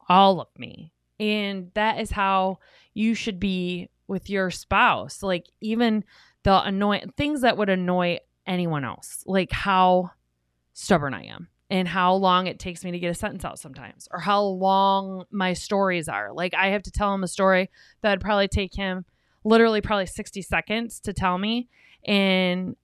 all 0.10 0.42
of 0.42 0.48
me. 0.58 0.92
And 1.20 1.72
that 1.74 2.00
is 2.00 2.12
how 2.12 2.60
you 2.94 3.14
should 3.14 3.40
be 3.40 3.90
with 4.08 4.30
your 4.30 4.52
spouse. 4.52 5.22
Like 5.24 5.50
even 5.62 6.04
the 6.44 6.62
annoy 6.64 7.02
things 7.16 7.42
that 7.42 7.58
would 7.58 7.70
annoy 7.70 8.20
anyone 8.46 8.86
else. 8.86 9.24
Like 9.26 9.52
how 9.52 10.12
stubborn 10.74 11.14
I 11.14 11.26
am 11.26 11.50
and 11.70 11.88
how 11.88 12.14
long 12.14 12.48
it 12.48 12.60
takes 12.60 12.84
me 12.84 12.92
to 12.92 13.00
get 13.00 13.12
a 13.12 13.16
sentence 13.16 13.44
out 13.44 13.60
sometimes 13.60 14.08
or 14.12 14.20
how 14.20 14.42
long 14.42 15.26
my 15.32 15.54
stories 15.54 16.08
are. 16.08 16.32
Like 16.34 16.54
I 16.54 16.68
have 16.68 16.84
to 16.84 16.92
tell 16.92 17.14
him 17.14 17.24
a 17.24 17.28
story 17.28 17.70
that 18.02 18.12
would 18.12 18.22
probably 18.22 18.48
take 18.48 18.76
him 18.76 19.06
literally 19.44 19.82
probably 19.82 20.06
60 20.06 20.42
seconds 20.42 21.00
to 21.02 21.14
tell 21.14 21.38
me 21.38 21.68
and 22.06 22.76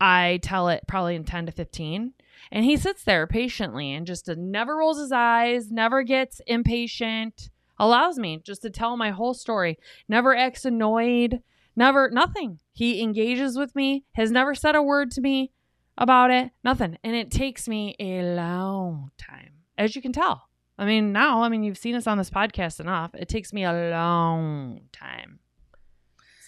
I 0.00 0.38
tell 0.42 0.68
it 0.68 0.84
probably 0.86 1.16
in 1.16 1.24
10 1.24 1.46
to 1.46 1.52
15 1.52 2.12
and 2.52 2.64
he 2.64 2.76
sits 2.76 3.02
there 3.02 3.26
patiently 3.26 3.92
and 3.92 4.06
just 4.06 4.28
never 4.28 4.76
rolls 4.76 5.00
his 5.00 5.10
eyes, 5.10 5.70
never 5.70 6.02
gets 6.02 6.40
impatient, 6.46 7.50
allows 7.78 8.18
me 8.18 8.40
just 8.44 8.62
to 8.62 8.70
tell 8.70 8.96
my 8.96 9.10
whole 9.10 9.34
story, 9.34 9.78
never 10.08 10.36
acts 10.36 10.64
annoyed, 10.64 11.42
never 11.76 12.10
nothing. 12.10 12.58
He 12.72 13.02
engages 13.02 13.56
with 13.56 13.74
me, 13.74 14.04
has 14.12 14.30
never 14.30 14.54
said 14.54 14.74
a 14.74 14.82
word 14.82 15.10
to 15.12 15.20
me 15.20 15.52
about 15.96 16.30
it, 16.30 16.50
nothing. 16.62 16.98
And 17.02 17.14
it 17.14 17.30
takes 17.30 17.68
me 17.68 17.94
a 17.98 18.34
long 18.34 19.10
time, 19.18 19.52
as 19.76 19.96
you 19.96 20.02
can 20.02 20.12
tell. 20.12 20.48
I 20.78 20.84
mean, 20.84 21.12
now, 21.12 21.42
I 21.42 21.48
mean, 21.48 21.64
you've 21.64 21.78
seen 21.78 21.96
us 21.96 22.06
on 22.06 22.18
this 22.18 22.30
podcast 22.30 22.78
enough. 22.78 23.12
It 23.14 23.28
takes 23.28 23.52
me 23.52 23.64
a 23.64 23.90
long 23.90 24.82
time. 24.92 25.40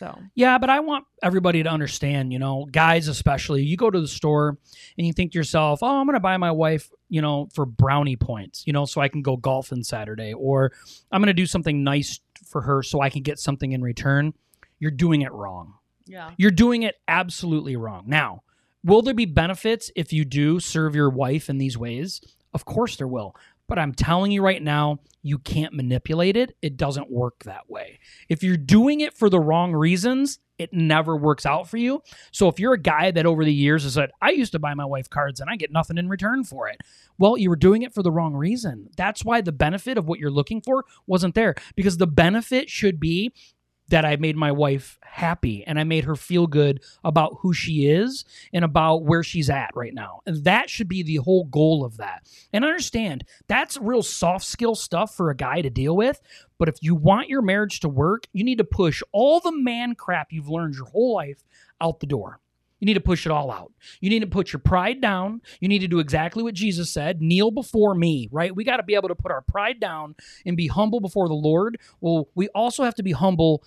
So, 0.00 0.18
Yeah, 0.34 0.56
but 0.56 0.70
I 0.70 0.80
want 0.80 1.04
everybody 1.22 1.62
to 1.62 1.68
understand, 1.68 2.32
you 2.32 2.38
know, 2.38 2.66
guys 2.72 3.06
especially, 3.06 3.64
you 3.64 3.76
go 3.76 3.90
to 3.90 4.00
the 4.00 4.08
store 4.08 4.56
and 4.96 5.06
you 5.06 5.12
think 5.12 5.32
to 5.32 5.38
yourself, 5.38 5.80
oh, 5.82 6.00
I'm 6.00 6.06
going 6.06 6.14
to 6.14 6.20
buy 6.20 6.38
my 6.38 6.52
wife, 6.52 6.90
you 7.10 7.20
know, 7.20 7.50
for 7.52 7.66
brownie 7.66 8.16
points, 8.16 8.64
you 8.66 8.72
know, 8.72 8.86
so 8.86 9.02
I 9.02 9.08
can 9.08 9.20
go 9.20 9.36
golfing 9.36 9.84
Saturday, 9.84 10.32
or 10.32 10.72
I'm 11.12 11.20
going 11.20 11.26
to 11.26 11.34
do 11.34 11.44
something 11.44 11.84
nice 11.84 12.18
for 12.46 12.62
her 12.62 12.82
so 12.82 13.02
I 13.02 13.10
can 13.10 13.20
get 13.20 13.38
something 13.38 13.72
in 13.72 13.82
return. 13.82 14.32
You're 14.78 14.90
doing 14.90 15.20
it 15.20 15.32
wrong. 15.32 15.74
yeah. 16.06 16.30
You're 16.38 16.50
doing 16.50 16.82
it 16.82 16.94
absolutely 17.06 17.76
wrong. 17.76 18.04
Now, 18.06 18.42
will 18.82 19.02
there 19.02 19.12
be 19.12 19.26
benefits 19.26 19.90
if 19.94 20.14
you 20.14 20.24
do 20.24 20.60
serve 20.60 20.94
your 20.94 21.10
wife 21.10 21.50
in 21.50 21.58
these 21.58 21.76
ways? 21.76 22.22
Of 22.54 22.64
course 22.64 22.96
there 22.96 23.06
will. 23.06 23.36
But 23.70 23.78
I'm 23.78 23.94
telling 23.94 24.32
you 24.32 24.42
right 24.42 24.60
now, 24.60 24.98
you 25.22 25.38
can't 25.38 25.72
manipulate 25.72 26.36
it. 26.36 26.56
It 26.60 26.76
doesn't 26.76 27.08
work 27.08 27.44
that 27.44 27.70
way. 27.70 28.00
If 28.28 28.42
you're 28.42 28.56
doing 28.56 28.98
it 28.98 29.14
for 29.14 29.30
the 29.30 29.38
wrong 29.38 29.72
reasons, 29.72 30.40
it 30.58 30.72
never 30.72 31.16
works 31.16 31.46
out 31.46 31.68
for 31.68 31.76
you. 31.76 32.02
So 32.32 32.48
if 32.48 32.58
you're 32.58 32.72
a 32.72 32.80
guy 32.80 33.12
that 33.12 33.26
over 33.26 33.44
the 33.44 33.54
years 33.54 33.84
has 33.84 33.94
said, 33.94 34.10
I 34.20 34.30
used 34.30 34.50
to 34.52 34.58
buy 34.58 34.74
my 34.74 34.84
wife 34.84 35.08
cards 35.08 35.38
and 35.38 35.48
I 35.48 35.54
get 35.54 35.70
nothing 35.70 35.98
in 35.98 36.08
return 36.08 36.42
for 36.42 36.66
it. 36.68 36.78
Well, 37.16 37.38
you 37.38 37.48
were 37.48 37.54
doing 37.54 37.82
it 37.82 37.94
for 37.94 38.02
the 38.02 38.10
wrong 38.10 38.34
reason. 38.34 38.88
That's 38.96 39.24
why 39.24 39.40
the 39.40 39.52
benefit 39.52 39.96
of 39.96 40.08
what 40.08 40.18
you're 40.18 40.32
looking 40.32 40.60
for 40.60 40.84
wasn't 41.06 41.36
there 41.36 41.54
because 41.76 41.98
the 41.98 42.08
benefit 42.08 42.68
should 42.68 42.98
be 42.98 43.32
that 43.90 44.04
I 44.04 44.16
made 44.16 44.36
my 44.36 44.52
wife 44.52 44.98
happy 45.02 45.64
and 45.64 45.78
I 45.78 45.84
made 45.84 46.04
her 46.04 46.16
feel 46.16 46.46
good 46.46 46.82
about 47.04 47.38
who 47.40 47.52
she 47.52 47.86
is 47.86 48.24
and 48.52 48.64
about 48.64 49.04
where 49.04 49.22
she's 49.22 49.50
at 49.50 49.70
right 49.74 49.92
now. 49.92 50.20
And 50.26 50.44
that 50.44 50.70
should 50.70 50.88
be 50.88 51.02
the 51.02 51.16
whole 51.16 51.44
goal 51.44 51.84
of 51.84 51.98
that. 51.98 52.26
And 52.52 52.64
understand 52.64 53.24
that's 53.48 53.76
real 53.76 54.02
soft 54.02 54.46
skill 54.46 54.74
stuff 54.74 55.14
for 55.14 55.30
a 55.30 55.36
guy 55.36 55.60
to 55.60 55.70
deal 55.70 55.96
with. 55.96 56.20
But 56.58 56.68
if 56.68 56.76
you 56.80 56.94
want 56.94 57.28
your 57.28 57.42
marriage 57.42 57.80
to 57.80 57.88
work, 57.88 58.26
you 58.32 58.44
need 58.44 58.58
to 58.58 58.64
push 58.64 59.02
all 59.12 59.40
the 59.40 59.52
man 59.52 59.94
crap 59.94 60.32
you've 60.32 60.48
learned 60.48 60.74
your 60.74 60.86
whole 60.86 61.14
life 61.14 61.42
out 61.80 62.00
the 62.00 62.06
door. 62.06 62.40
You 62.80 62.86
need 62.86 62.94
to 62.94 63.00
push 63.00 63.26
it 63.26 63.32
all 63.32 63.50
out. 63.50 63.72
You 64.00 64.08
need 64.08 64.20
to 64.20 64.26
put 64.26 64.52
your 64.52 64.60
pride 64.60 65.00
down. 65.00 65.42
You 65.60 65.68
need 65.68 65.80
to 65.80 65.88
do 65.88 65.98
exactly 65.98 66.42
what 66.42 66.54
Jesus 66.54 66.90
said 66.90 67.20
kneel 67.20 67.50
before 67.50 67.94
me, 67.94 68.28
right? 68.32 68.56
We 68.56 68.64
got 68.64 68.78
to 68.78 68.82
be 68.82 68.94
able 68.94 69.08
to 69.08 69.14
put 69.14 69.30
our 69.30 69.42
pride 69.42 69.80
down 69.80 70.16
and 70.46 70.56
be 70.56 70.66
humble 70.66 71.00
before 71.00 71.28
the 71.28 71.34
Lord. 71.34 71.78
Well, 72.00 72.28
we 72.34 72.48
also 72.48 72.82
have 72.82 72.94
to 72.94 73.02
be 73.02 73.12
humble 73.12 73.62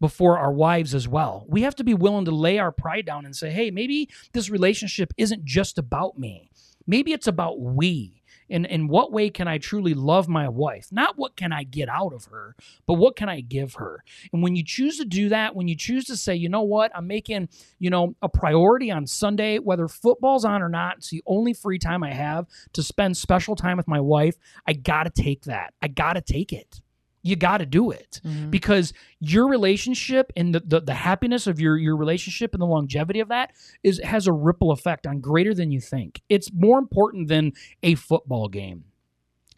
before 0.00 0.38
our 0.38 0.52
wives 0.52 0.94
as 0.94 1.08
well. 1.08 1.44
We 1.48 1.62
have 1.62 1.76
to 1.76 1.84
be 1.84 1.94
willing 1.94 2.24
to 2.26 2.30
lay 2.30 2.58
our 2.58 2.72
pride 2.72 3.06
down 3.06 3.24
and 3.24 3.34
say, 3.34 3.50
hey, 3.50 3.70
maybe 3.70 4.08
this 4.32 4.50
relationship 4.50 5.12
isn't 5.16 5.44
just 5.44 5.78
about 5.78 6.18
me. 6.18 6.50
Maybe 6.86 7.12
it's 7.12 7.26
about 7.26 7.60
we. 7.60 8.18
And 8.50 8.64
in 8.64 8.88
what 8.88 9.12
way 9.12 9.28
can 9.30 9.46
I 9.46 9.58
truly 9.58 9.94
love 9.94 10.28
my 10.28 10.48
wife? 10.48 10.88
Not 10.90 11.18
what 11.18 11.36
can 11.36 11.52
I 11.52 11.64
get 11.64 11.88
out 11.88 12.14
of 12.14 12.26
her, 12.26 12.56
but 12.86 12.94
what 12.94 13.14
can 13.14 13.28
I 13.28 13.40
give 13.40 13.74
her? 13.74 14.02
And 14.32 14.42
when 14.42 14.56
you 14.56 14.64
choose 14.64 14.96
to 14.98 15.04
do 15.04 15.28
that, 15.28 15.54
when 15.54 15.68
you 15.68 15.76
choose 15.76 16.06
to 16.06 16.16
say, 16.16 16.34
you 16.34 16.48
know 16.48 16.62
what, 16.62 16.90
I'm 16.94 17.06
making, 17.06 17.50
you 17.78 17.90
know, 17.90 18.14
a 18.22 18.28
priority 18.28 18.90
on 18.90 19.06
Sunday, 19.06 19.58
whether 19.58 19.86
football's 19.86 20.44
on 20.44 20.62
or 20.62 20.70
not, 20.70 20.98
it's 20.98 21.10
the 21.10 21.22
only 21.26 21.52
free 21.52 21.78
time 21.78 22.02
I 22.02 22.12
have 22.14 22.46
to 22.72 22.82
spend 22.82 23.16
special 23.16 23.54
time 23.54 23.76
with 23.76 23.88
my 23.88 24.00
wife. 24.00 24.36
I 24.66 24.72
got 24.72 25.04
to 25.04 25.10
take 25.10 25.42
that. 25.42 25.74
I 25.82 25.88
got 25.88 26.14
to 26.14 26.22
take 26.22 26.52
it. 26.52 26.80
You 27.28 27.36
got 27.36 27.58
to 27.58 27.66
do 27.66 27.90
it 27.90 28.20
Mhm. 28.24 28.50
because 28.50 28.92
your 29.20 29.48
relationship 29.48 30.32
and 30.36 30.54
the, 30.54 30.60
the, 30.60 30.80
the 30.80 30.94
happiness 30.94 31.46
of 31.46 31.60
your, 31.60 31.76
your 31.76 31.96
relationship 31.96 32.54
and 32.54 32.60
the 32.62 32.66
longevity 32.66 33.20
of 33.20 33.28
that 33.28 33.52
is 33.82 34.00
has 34.02 34.26
a 34.26 34.32
ripple 34.32 34.70
effect 34.70 35.06
on 35.06 35.20
greater 35.20 35.52
than 35.54 35.70
you 35.70 35.80
think. 35.80 36.22
It's 36.28 36.50
more 36.52 36.78
important 36.78 37.28
than 37.28 37.52
a 37.82 37.94
football 37.96 38.48
game. 38.48 38.84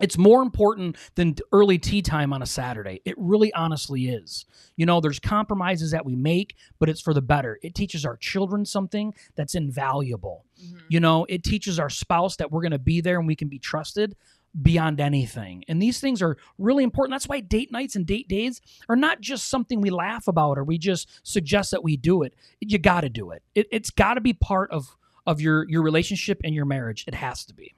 It's 0.01 0.17
more 0.17 0.41
important 0.41 0.97
than 1.15 1.35
early 1.53 1.77
tee 1.79 2.01
time 2.01 2.33
on 2.33 2.41
a 2.41 2.47
Saturday. 2.47 3.03
It 3.05 3.15
really 3.19 3.53
honestly 3.53 4.09
is. 4.09 4.47
You 4.75 4.87
know, 4.87 4.99
there's 5.03 5.19
compromises 5.21 5.91
that 5.91 6.07
we 6.07 6.17
make, 6.17 6.57
but 6.79 6.89
it's 6.89 7.03
for 7.03 7.13
the 7.13 7.21
better. 7.21 7.59
It 7.63 7.75
teaches 7.75 8.07
our 8.07 8.17
children 8.17 8.65
something 8.65 9.13
that's 9.37 9.55
invaluable. 9.55 10.47
Mhm. 10.59 10.81
You 10.89 11.01
know, 11.01 11.27
it 11.29 11.45
teaches 11.45 11.79
our 11.79 11.91
spouse 11.91 12.37
that 12.37 12.51
we're 12.51 12.63
going 12.63 12.73
to 12.73 12.79
be 12.79 13.03
there 13.03 13.19
and 13.19 13.27
we 13.27 13.37
can 13.37 13.49
be 13.49 13.59
trusted 13.59 14.17
beyond 14.61 15.01
anything. 15.01 15.65
And 15.69 15.81
these 15.81 16.01
things 16.01 16.21
are 16.23 16.37
really 16.59 16.83
important. 16.85 17.13
That's 17.15 17.29
why 17.29 17.41
date 17.41 17.71
nights 17.71 17.95
and 17.97 18.05
date 18.07 18.29
days 18.29 18.61
are 18.89 18.97
not 18.97 19.21
just 19.21 19.49
something 19.49 19.81
we 19.81 19.91
laugh 19.91 20.27
about 20.27 20.59
or 20.59 20.65
we 20.65 20.77
just 20.79 21.09
suggest 21.23 21.71
that 21.71 21.85
we 21.85 21.97
do 21.97 22.23
it. 22.23 22.35
You 22.61 22.79
got 22.79 23.03
to 23.03 23.09
do 23.09 23.31
it. 23.31 23.43
it 23.55 23.69
it's 23.71 23.91
got 23.91 24.15
to 24.15 24.21
be 24.21 24.33
part 24.33 24.71
of 24.73 24.97
of 25.27 25.41
your 25.41 25.69
your 25.69 25.83
relationship 25.83 26.41
and 26.43 26.55
your 26.55 26.65
marriage. 26.65 27.05
It 27.07 27.15
has 27.15 27.45
to 27.47 27.55
be. 27.55 27.75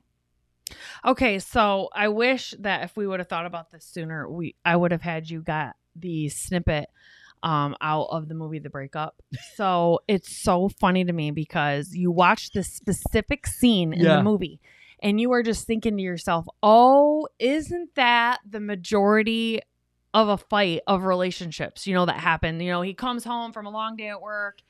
Okay, 1.04 1.38
so 1.38 1.88
I 1.94 2.08
wish 2.08 2.54
that 2.60 2.84
if 2.84 2.96
we 2.96 3.06
would 3.06 3.20
have 3.20 3.28
thought 3.28 3.46
about 3.46 3.70
this 3.70 3.84
sooner, 3.84 4.30
we 4.30 4.54
I 4.64 4.74
would 4.76 4.92
have 4.92 5.02
had 5.02 5.28
you 5.28 5.42
got 5.42 5.76
the 5.94 6.28
snippet 6.30 6.88
um, 7.42 7.76
out 7.82 8.06
of 8.10 8.28
the 8.28 8.34
movie 8.34 8.60
The 8.60 8.70
Breakup. 8.70 9.20
So 9.56 10.00
it's 10.08 10.34
so 10.34 10.68
funny 10.70 11.04
to 11.04 11.12
me 11.12 11.30
because 11.32 11.94
you 11.94 12.10
watch 12.10 12.52
this 12.52 12.68
specific 12.72 13.46
scene 13.46 13.92
in 13.92 14.00
Yeah. 14.04 14.16
the 14.16 14.22
movie 14.22 14.60
and 15.02 15.20
you 15.20 15.32
are 15.32 15.42
just 15.42 15.66
thinking 15.66 15.96
to 15.96 16.02
yourself, 16.02 16.46
oh, 16.62 17.28
isn't 17.38 17.94
that 17.96 18.38
the 18.48 18.60
majority 18.60 19.60
of 20.14 20.28
a 20.28 20.38
fight 20.38 20.80
of 20.86 21.04
relationships, 21.04 21.86
you 21.86 21.94
know, 21.94 22.06
that 22.06 22.18
happen? 22.18 22.60
You 22.60 22.70
know, 22.70 22.82
he 22.82 22.94
comes 22.94 23.24
home 23.24 23.52
from 23.52 23.66
a 23.66 23.70
long 23.70 23.96
day 23.96 24.08
at 24.08 24.22
work 24.22 24.60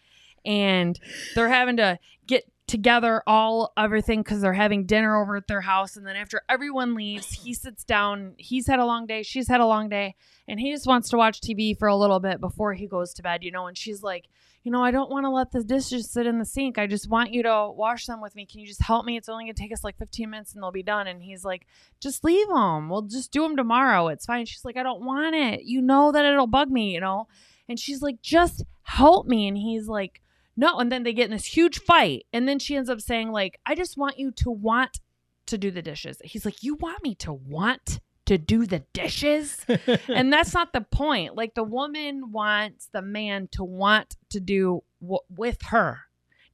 and 0.45 0.99
they're 1.35 1.49
having 1.49 1.77
to 1.77 1.99
get 2.27 2.45
together 2.67 3.23
all 3.27 3.73
everything 3.77 4.23
because 4.23 4.41
they're 4.41 4.53
having 4.55 4.87
dinner 4.87 5.21
over 5.21 5.37
at 5.37 5.47
their 5.47 5.61
house 5.61 5.97
and 5.97 6.07
then 6.07 6.17
after 6.17 6.41
everyone 6.49 6.95
leaves 6.95 7.33
he 7.33 7.53
sits 7.53 7.85
down 7.85 8.35
he's 8.39 8.67
had 8.67 8.79
a 8.79 8.87
long 8.87 9.05
day 9.05 9.23
she's 9.23 9.49
had 9.49 9.61
a 9.61 9.67
long 9.67 9.89
day 9.89 10.15
and 10.49 10.59
he 10.59 10.73
just 10.73 10.87
wants 10.87 11.11
to 11.11 11.17
watch 11.17 11.41
tv 11.41 11.77
for 11.77 11.89
a 11.89 11.97
little 11.97 12.21
bit 12.21 12.41
before 12.41 12.73
he 12.73 12.87
goes 12.87 13.13
to 13.13 13.23
bed 13.23 13.43
you 13.43 13.51
know 13.51 13.67
and 13.67 13.77
she's 13.77 14.03
like 14.03 14.29
you 14.63 14.71
know 14.71 14.83
i 14.83 14.91
don't 14.91 15.11
want 15.11 15.25
to 15.25 15.31
let 15.31 15.51
the 15.51 15.63
dishes 15.63 16.11
sit 16.11 16.27
in 16.27 16.39
the 16.39 16.45
sink. 16.45 16.79
I 16.79 16.87
just 16.87 17.09
want 17.09 17.33
you 17.33 17.43
to 17.43 17.71
wash 17.71 18.07
them 18.07 18.21
with 18.21 18.35
me. 18.35 18.47
Can 18.47 18.61
you 18.61 18.67
just 18.67 18.83
help 18.83 19.05
me? 19.05 19.17
It's 19.17 19.29
only 19.29 19.45
going 19.45 19.55
to 19.55 19.61
take 19.61 19.73
us 19.73 19.85
like 19.85 19.99
15 19.99 20.31
minutes 20.31 20.55
and 20.55 20.63
they'll 20.63 20.71
be 20.71 20.83
done. 20.83 21.07
And 21.07 21.23
he's 21.23 21.45
like 21.45 21.67
just 22.01 22.25
leave 22.25 22.49
them 22.49 22.89
we'll 22.89 23.03
just 23.03 23.33
do 23.33 23.43
them 23.43 23.57
tomorrow. 23.57 24.09
It's 24.09 24.27
fine. 24.27 24.47
She's 24.47 24.65
like 24.65 24.77
i 24.77 24.83
don't 24.83 25.05
want 25.05 25.35
it. 25.35 25.63
You 25.65 25.83
know 25.83 26.13
that 26.13 26.25
it'll 26.25 26.47
bug 26.47 26.71
me 26.71 26.93
you 26.93 27.01
know? 27.01 27.29
And 27.69 27.79
she's 27.79 28.03
like 28.03 28.23
just 28.23 28.65
help 28.83 29.27
me. 29.27 29.49
And 29.49 29.57
he's 29.57 29.89
like 29.89 30.21
no. 30.57 30.79
And 30.79 30.93
then 30.93 31.03
they 31.03 31.13
get 31.13 31.27
in 31.27 31.33
this 31.33 31.47
huge 31.47 31.81
fight. 31.81 32.27
And 32.33 32.47
then 32.47 32.59
she 32.59 32.77
ends 32.77 32.91
up 32.91 33.01
saying 33.01 33.33
like 33.33 33.59
i 33.67 33.75
just 33.75 33.97
want 33.97 34.19
you 34.19 34.31
to 34.33 34.51
want 34.51 35.01
to 35.47 35.59
do 35.59 35.71
the 35.71 35.83
dishes. 35.83 36.19
He's 36.25 36.45
like 36.45 36.63
you 36.63 36.77
want 36.77 37.03
me 37.03 37.15
to 37.17 37.33
want 37.33 38.01
to 38.33 38.39
do 38.39 38.67
the 38.67 38.81
dishes. 38.93 39.65
And 40.09 40.33
that's 40.33 40.55
not 40.55 40.73
the 40.73 40.81
point. 40.81 41.37
Like 41.37 41.55
the 41.55 41.65
woman 41.65 42.33
wants 42.33 42.89
the 42.93 43.03
man 43.03 43.49
to 43.53 43.63
want 43.65 44.17
to 44.31 44.41
do 44.41 44.83
w- 45.01 45.21
with 45.29 45.59
her. 45.69 46.01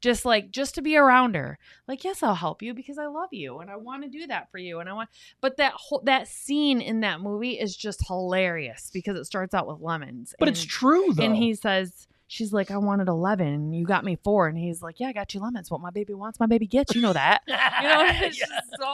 Just 0.00 0.24
like 0.24 0.50
just 0.52 0.74
to 0.76 0.82
be 0.82 0.96
around 0.96 1.34
her. 1.34 1.58
Like 1.88 2.04
yes 2.04 2.22
i'll 2.22 2.34
help 2.36 2.62
you 2.62 2.72
because 2.74 2.98
i 2.98 3.06
love 3.06 3.30
you 3.32 3.58
and 3.58 3.68
i 3.70 3.76
want 3.76 4.04
to 4.04 4.08
do 4.08 4.26
that 4.28 4.48
for 4.52 4.58
you 4.58 4.78
and 4.78 4.88
i 4.88 4.92
want 4.92 5.08
but 5.40 5.56
that 5.56 5.72
whole 5.74 6.02
that 6.04 6.28
scene 6.28 6.80
in 6.80 7.00
that 7.00 7.20
movie 7.20 7.58
is 7.58 7.76
just 7.76 8.06
hilarious 8.06 8.90
because 8.92 9.16
it 9.18 9.24
starts 9.24 9.54
out 9.54 9.66
with 9.66 9.80
lemons 9.80 10.34
but 10.38 10.46
and- 10.48 10.56
it's 10.56 10.64
true 10.64 11.12
though. 11.14 11.24
and 11.24 11.34
he 11.36 11.54
says, 11.54 12.06
she's 12.28 12.52
like, 12.52 12.70
I 12.70 12.76
wanted 12.76 13.08
11 13.08 13.46
and 13.46 13.74
you 13.74 13.84
got 13.84 14.04
me 14.04 14.16
four. 14.22 14.46
And 14.46 14.56
he's 14.56 14.80
like, 14.82 15.00
yeah, 15.00 15.08
I 15.08 15.12
got 15.12 15.34
you 15.34 15.40
lemons. 15.40 15.70
What 15.70 15.80
my 15.80 15.90
baby 15.90 16.14
wants, 16.14 16.38
my 16.38 16.46
baby 16.46 16.66
gets. 16.68 16.94
You 16.94 17.00
know 17.02 17.12
that. 17.14 17.40
You 17.48 17.88
know, 17.88 18.06
it's 18.26 18.38
Yeah. 18.38 18.46
just 18.46 18.70
so 18.80 18.92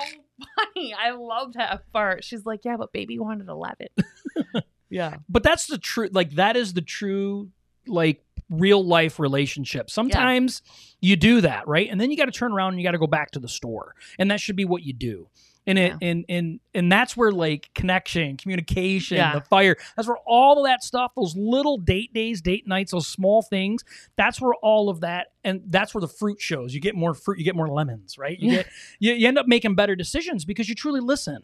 funny. 0.56 0.94
I 0.94 1.10
love 1.10 1.52
that 1.54 1.90
part. 1.92 2.24
She's 2.24 2.46
like, 2.46 2.64
yeah, 2.64 2.76
but 2.76 2.92
baby 2.92 3.18
wanted 3.18 3.48
11. 3.48 3.88
yeah. 4.88 5.16
but 5.28 5.42
that's 5.42 5.66
the 5.66 5.76
true 5.78 6.08
like 6.12 6.30
that 6.32 6.56
is 6.56 6.72
the 6.72 6.80
true 6.82 7.50
like 7.86 8.22
real 8.50 8.84
life 8.84 9.18
relationship 9.18 9.88
sometimes 9.90 10.60
you 11.00 11.16
do 11.16 11.40
that 11.40 11.66
right 11.66 11.88
and 11.90 12.00
then 12.00 12.10
you 12.10 12.16
got 12.16 12.26
to 12.26 12.30
turn 12.30 12.52
around 12.52 12.74
and 12.74 12.78
you 12.80 12.86
got 12.86 12.92
to 12.92 12.98
go 12.98 13.06
back 13.06 13.30
to 13.30 13.38
the 13.38 13.48
store 13.48 13.94
and 14.18 14.30
that 14.30 14.38
should 14.38 14.54
be 14.54 14.64
what 14.66 14.82
you 14.82 14.92
do 14.92 15.26
and 15.66 15.78
it 15.78 15.94
and 16.02 16.24
and 16.28 16.60
and 16.74 16.92
that's 16.92 17.16
where 17.16 17.32
like 17.32 17.70
connection 17.74 18.36
communication 18.36 19.16
Yeah. 19.16 19.34
the 19.34 19.40
fire 19.40 19.76
that's 19.96 20.06
where 20.06 20.18
all 20.26 20.58
of 20.58 20.64
that 20.70 20.82
stuff 20.84 21.12
those 21.16 21.34
little 21.36 21.78
date 21.78 22.12
days 22.12 22.40
date 22.42 22.66
nights 22.66 22.92
those 22.92 23.06
small 23.06 23.40
things 23.42 23.82
that's 24.16 24.40
where 24.40 24.54
all 24.62 24.88
of 24.90 25.00
that 25.00 25.28
and 25.42 25.62
that's 25.68 25.94
where 25.94 26.00
the 26.00 26.08
fruit 26.08 26.40
shows 26.40 26.74
you 26.74 26.80
get 26.80 26.94
more 26.94 27.14
fruit 27.14 27.38
you 27.38 27.44
get 27.44 27.56
more 27.56 27.68
lemons 27.68 28.18
right 28.18 28.38
you 28.40 28.50
Yeah. 28.50 28.56
get 28.58 28.66
you, 28.98 29.12
you 29.14 29.28
end 29.28 29.38
up 29.38 29.46
making 29.46 29.74
better 29.74 29.96
decisions 29.96 30.44
because 30.44 30.68
you 30.68 30.74
truly 30.74 31.00
listen 31.00 31.38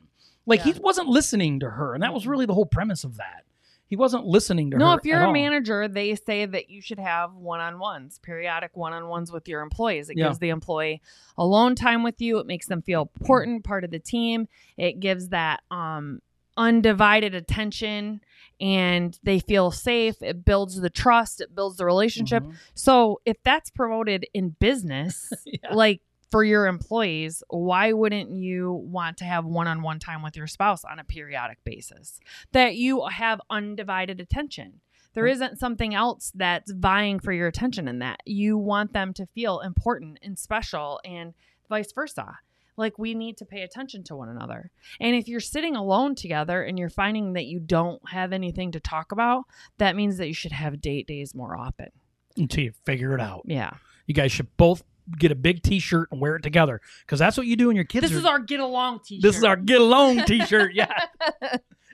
like 0.46 0.64
Yeah. 0.66 0.72
he 0.74 0.80
wasn't 0.80 1.08
listening 1.08 1.60
to 1.60 1.70
her 1.70 1.94
and 1.94 2.02
that 2.02 2.12
was 2.12 2.26
really 2.26 2.46
the 2.46 2.54
whole 2.54 2.66
premise 2.66 3.04
of 3.04 3.16
that 3.16 3.44
he 3.90 3.96
wasn't 3.96 4.24
listening 4.24 4.70
to 4.70 4.76
her 4.76 4.78
No, 4.78 4.92
if 4.94 5.04
you're 5.04 5.20
a 5.20 5.26
all. 5.26 5.32
manager, 5.32 5.86
they 5.88 6.14
say 6.14 6.46
that 6.46 6.70
you 6.70 6.80
should 6.80 7.00
have 7.00 7.34
one 7.34 7.60
on 7.60 7.78
ones, 7.80 8.18
periodic 8.22 8.70
one 8.76 8.92
on 8.92 9.08
ones 9.08 9.30
with 9.32 9.46
your 9.48 9.60
employees. 9.62 10.08
It 10.08 10.16
Yeah. 10.16 10.28
gives 10.28 10.38
the 10.38 10.48
employee 10.50 11.02
alone 11.36 11.74
time 11.74 12.02
with 12.04 12.20
you. 12.20 12.38
It 12.38 12.46
makes 12.46 12.66
them 12.66 12.80
feel 12.82 13.10
important, 13.18 13.64
part 13.64 13.82
of 13.84 13.90
the 13.90 13.98
team. 13.98 14.46
It 14.78 15.00
gives 15.00 15.28
that 15.30 15.62
um, 15.72 16.20
undivided 16.56 17.34
attention 17.34 18.20
and 18.60 19.18
they 19.22 19.38
feel 19.40 19.70
safe. 19.70 20.22
It 20.22 20.44
builds 20.44 20.80
the 20.80 20.90
trust, 20.90 21.40
it 21.40 21.54
builds 21.54 21.76
the 21.78 21.84
relationship. 21.84 22.44
Mhm. 22.44 22.54
So 22.74 23.20
if 23.24 23.42
that's 23.42 23.70
promoted 23.70 24.26
in 24.34 24.50
business, 24.60 25.32
Yeah. 25.46 25.74
like 25.74 26.00
for 26.30 26.44
your 26.44 26.66
employees, 26.66 27.42
why 27.48 27.92
wouldn't 27.92 28.30
you 28.30 28.72
want 28.72 29.16
to 29.18 29.24
have 29.24 29.44
one-on-one 29.44 29.98
time 29.98 30.22
with 30.22 30.36
your 30.36 30.46
spouse 30.46 30.84
on 30.84 30.98
a 30.98 31.04
periodic 31.04 31.58
basis? 31.64 32.20
That 32.52 32.76
you 32.76 33.06
have 33.06 33.40
undivided 33.50 34.20
attention. 34.20 34.80
There 35.12 35.24
Right. 35.24 35.32
isn't 35.32 35.58
something 35.58 35.92
else 35.94 36.30
that's 36.34 36.70
vying 36.70 37.18
for 37.18 37.32
your 37.32 37.48
attention 37.48 37.88
in 37.88 37.98
that. 37.98 38.20
You 38.26 38.56
want 38.56 38.92
them 38.92 39.12
to 39.14 39.26
feel 39.26 39.58
important 39.60 40.18
and 40.22 40.38
special 40.38 41.00
and 41.04 41.34
vice 41.68 41.92
versa. 41.92 42.38
Like 42.76 42.96
we 42.98 43.14
need 43.14 43.36
to 43.38 43.44
pay 43.44 43.62
attention 43.62 44.04
to 44.04 44.16
one 44.16 44.28
another. 44.28 44.70
And 45.00 45.16
if 45.16 45.26
you're 45.26 45.40
sitting 45.40 45.74
alone 45.74 46.14
together 46.14 46.62
and 46.62 46.78
you're 46.78 46.88
finding 46.88 47.32
that 47.32 47.46
you 47.46 47.58
don't 47.58 48.00
have 48.10 48.32
anything 48.32 48.70
to 48.72 48.80
talk 48.80 49.10
about, 49.12 49.44
that 49.78 49.96
means 49.96 50.16
that 50.18 50.28
you 50.28 50.32
should 50.34 50.52
have 50.52 50.80
date 50.80 51.06
days 51.06 51.34
more 51.34 51.56
often. 51.56 51.88
until 52.36 52.62
you 52.62 52.72
figure 52.86 53.12
it 53.12 53.20
out 53.20 53.42
Yeah. 53.44 53.72
you 54.06 54.14
guys 54.14 54.30
should 54.30 54.56
both 54.56 54.84
get 55.18 55.30
a 55.32 55.34
big 55.34 55.62
t-shirt 55.62 56.08
and 56.12 56.20
wear 56.20 56.36
it 56.36 56.42
together 56.42 56.80
because 57.06 57.18
that's 57.18 57.36
what 57.36 57.46
you 57.46 57.56
do 57.56 57.66
when 57.68 57.76
your 57.76 57.84
kids 57.84 58.02
This 58.08 58.12
are, 58.16 58.18
is 58.18 58.24
our 58.24 58.38
get 58.38 58.60
along 58.60 59.00
t-shirt. 59.04 59.22
this 59.22 59.36
is 59.36 59.44
our 59.44 59.56
get 59.56 59.80
along 59.80 60.22
t-shirt 60.26 60.72
yeah 60.74 60.92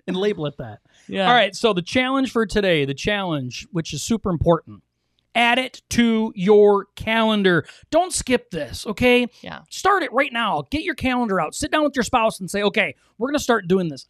and 0.07 0.17
label 0.17 0.47
it 0.47 0.57
that 0.59 0.81
yeah. 1.09 1.29
all 1.29 1.35
right 1.35 1.55
so 1.55 1.73
the 1.73 1.83
challenge 1.83 2.31
for 2.33 2.47
today 2.47 2.85
the 2.85 2.95
challenge 2.95 3.67
which 3.73 3.93
is 3.93 4.03
super 4.03 4.31
important 4.31 4.83
add 5.35 5.59
it 5.59 5.83
to 5.91 6.33
your 6.35 6.87
calendar 6.97 7.67
don't 7.91 8.13
skip 8.13 8.51
this 8.51 8.87
okay 8.87 9.27
Yeah. 9.43 9.61
start 9.71 10.03
it 10.03 10.13
right 10.13 10.33
now 10.33 10.63
get 10.71 10.83
your 10.83 10.95
calendar 10.95 11.41
out 11.41 11.55
sit 11.55 11.71
down 11.71 11.85
with 11.85 11.95
your 11.95 12.05
spouse 12.05 12.41
and 12.41 12.51
say 12.51 12.63
okay 12.63 12.95
we're 13.19 13.29
gonna 13.29 13.39
start 13.39 13.69
doing 13.69 13.89
this 13.89 14.09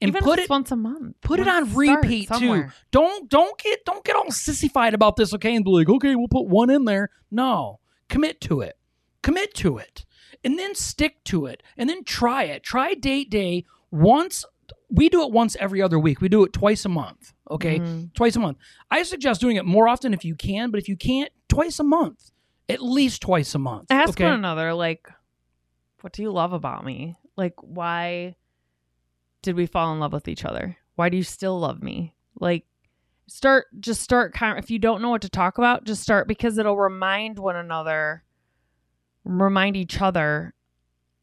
and 0.00 0.08
Even 0.08 0.22
put 0.24 0.38
it 0.40 0.50
once 0.50 0.72
a 0.72 0.76
month. 0.76 1.16
put 1.22 1.38
it 1.38 1.46
on 1.46 1.72
repeat 1.72 2.28
too. 2.28 2.64
Don't 2.90 3.28
don't 3.30 3.56
get 3.58 3.84
don't 3.86 4.04
get 4.04 4.16
all 4.16 4.30
sissified 4.30 4.92
about 4.92 5.14
this, 5.16 5.32
okay? 5.34 5.54
And 5.54 5.64
be 5.64 5.70
like, 5.70 5.88
okay, 5.88 6.14
we'll 6.16 6.26
put 6.28 6.46
one 6.46 6.68
in 6.68 6.84
there. 6.84 7.10
No, 7.30 7.78
commit 8.08 8.40
to 8.42 8.60
it. 8.60 8.76
Commit 9.22 9.54
to 9.54 9.78
it, 9.78 10.04
and 10.44 10.58
then 10.58 10.74
stick 10.74 11.22
to 11.24 11.46
it, 11.46 11.62
and 11.76 11.88
then 11.88 12.04
try 12.04 12.44
it. 12.44 12.62
Try 12.62 12.94
date 12.94 13.30
day 13.30 13.64
once. 13.90 14.44
We 14.90 15.08
do 15.08 15.22
it 15.22 15.32
once 15.32 15.56
every 15.58 15.80
other 15.80 15.98
week. 15.98 16.20
We 16.20 16.28
do 16.28 16.44
it 16.44 16.52
twice 16.52 16.84
a 16.84 16.88
month. 16.90 17.32
Okay, 17.50 17.78
Mhm. 17.80 18.12
twice 18.14 18.36
a 18.36 18.40
month. 18.40 18.58
I 18.90 19.02
suggest 19.02 19.40
doing 19.40 19.56
it 19.56 19.64
more 19.64 19.88
often 19.88 20.12
if 20.14 20.24
you 20.24 20.34
can, 20.34 20.70
but 20.70 20.78
if 20.80 20.88
you 20.88 20.96
can't, 20.96 21.30
twice 21.48 21.78
a 21.78 21.84
month, 21.84 22.30
at 22.68 22.82
least 22.82 23.22
twice 23.22 23.54
a 23.54 23.58
month. 23.58 23.86
Ask 23.90 24.10
okay? 24.10 24.24
one 24.24 24.34
another, 24.34 24.72
like, 24.74 25.08
what 26.00 26.12
do 26.12 26.22
you 26.22 26.30
love 26.30 26.52
about 26.52 26.84
me? 26.84 27.16
Like, 27.36 27.54
why 27.62 28.36
did 29.42 29.56
we 29.56 29.66
fall 29.66 29.92
in 29.92 30.00
love 30.00 30.12
with 30.12 30.28
each 30.28 30.44
other? 30.44 30.76
Why 30.96 31.08
do 31.08 31.16
you 31.16 31.22
still 31.22 31.58
love 31.58 31.82
me? 31.82 32.14
Like, 32.38 32.66
start, 33.28 33.66
just 33.80 34.02
start 34.02 34.34
kind 34.34 34.56
of, 34.56 34.64
if 34.64 34.70
you 34.70 34.78
don't 34.78 35.02
know 35.02 35.10
what 35.10 35.22
to 35.22 35.28
talk 35.28 35.58
about, 35.58 35.84
just 35.84 36.02
start 36.02 36.28
because 36.28 36.58
it'll 36.58 36.76
remind 36.76 37.38
one 37.38 37.56
another, 37.56 38.24
remind 39.24 39.76
each 39.76 40.00
other 40.00 40.54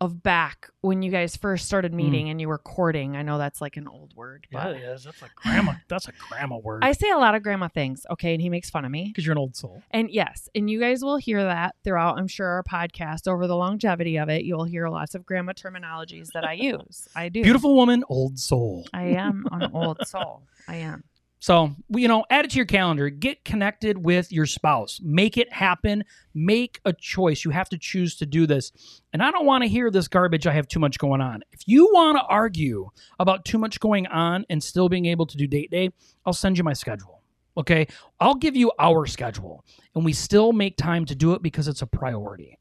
of 0.01 0.23
back 0.23 0.67
when 0.81 1.03
you 1.03 1.11
guys 1.11 1.35
first 1.37 1.67
started 1.67 1.91
hmm. 1.91 1.97
meeting 1.97 2.29
and 2.29 2.41
you 2.41 2.47
were 2.47 2.57
courting. 2.57 3.15
I 3.15 3.21
know 3.21 3.37
that's 3.37 3.61
like 3.61 3.77
an 3.77 3.87
old 3.87 4.15
word, 4.15 4.47
Yeah, 4.51 4.63
but 4.63 4.75
it 4.75 4.81
is. 4.81 5.03
That's 5.03 5.21
a 5.21 5.29
grandma. 5.35 5.73
that's 5.87 6.07
a 6.07 6.11
grandma 6.27 6.57
word. 6.57 6.83
I 6.83 6.93
say 6.93 7.11
a 7.11 7.19
lot 7.19 7.35
of 7.35 7.43
grandma 7.43 7.67
things. 7.67 8.03
Okay. 8.09 8.33
And 8.33 8.41
he 8.41 8.49
makes 8.49 8.71
fun 8.71 8.83
of 8.83 8.89
me. 8.89 9.05
because 9.09 9.27
you're 9.27 9.33
an 9.33 9.37
old 9.37 9.55
soul. 9.55 9.83
And 9.91 10.09
yes, 10.09 10.49
and 10.55 10.71
you 10.71 10.79
guys 10.79 11.03
will 11.03 11.17
hear 11.17 11.43
that 11.43 11.75
throughout, 11.83 12.17
I'm 12.17 12.27
sure, 12.27 12.47
our 12.47 12.63
podcast 12.63 13.27
over 13.27 13.45
the 13.45 13.55
longevity 13.55 14.17
of 14.17 14.27
it. 14.27 14.43
You'll 14.43 14.63
hear 14.63 14.89
lots 14.89 15.13
of 15.13 15.23
grandma 15.23 15.53
terminologies 15.53 16.29
that 16.33 16.43
I 16.43 16.53
use. 16.53 17.07
I 17.15 17.29
do. 17.29 17.43
Beautiful 17.43 17.75
woman, 17.75 18.03
old 18.09 18.39
soul. 18.39 18.87
I 18.91 19.03
am 19.03 19.45
an 19.51 19.69
old 19.71 20.07
soul. 20.07 20.41
I 20.67 20.77
am. 20.77 21.03
So, 21.41 21.71
you 21.89 22.07
know, 22.07 22.23
add 22.29 22.45
it 22.45 22.51
to 22.51 22.57
your 22.57 22.67
calendar. 22.67 23.09
Get 23.09 23.43
connected 23.43 23.97
with 23.97 24.31
your 24.31 24.45
spouse. 24.45 25.01
Make 25.03 25.37
it 25.39 25.51
happen. 25.51 26.03
Make 26.35 26.79
a 26.85 26.93
choice. 26.93 27.43
You 27.43 27.49
have 27.49 27.67
to 27.69 27.79
choose 27.79 28.15
to 28.17 28.27
do 28.27 28.45
this. 28.45 28.71
And 29.11 29.23
I 29.23 29.31
don't 29.31 29.47
want 29.47 29.63
to 29.63 29.67
hear 29.67 29.89
this 29.89 30.07
garbage. 30.07 30.45
I 30.45 30.53
have 30.53 30.67
too 30.67 30.79
much 30.79 30.99
going 30.99 31.19
on. 31.19 31.41
If 31.51 31.61
you 31.65 31.89
want 31.93 32.19
to 32.19 32.23
argue 32.25 32.91
about 33.19 33.43
too 33.43 33.57
much 33.57 33.79
going 33.79 34.05
on 34.05 34.45
and 34.51 34.63
still 34.63 34.87
being 34.87 35.07
able 35.07 35.25
to 35.25 35.35
do 35.35 35.47
date 35.47 35.71
day, 35.71 35.89
I'll 36.27 36.33
send 36.33 36.59
you 36.59 36.63
my 36.63 36.73
schedule. 36.73 37.23
Okay. 37.57 37.87
I'll 38.19 38.35
give 38.35 38.55
you 38.55 38.71
our 38.77 39.07
schedule 39.07 39.65
and 39.95 40.05
we 40.05 40.13
still 40.13 40.53
make 40.53 40.77
time 40.77 41.05
to 41.05 41.15
do 41.15 41.33
it 41.33 41.41
because 41.41 41.67
it's 41.67 41.81
a 41.81 41.87
priority. 41.87 42.59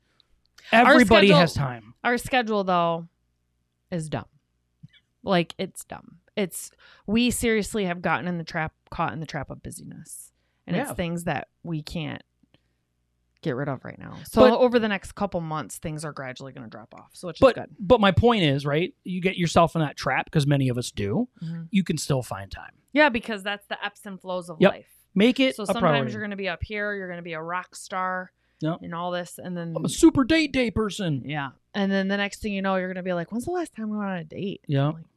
Everybody 0.72 1.26
schedule- 1.26 1.40
has 1.40 1.52
time. 1.52 1.94
Our 2.02 2.16
schedule, 2.16 2.64
though, 2.64 3.08
is 3.90 4.08
dumb. 4.08 4.24
Like, 5.22 5.54
it's 5.58 5.84
dumb. 5.84 6.19
It's, 6.36 6.70
we 7.06 7.30
seriously 7.30 7.84
have 7.86 8.02
gotten 8.02 8.26
in 8.28 8.38
the 8.38 8.44
trap, 8.44 8.72
caught 8.90 9.12
in 9.12 9.20
the 9.20 9.26
trap 9.26 9.50
of 9.50 9.62
busyness. 9.62 10.32
And 10.66 10.76
Yeah. 10.76 10.82
it's 10.84 10.92
things 10.92 11.24
that 11.24 11.48
we 11.62 11.82
can't 11.82 12.22
get 13.42 13.56
rid 13.56 13.68
of 13.68 13.84
right 13.84 13.98
now. 13.98 14.16
So, 14.24 14.42
But- 14.42 14.58
over 14.58 14.78
the 14.78 14.88
next 14.88 15.12
couple 15.12 15.40
months, 15.40 15.78
things 15.78 16.04
are 16.04 16.12
gradually 16.12 16.52
going 16.52 16.64
to 16.64 16.70
drop 16.70 16.94
off. 16.94 17.10
So, 17.14 17.26
which 17.28 17.36
is 17.36 17.40
But 17.40 17.54
good. 17.54 17.70
but 17.78 18.00
my 18.00 18.12
point 18.12 18.42
is, 18.42 18.66
right? 18.66 18.94
You 19.02 19.20
get 19.22 19.36
yourself 19.36 19.74
in 19.74 19.80
that 19.80 19.96
trap 19.96 20.26
because 20.26 20.46
many 20.46 20.68
of 20.68 20.76
us 20.76 20.90
do. 20.90 21.28
Mhm. 21.42 21.68
You 21.70 21.82
can 21.82 21.96
still 21.96 22.22
find 22.22 22.50
time. 22.50 22.72
Yeah, 22.92 23.08
because 23.08 23.42
that's 23.42 23.66
the 23.66 23.78
eps 23.82 24.04
and 24.04 24.20
flows 24.20 24.50
of 24.50 24.58
Yep. 24.60 24.72
life. 24.72 24.96
Make 25.14 25.40
it 25.40 25.56
So 25.56 25.64
sometimes 25.64 25.80
priority. 25.80 26.12
you're 26.12 26.20
going 26.20 26.30
to 26.32 26.36
be 26.36 26.48
up 26.48 26.62
here, 26.62 26.94
you're 26.94 27.08
going 27.08 27.18
to 27.18 27.22
be 27.22 27.32
a 27.32 27.42
rock 27.42 27.74
star 27.74 28.30
Yep. 28.60 28.80
and 28.82 28.94
all 28.94 29.10
this. 29.10 29.38
And 29.38 29.56
then, 29.56 29.72
I'm 29.74 29.84
a 29.86 29.88
super 29.88 30.22
date 30.22 30.52
day 30.52 30.70
person. 30.70 31.22
yeah. 31.24 31.50
And 31.72 31.90
then 31.90 32.08
the 32.08 32.16
next 32.18 32.42
thing 32.42 32.52
you 32.52 32.60
know, 32.62 32.76
you're 32.76 32.88
going 32.88 32.96
to 32.96 33.02
be 33.02 33.12
like, 33.14 33.32
when's 33.32 33.44
the 33.46 33.52
last 33.52 33.74
time 33.74 33.88
we 33.90 33.96
went 33.96 34.10
on 34.10 34.18
a 34.18 34.24
date? 34.24 34.60
Yeah. 34.68 34.88
Like, 34.88 35.09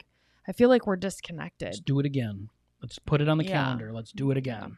I 0.48 0.52
feel 0.52 0.70
like 0.70 0.86
we're 0.88 0.96
disconnected. 0.98 1.68
Let's 1.70 1.80
do 1.80 2.00
it 2.00 2.06
again. 2.06 2.50
Let's 2.82 3.00
put 3.00 3.22
it 3.22 3.30
on 3.30 3.38
the 3.38 3.46
Yeah. 3.46 3.64
calendar. 3.64 3.94
Let's 3.94 4.12
do 4.12 4.32
it 4.32 4.38
again. 4.38 4.78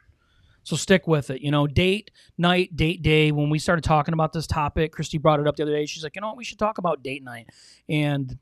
So 0.63 0.75
stick 0.75 1.07
with 1.07 1.29
it. 1.29 1.41
You 1.41 1.51
know, 1.51 1.67
date 1.67 2.11
night, 2.37 2.75
date 2.75 3.01
day. 3.03 3.31
When 3.31 3.49
we 3.49 3.59
started 3.59 3.83
talking 3.83 4.13
about 4.13 4.33
this 4.33 4.47
topic, 4.47 4.91
Christy 4.91 5.17
brought 5.19 5.39
it 5.39 5.47
up 5.47 5.55
the 5.55 5.63
other 5.63 5.71
day. 5.71 5.85
She's 5.85 6.03
like, 6.03 6.15
you 6.15 6.21
know 6.21 6.27
what, 6.29 6.37
we 6.37 6.43
should 6.43 6.57
talk 6.59 6.77
about 6.79 7.03
date 7.03 7.23
night. 7.23 7.49
And 7.87 8.37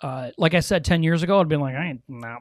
uh, 0.00 0.30
like 0.38 0.54
I 0.54 0.60
said, 0.60 0.84
10 0.84 1.02
years 1.02 1.22
ago, 1.22 1.40
I'd 1.40 1.48
been 1.48 1.60
like, 1.60 1.74
I 1.76 1.86
ain't, 1.86 2.02
no. 2.08 2.38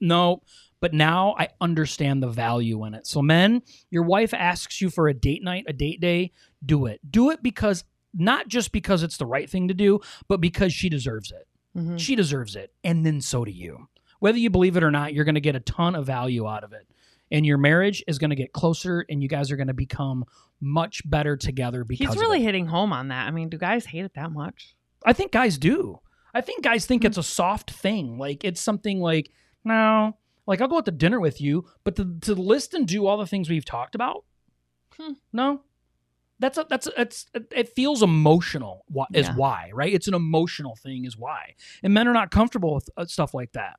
no. 0.00 0.42
But 0.80 0.94
now 0.94 1.34
I 1.38 1.48
understand 1.60 2.22
the 2.22 2.28
value 2.28 2.84
in 2.84 2.94
it. 2.94 3.06
So, 3.06 3.20
men, 3.20 3.62
your 3.90 4.02
wife 4.02 4.32
asks 4.32 4.80
you 4.80 4.88
for 4.88 5.08
a 5.08 5.14
date 5.14 5.42
night, 5.42 5.64
a 5.68 5.72
date 5.72 6.00
day, 6.00 6.32
do 6.64 6.86
it. 6.86 7.00
Do 7.10 7.30
it 7.30 7.42
because 7.42 7.84
not 8.14 8.48
just 8.48 8.72
because 8.72 9.02
it's 9.02 9.16
the 9.18 9.26
right 9.26 9.48
thing 9.48 9.68
to 9.68 9.74
do, 9.74 10.00
but 10.26 10.40
because 10.40 10.72
she 10.72 10.88
deserves 10.88 11.30
it. 11.32 11.46
Mhm. 11.76 11.98
She 11.98 12.16
deserves 12.16 12.56
it. 12.56 12.72
And 12.84 13.04
then 13.06 13.20
so 13.20 13.44
do 13.44 13.50
you. 13.50 13.88
Whether 14.18 14.38
you 14.38 14.50
believe 14.50 14.76
it 14.76 14.82
or 14.82 14.90
not, 14.90 15.14
you're 15.14 15.24
going 15.24 15.34
to 15.36 15.40
get 15.40 15.56
a 15.56 15.60
ton 15.60 15.94
of 15.94 16.06
value 16.06 16.46
out 16.48 16.64
of 16.64 16.72
it. 16.72 16.86
And 17.30 17.46
your 17.46 17.58
marriage 17.58 18.02
is 18.08 18.18
going 18.18 18.30
to 18.30 18.36
get 18.36 18.52
closer 18.52 19.04
and 19.08 19.22
you 19.22 19.28
guys 19.28 19.50
are 19.52 19.56
going 19.56 19.68
to 19.68 19.74
become 19.74 20.24
much 20.60 21.08
better 21.08 21.36
together 21.36 21.84
because 21.84 22.08
He's 22.14 22.20
really 22.20 22.40
it. 22.40 22.44
hitting 22.44 22.66
home 22.66 22.92
on 22.92 23.08
that. 23.08 23.26
I 23.26 23.30
mean, 23.30 23.48
do 23.48 23.56
guys 23.56 23.86
hate 23.86 24.04
it 24.04 24.14
that 24.14 24.32
much? 24.32 24.74
I 25.06 25.12
think 25.12 25.30
guys 25.32 25.56
do. 25.56 26.00
I 26.34 26.40
think 26.40 26.62
guys 26.64 26.86
think 26.86 27.02
Hmm. 27.02 27.06
it's 27.06 27.18
a 27.18 27.22
soft 27.22 27.70
thing. 27.70 28.18
Like 28.18 28.44
it's 28.44 28.60
something 28.60 29.00
like, 29.00 29.30
no, 29.64 30.16
like 30.46 30.60
I'll 30.60 30.68
go 30.68 30.78
out 30.78 30.84
to 30.86 30.90
dinner 30.90 31.20
with 31.20 31.40
you, 31.40 31.66
but 31.84 31.94
to, 31.96 32.16
to 32.22 32.34
list 32.34 32.74
and 32.74 32.86
do 32.86 33.06
all 33.06 33.16
the 33.16 33.26
things 33.26 33.48
we've 33.48 33.64
talked 33.64 33.94
about, 33.94 34.24
Hmm. 34.98 35.12
no. 35.32 35.62
That's 36.40 36.58
a, 36.58 36.66
that's 36.68 36.86
a, 36.88 37.00
it's 37.02 37.26
it 37.34 37.68
feels 37.68 38.02
emotional. 38.02 38.84
wh- 38.92 39.14
Is 39.14 39.28
Yeah. 39.28 39.34
why 39.36 39.70
right? 39.72 39.92
It's 39.92 40.08
an 40.08 40.14
emotional 40.14 40.74
thing. 40.74 41.04
Is 41.04 41.16
why, 41.16 41.54
and 41.84 41.94
men 41.94 42.08
are 42.08 42.12
not 42.12 42.30
comfortable 42.32 42.74
with 42.74 42.90
uh, 42.96 43.04
stuff 43.06 43.32
like 43.34 43.52
that, 43.52 43.78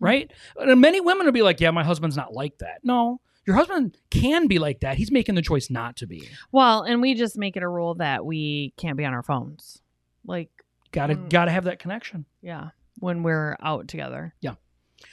right? 0.00 0.30
And 0.58 0.80
many 0.80 1.00
women 1.00 1.24
will 1.24 1.32
be 1.32 1.42
like, 1.42 1.60
"Yeah, 1.60 1.70
my 1.70 1.84
husband's 1.84 2.16
not 2.16 2.32
like 2.34 2.58
that." 2.58 2.80
No, 2.84 3.20
your 3.46 3.56
husband 3.56 3.96
can 4.10 4.46
be 4.48 4.58
like 4.58 4.80
that. 4.80 4.96
He's 4.98 5.10
making 5.12 5.36
the 5.36 5.42
choice 5.42 5.70
not 5.70 5.96
to 5.98 6.06
be. 6.06 6.28
Well, 6.52 6.82
and 6.82 7.00
we 7.00 7.14
just 7.14 7.38
make 7.38 7.56
it 7.56 7.62
a 7.62 7.68
rule 7.68 7.94
that 7.94 8.26
we 8.26 8.74
can't 8.76 8.96
be 8.98 9.04
on 9.04 9.14
our 9.14 9.22
phones. 9.22 9.80
Like, 10.26 10.50
Got 10.92 11.06
to 11.06 11.14
Mm. 11.14 11.30
got 11.30 11.44
to 11.46 11.52
have 11.52 11.64
that 11.64 11.78
connection. 11.78 12.26
yeah, 12.42 12.70
when 12.98 13.22
we're 13.22 13.56
out 13.62 13.86
together. 13.88 14.34
Yeah. 14.40 14.54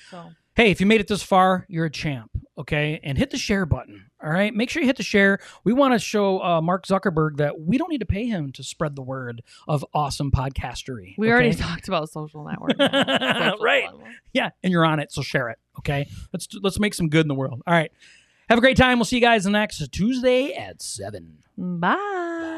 So, 0.10 0.32
Hey, 0.58 0.72
if 0.72 0.82
you 0.82 0.88
made 0.88 0.99
it 0.99 1.08
this 1.08 1.22
far, 1.22 1.68
you're 1.70 1.86
a 1.86 1.89
champ, 1.91 2.32
okay? 2.58 2.99
And 3.03 3.16
hit 3.16 3.30
the 3.30 3.38
share 3.38 3.68
button, 3.68 4.10
all 4.24 4.32
right? 4.32 4.51
Make 4.51 4.72
sure 4.72 4.82
you 4.82 4.88
hit 4.88 4.97
the 4.97 5.03
share. 5.03 5.38
We 5.64 5.72
want 5.72 5.93
to 5.93 5.99
show 5.99 6.41
uh, 6.43 6.62
Mark 6.62 6.88
Zuckerberg 6.88 7.38
that 7.38 7.60
we 7.62 7.78
don't 7.78 7.91
need 7.91 7.99
to 7.99 8.08
pay 8.08 8.26
him 8.26 8.51
to 8.53 8.64
spread 8.64 8.95
the 8.95 9.03
word 9.03 9.43
of 9.68 9.86
awesome 9.93 10.32
podcastery. 10.32 11.14
we 11.16 11.30
already 11.32 11.53
talked 11.53 11.88
about 11.88 12.10
social 12.10 12.43
networking. 12.43 12.78
Social 13.51 13.64
Right. 13.64 13.84
network. 13.84 14.08
yeah, 14.34 14.49
and 14.64 14.72
you're 14.72 14.84
on 14.84 14.99
it, 14.99 15.12
so 15.12 15.22
share 15.22 15.49
it, 15.49 15.60
okay? 15.78 16.08
Let's 16.34 16.47
let's 16.64 16.80
make 16.80 16.95
some 16.95 17.08
good 17.10 17.22
in 17.22 17.28
the 17.28 17.36
world. 17.36 17.62
All 17.68 17.74
right. 17.76 17.91
Have 18.49 18.58
a 18.58 18.62
great 18.62 18.78
time. 18.78 18.97
We'll 18.97 19.05
see 19.05 19.18
you 19.18 19.22
guys 19.22 19.45
next 19.45 19.88
Tuesday 19.91 20.53
at 20.53 20.82
7. 20.82 21.38
Bye. 21.55 22.57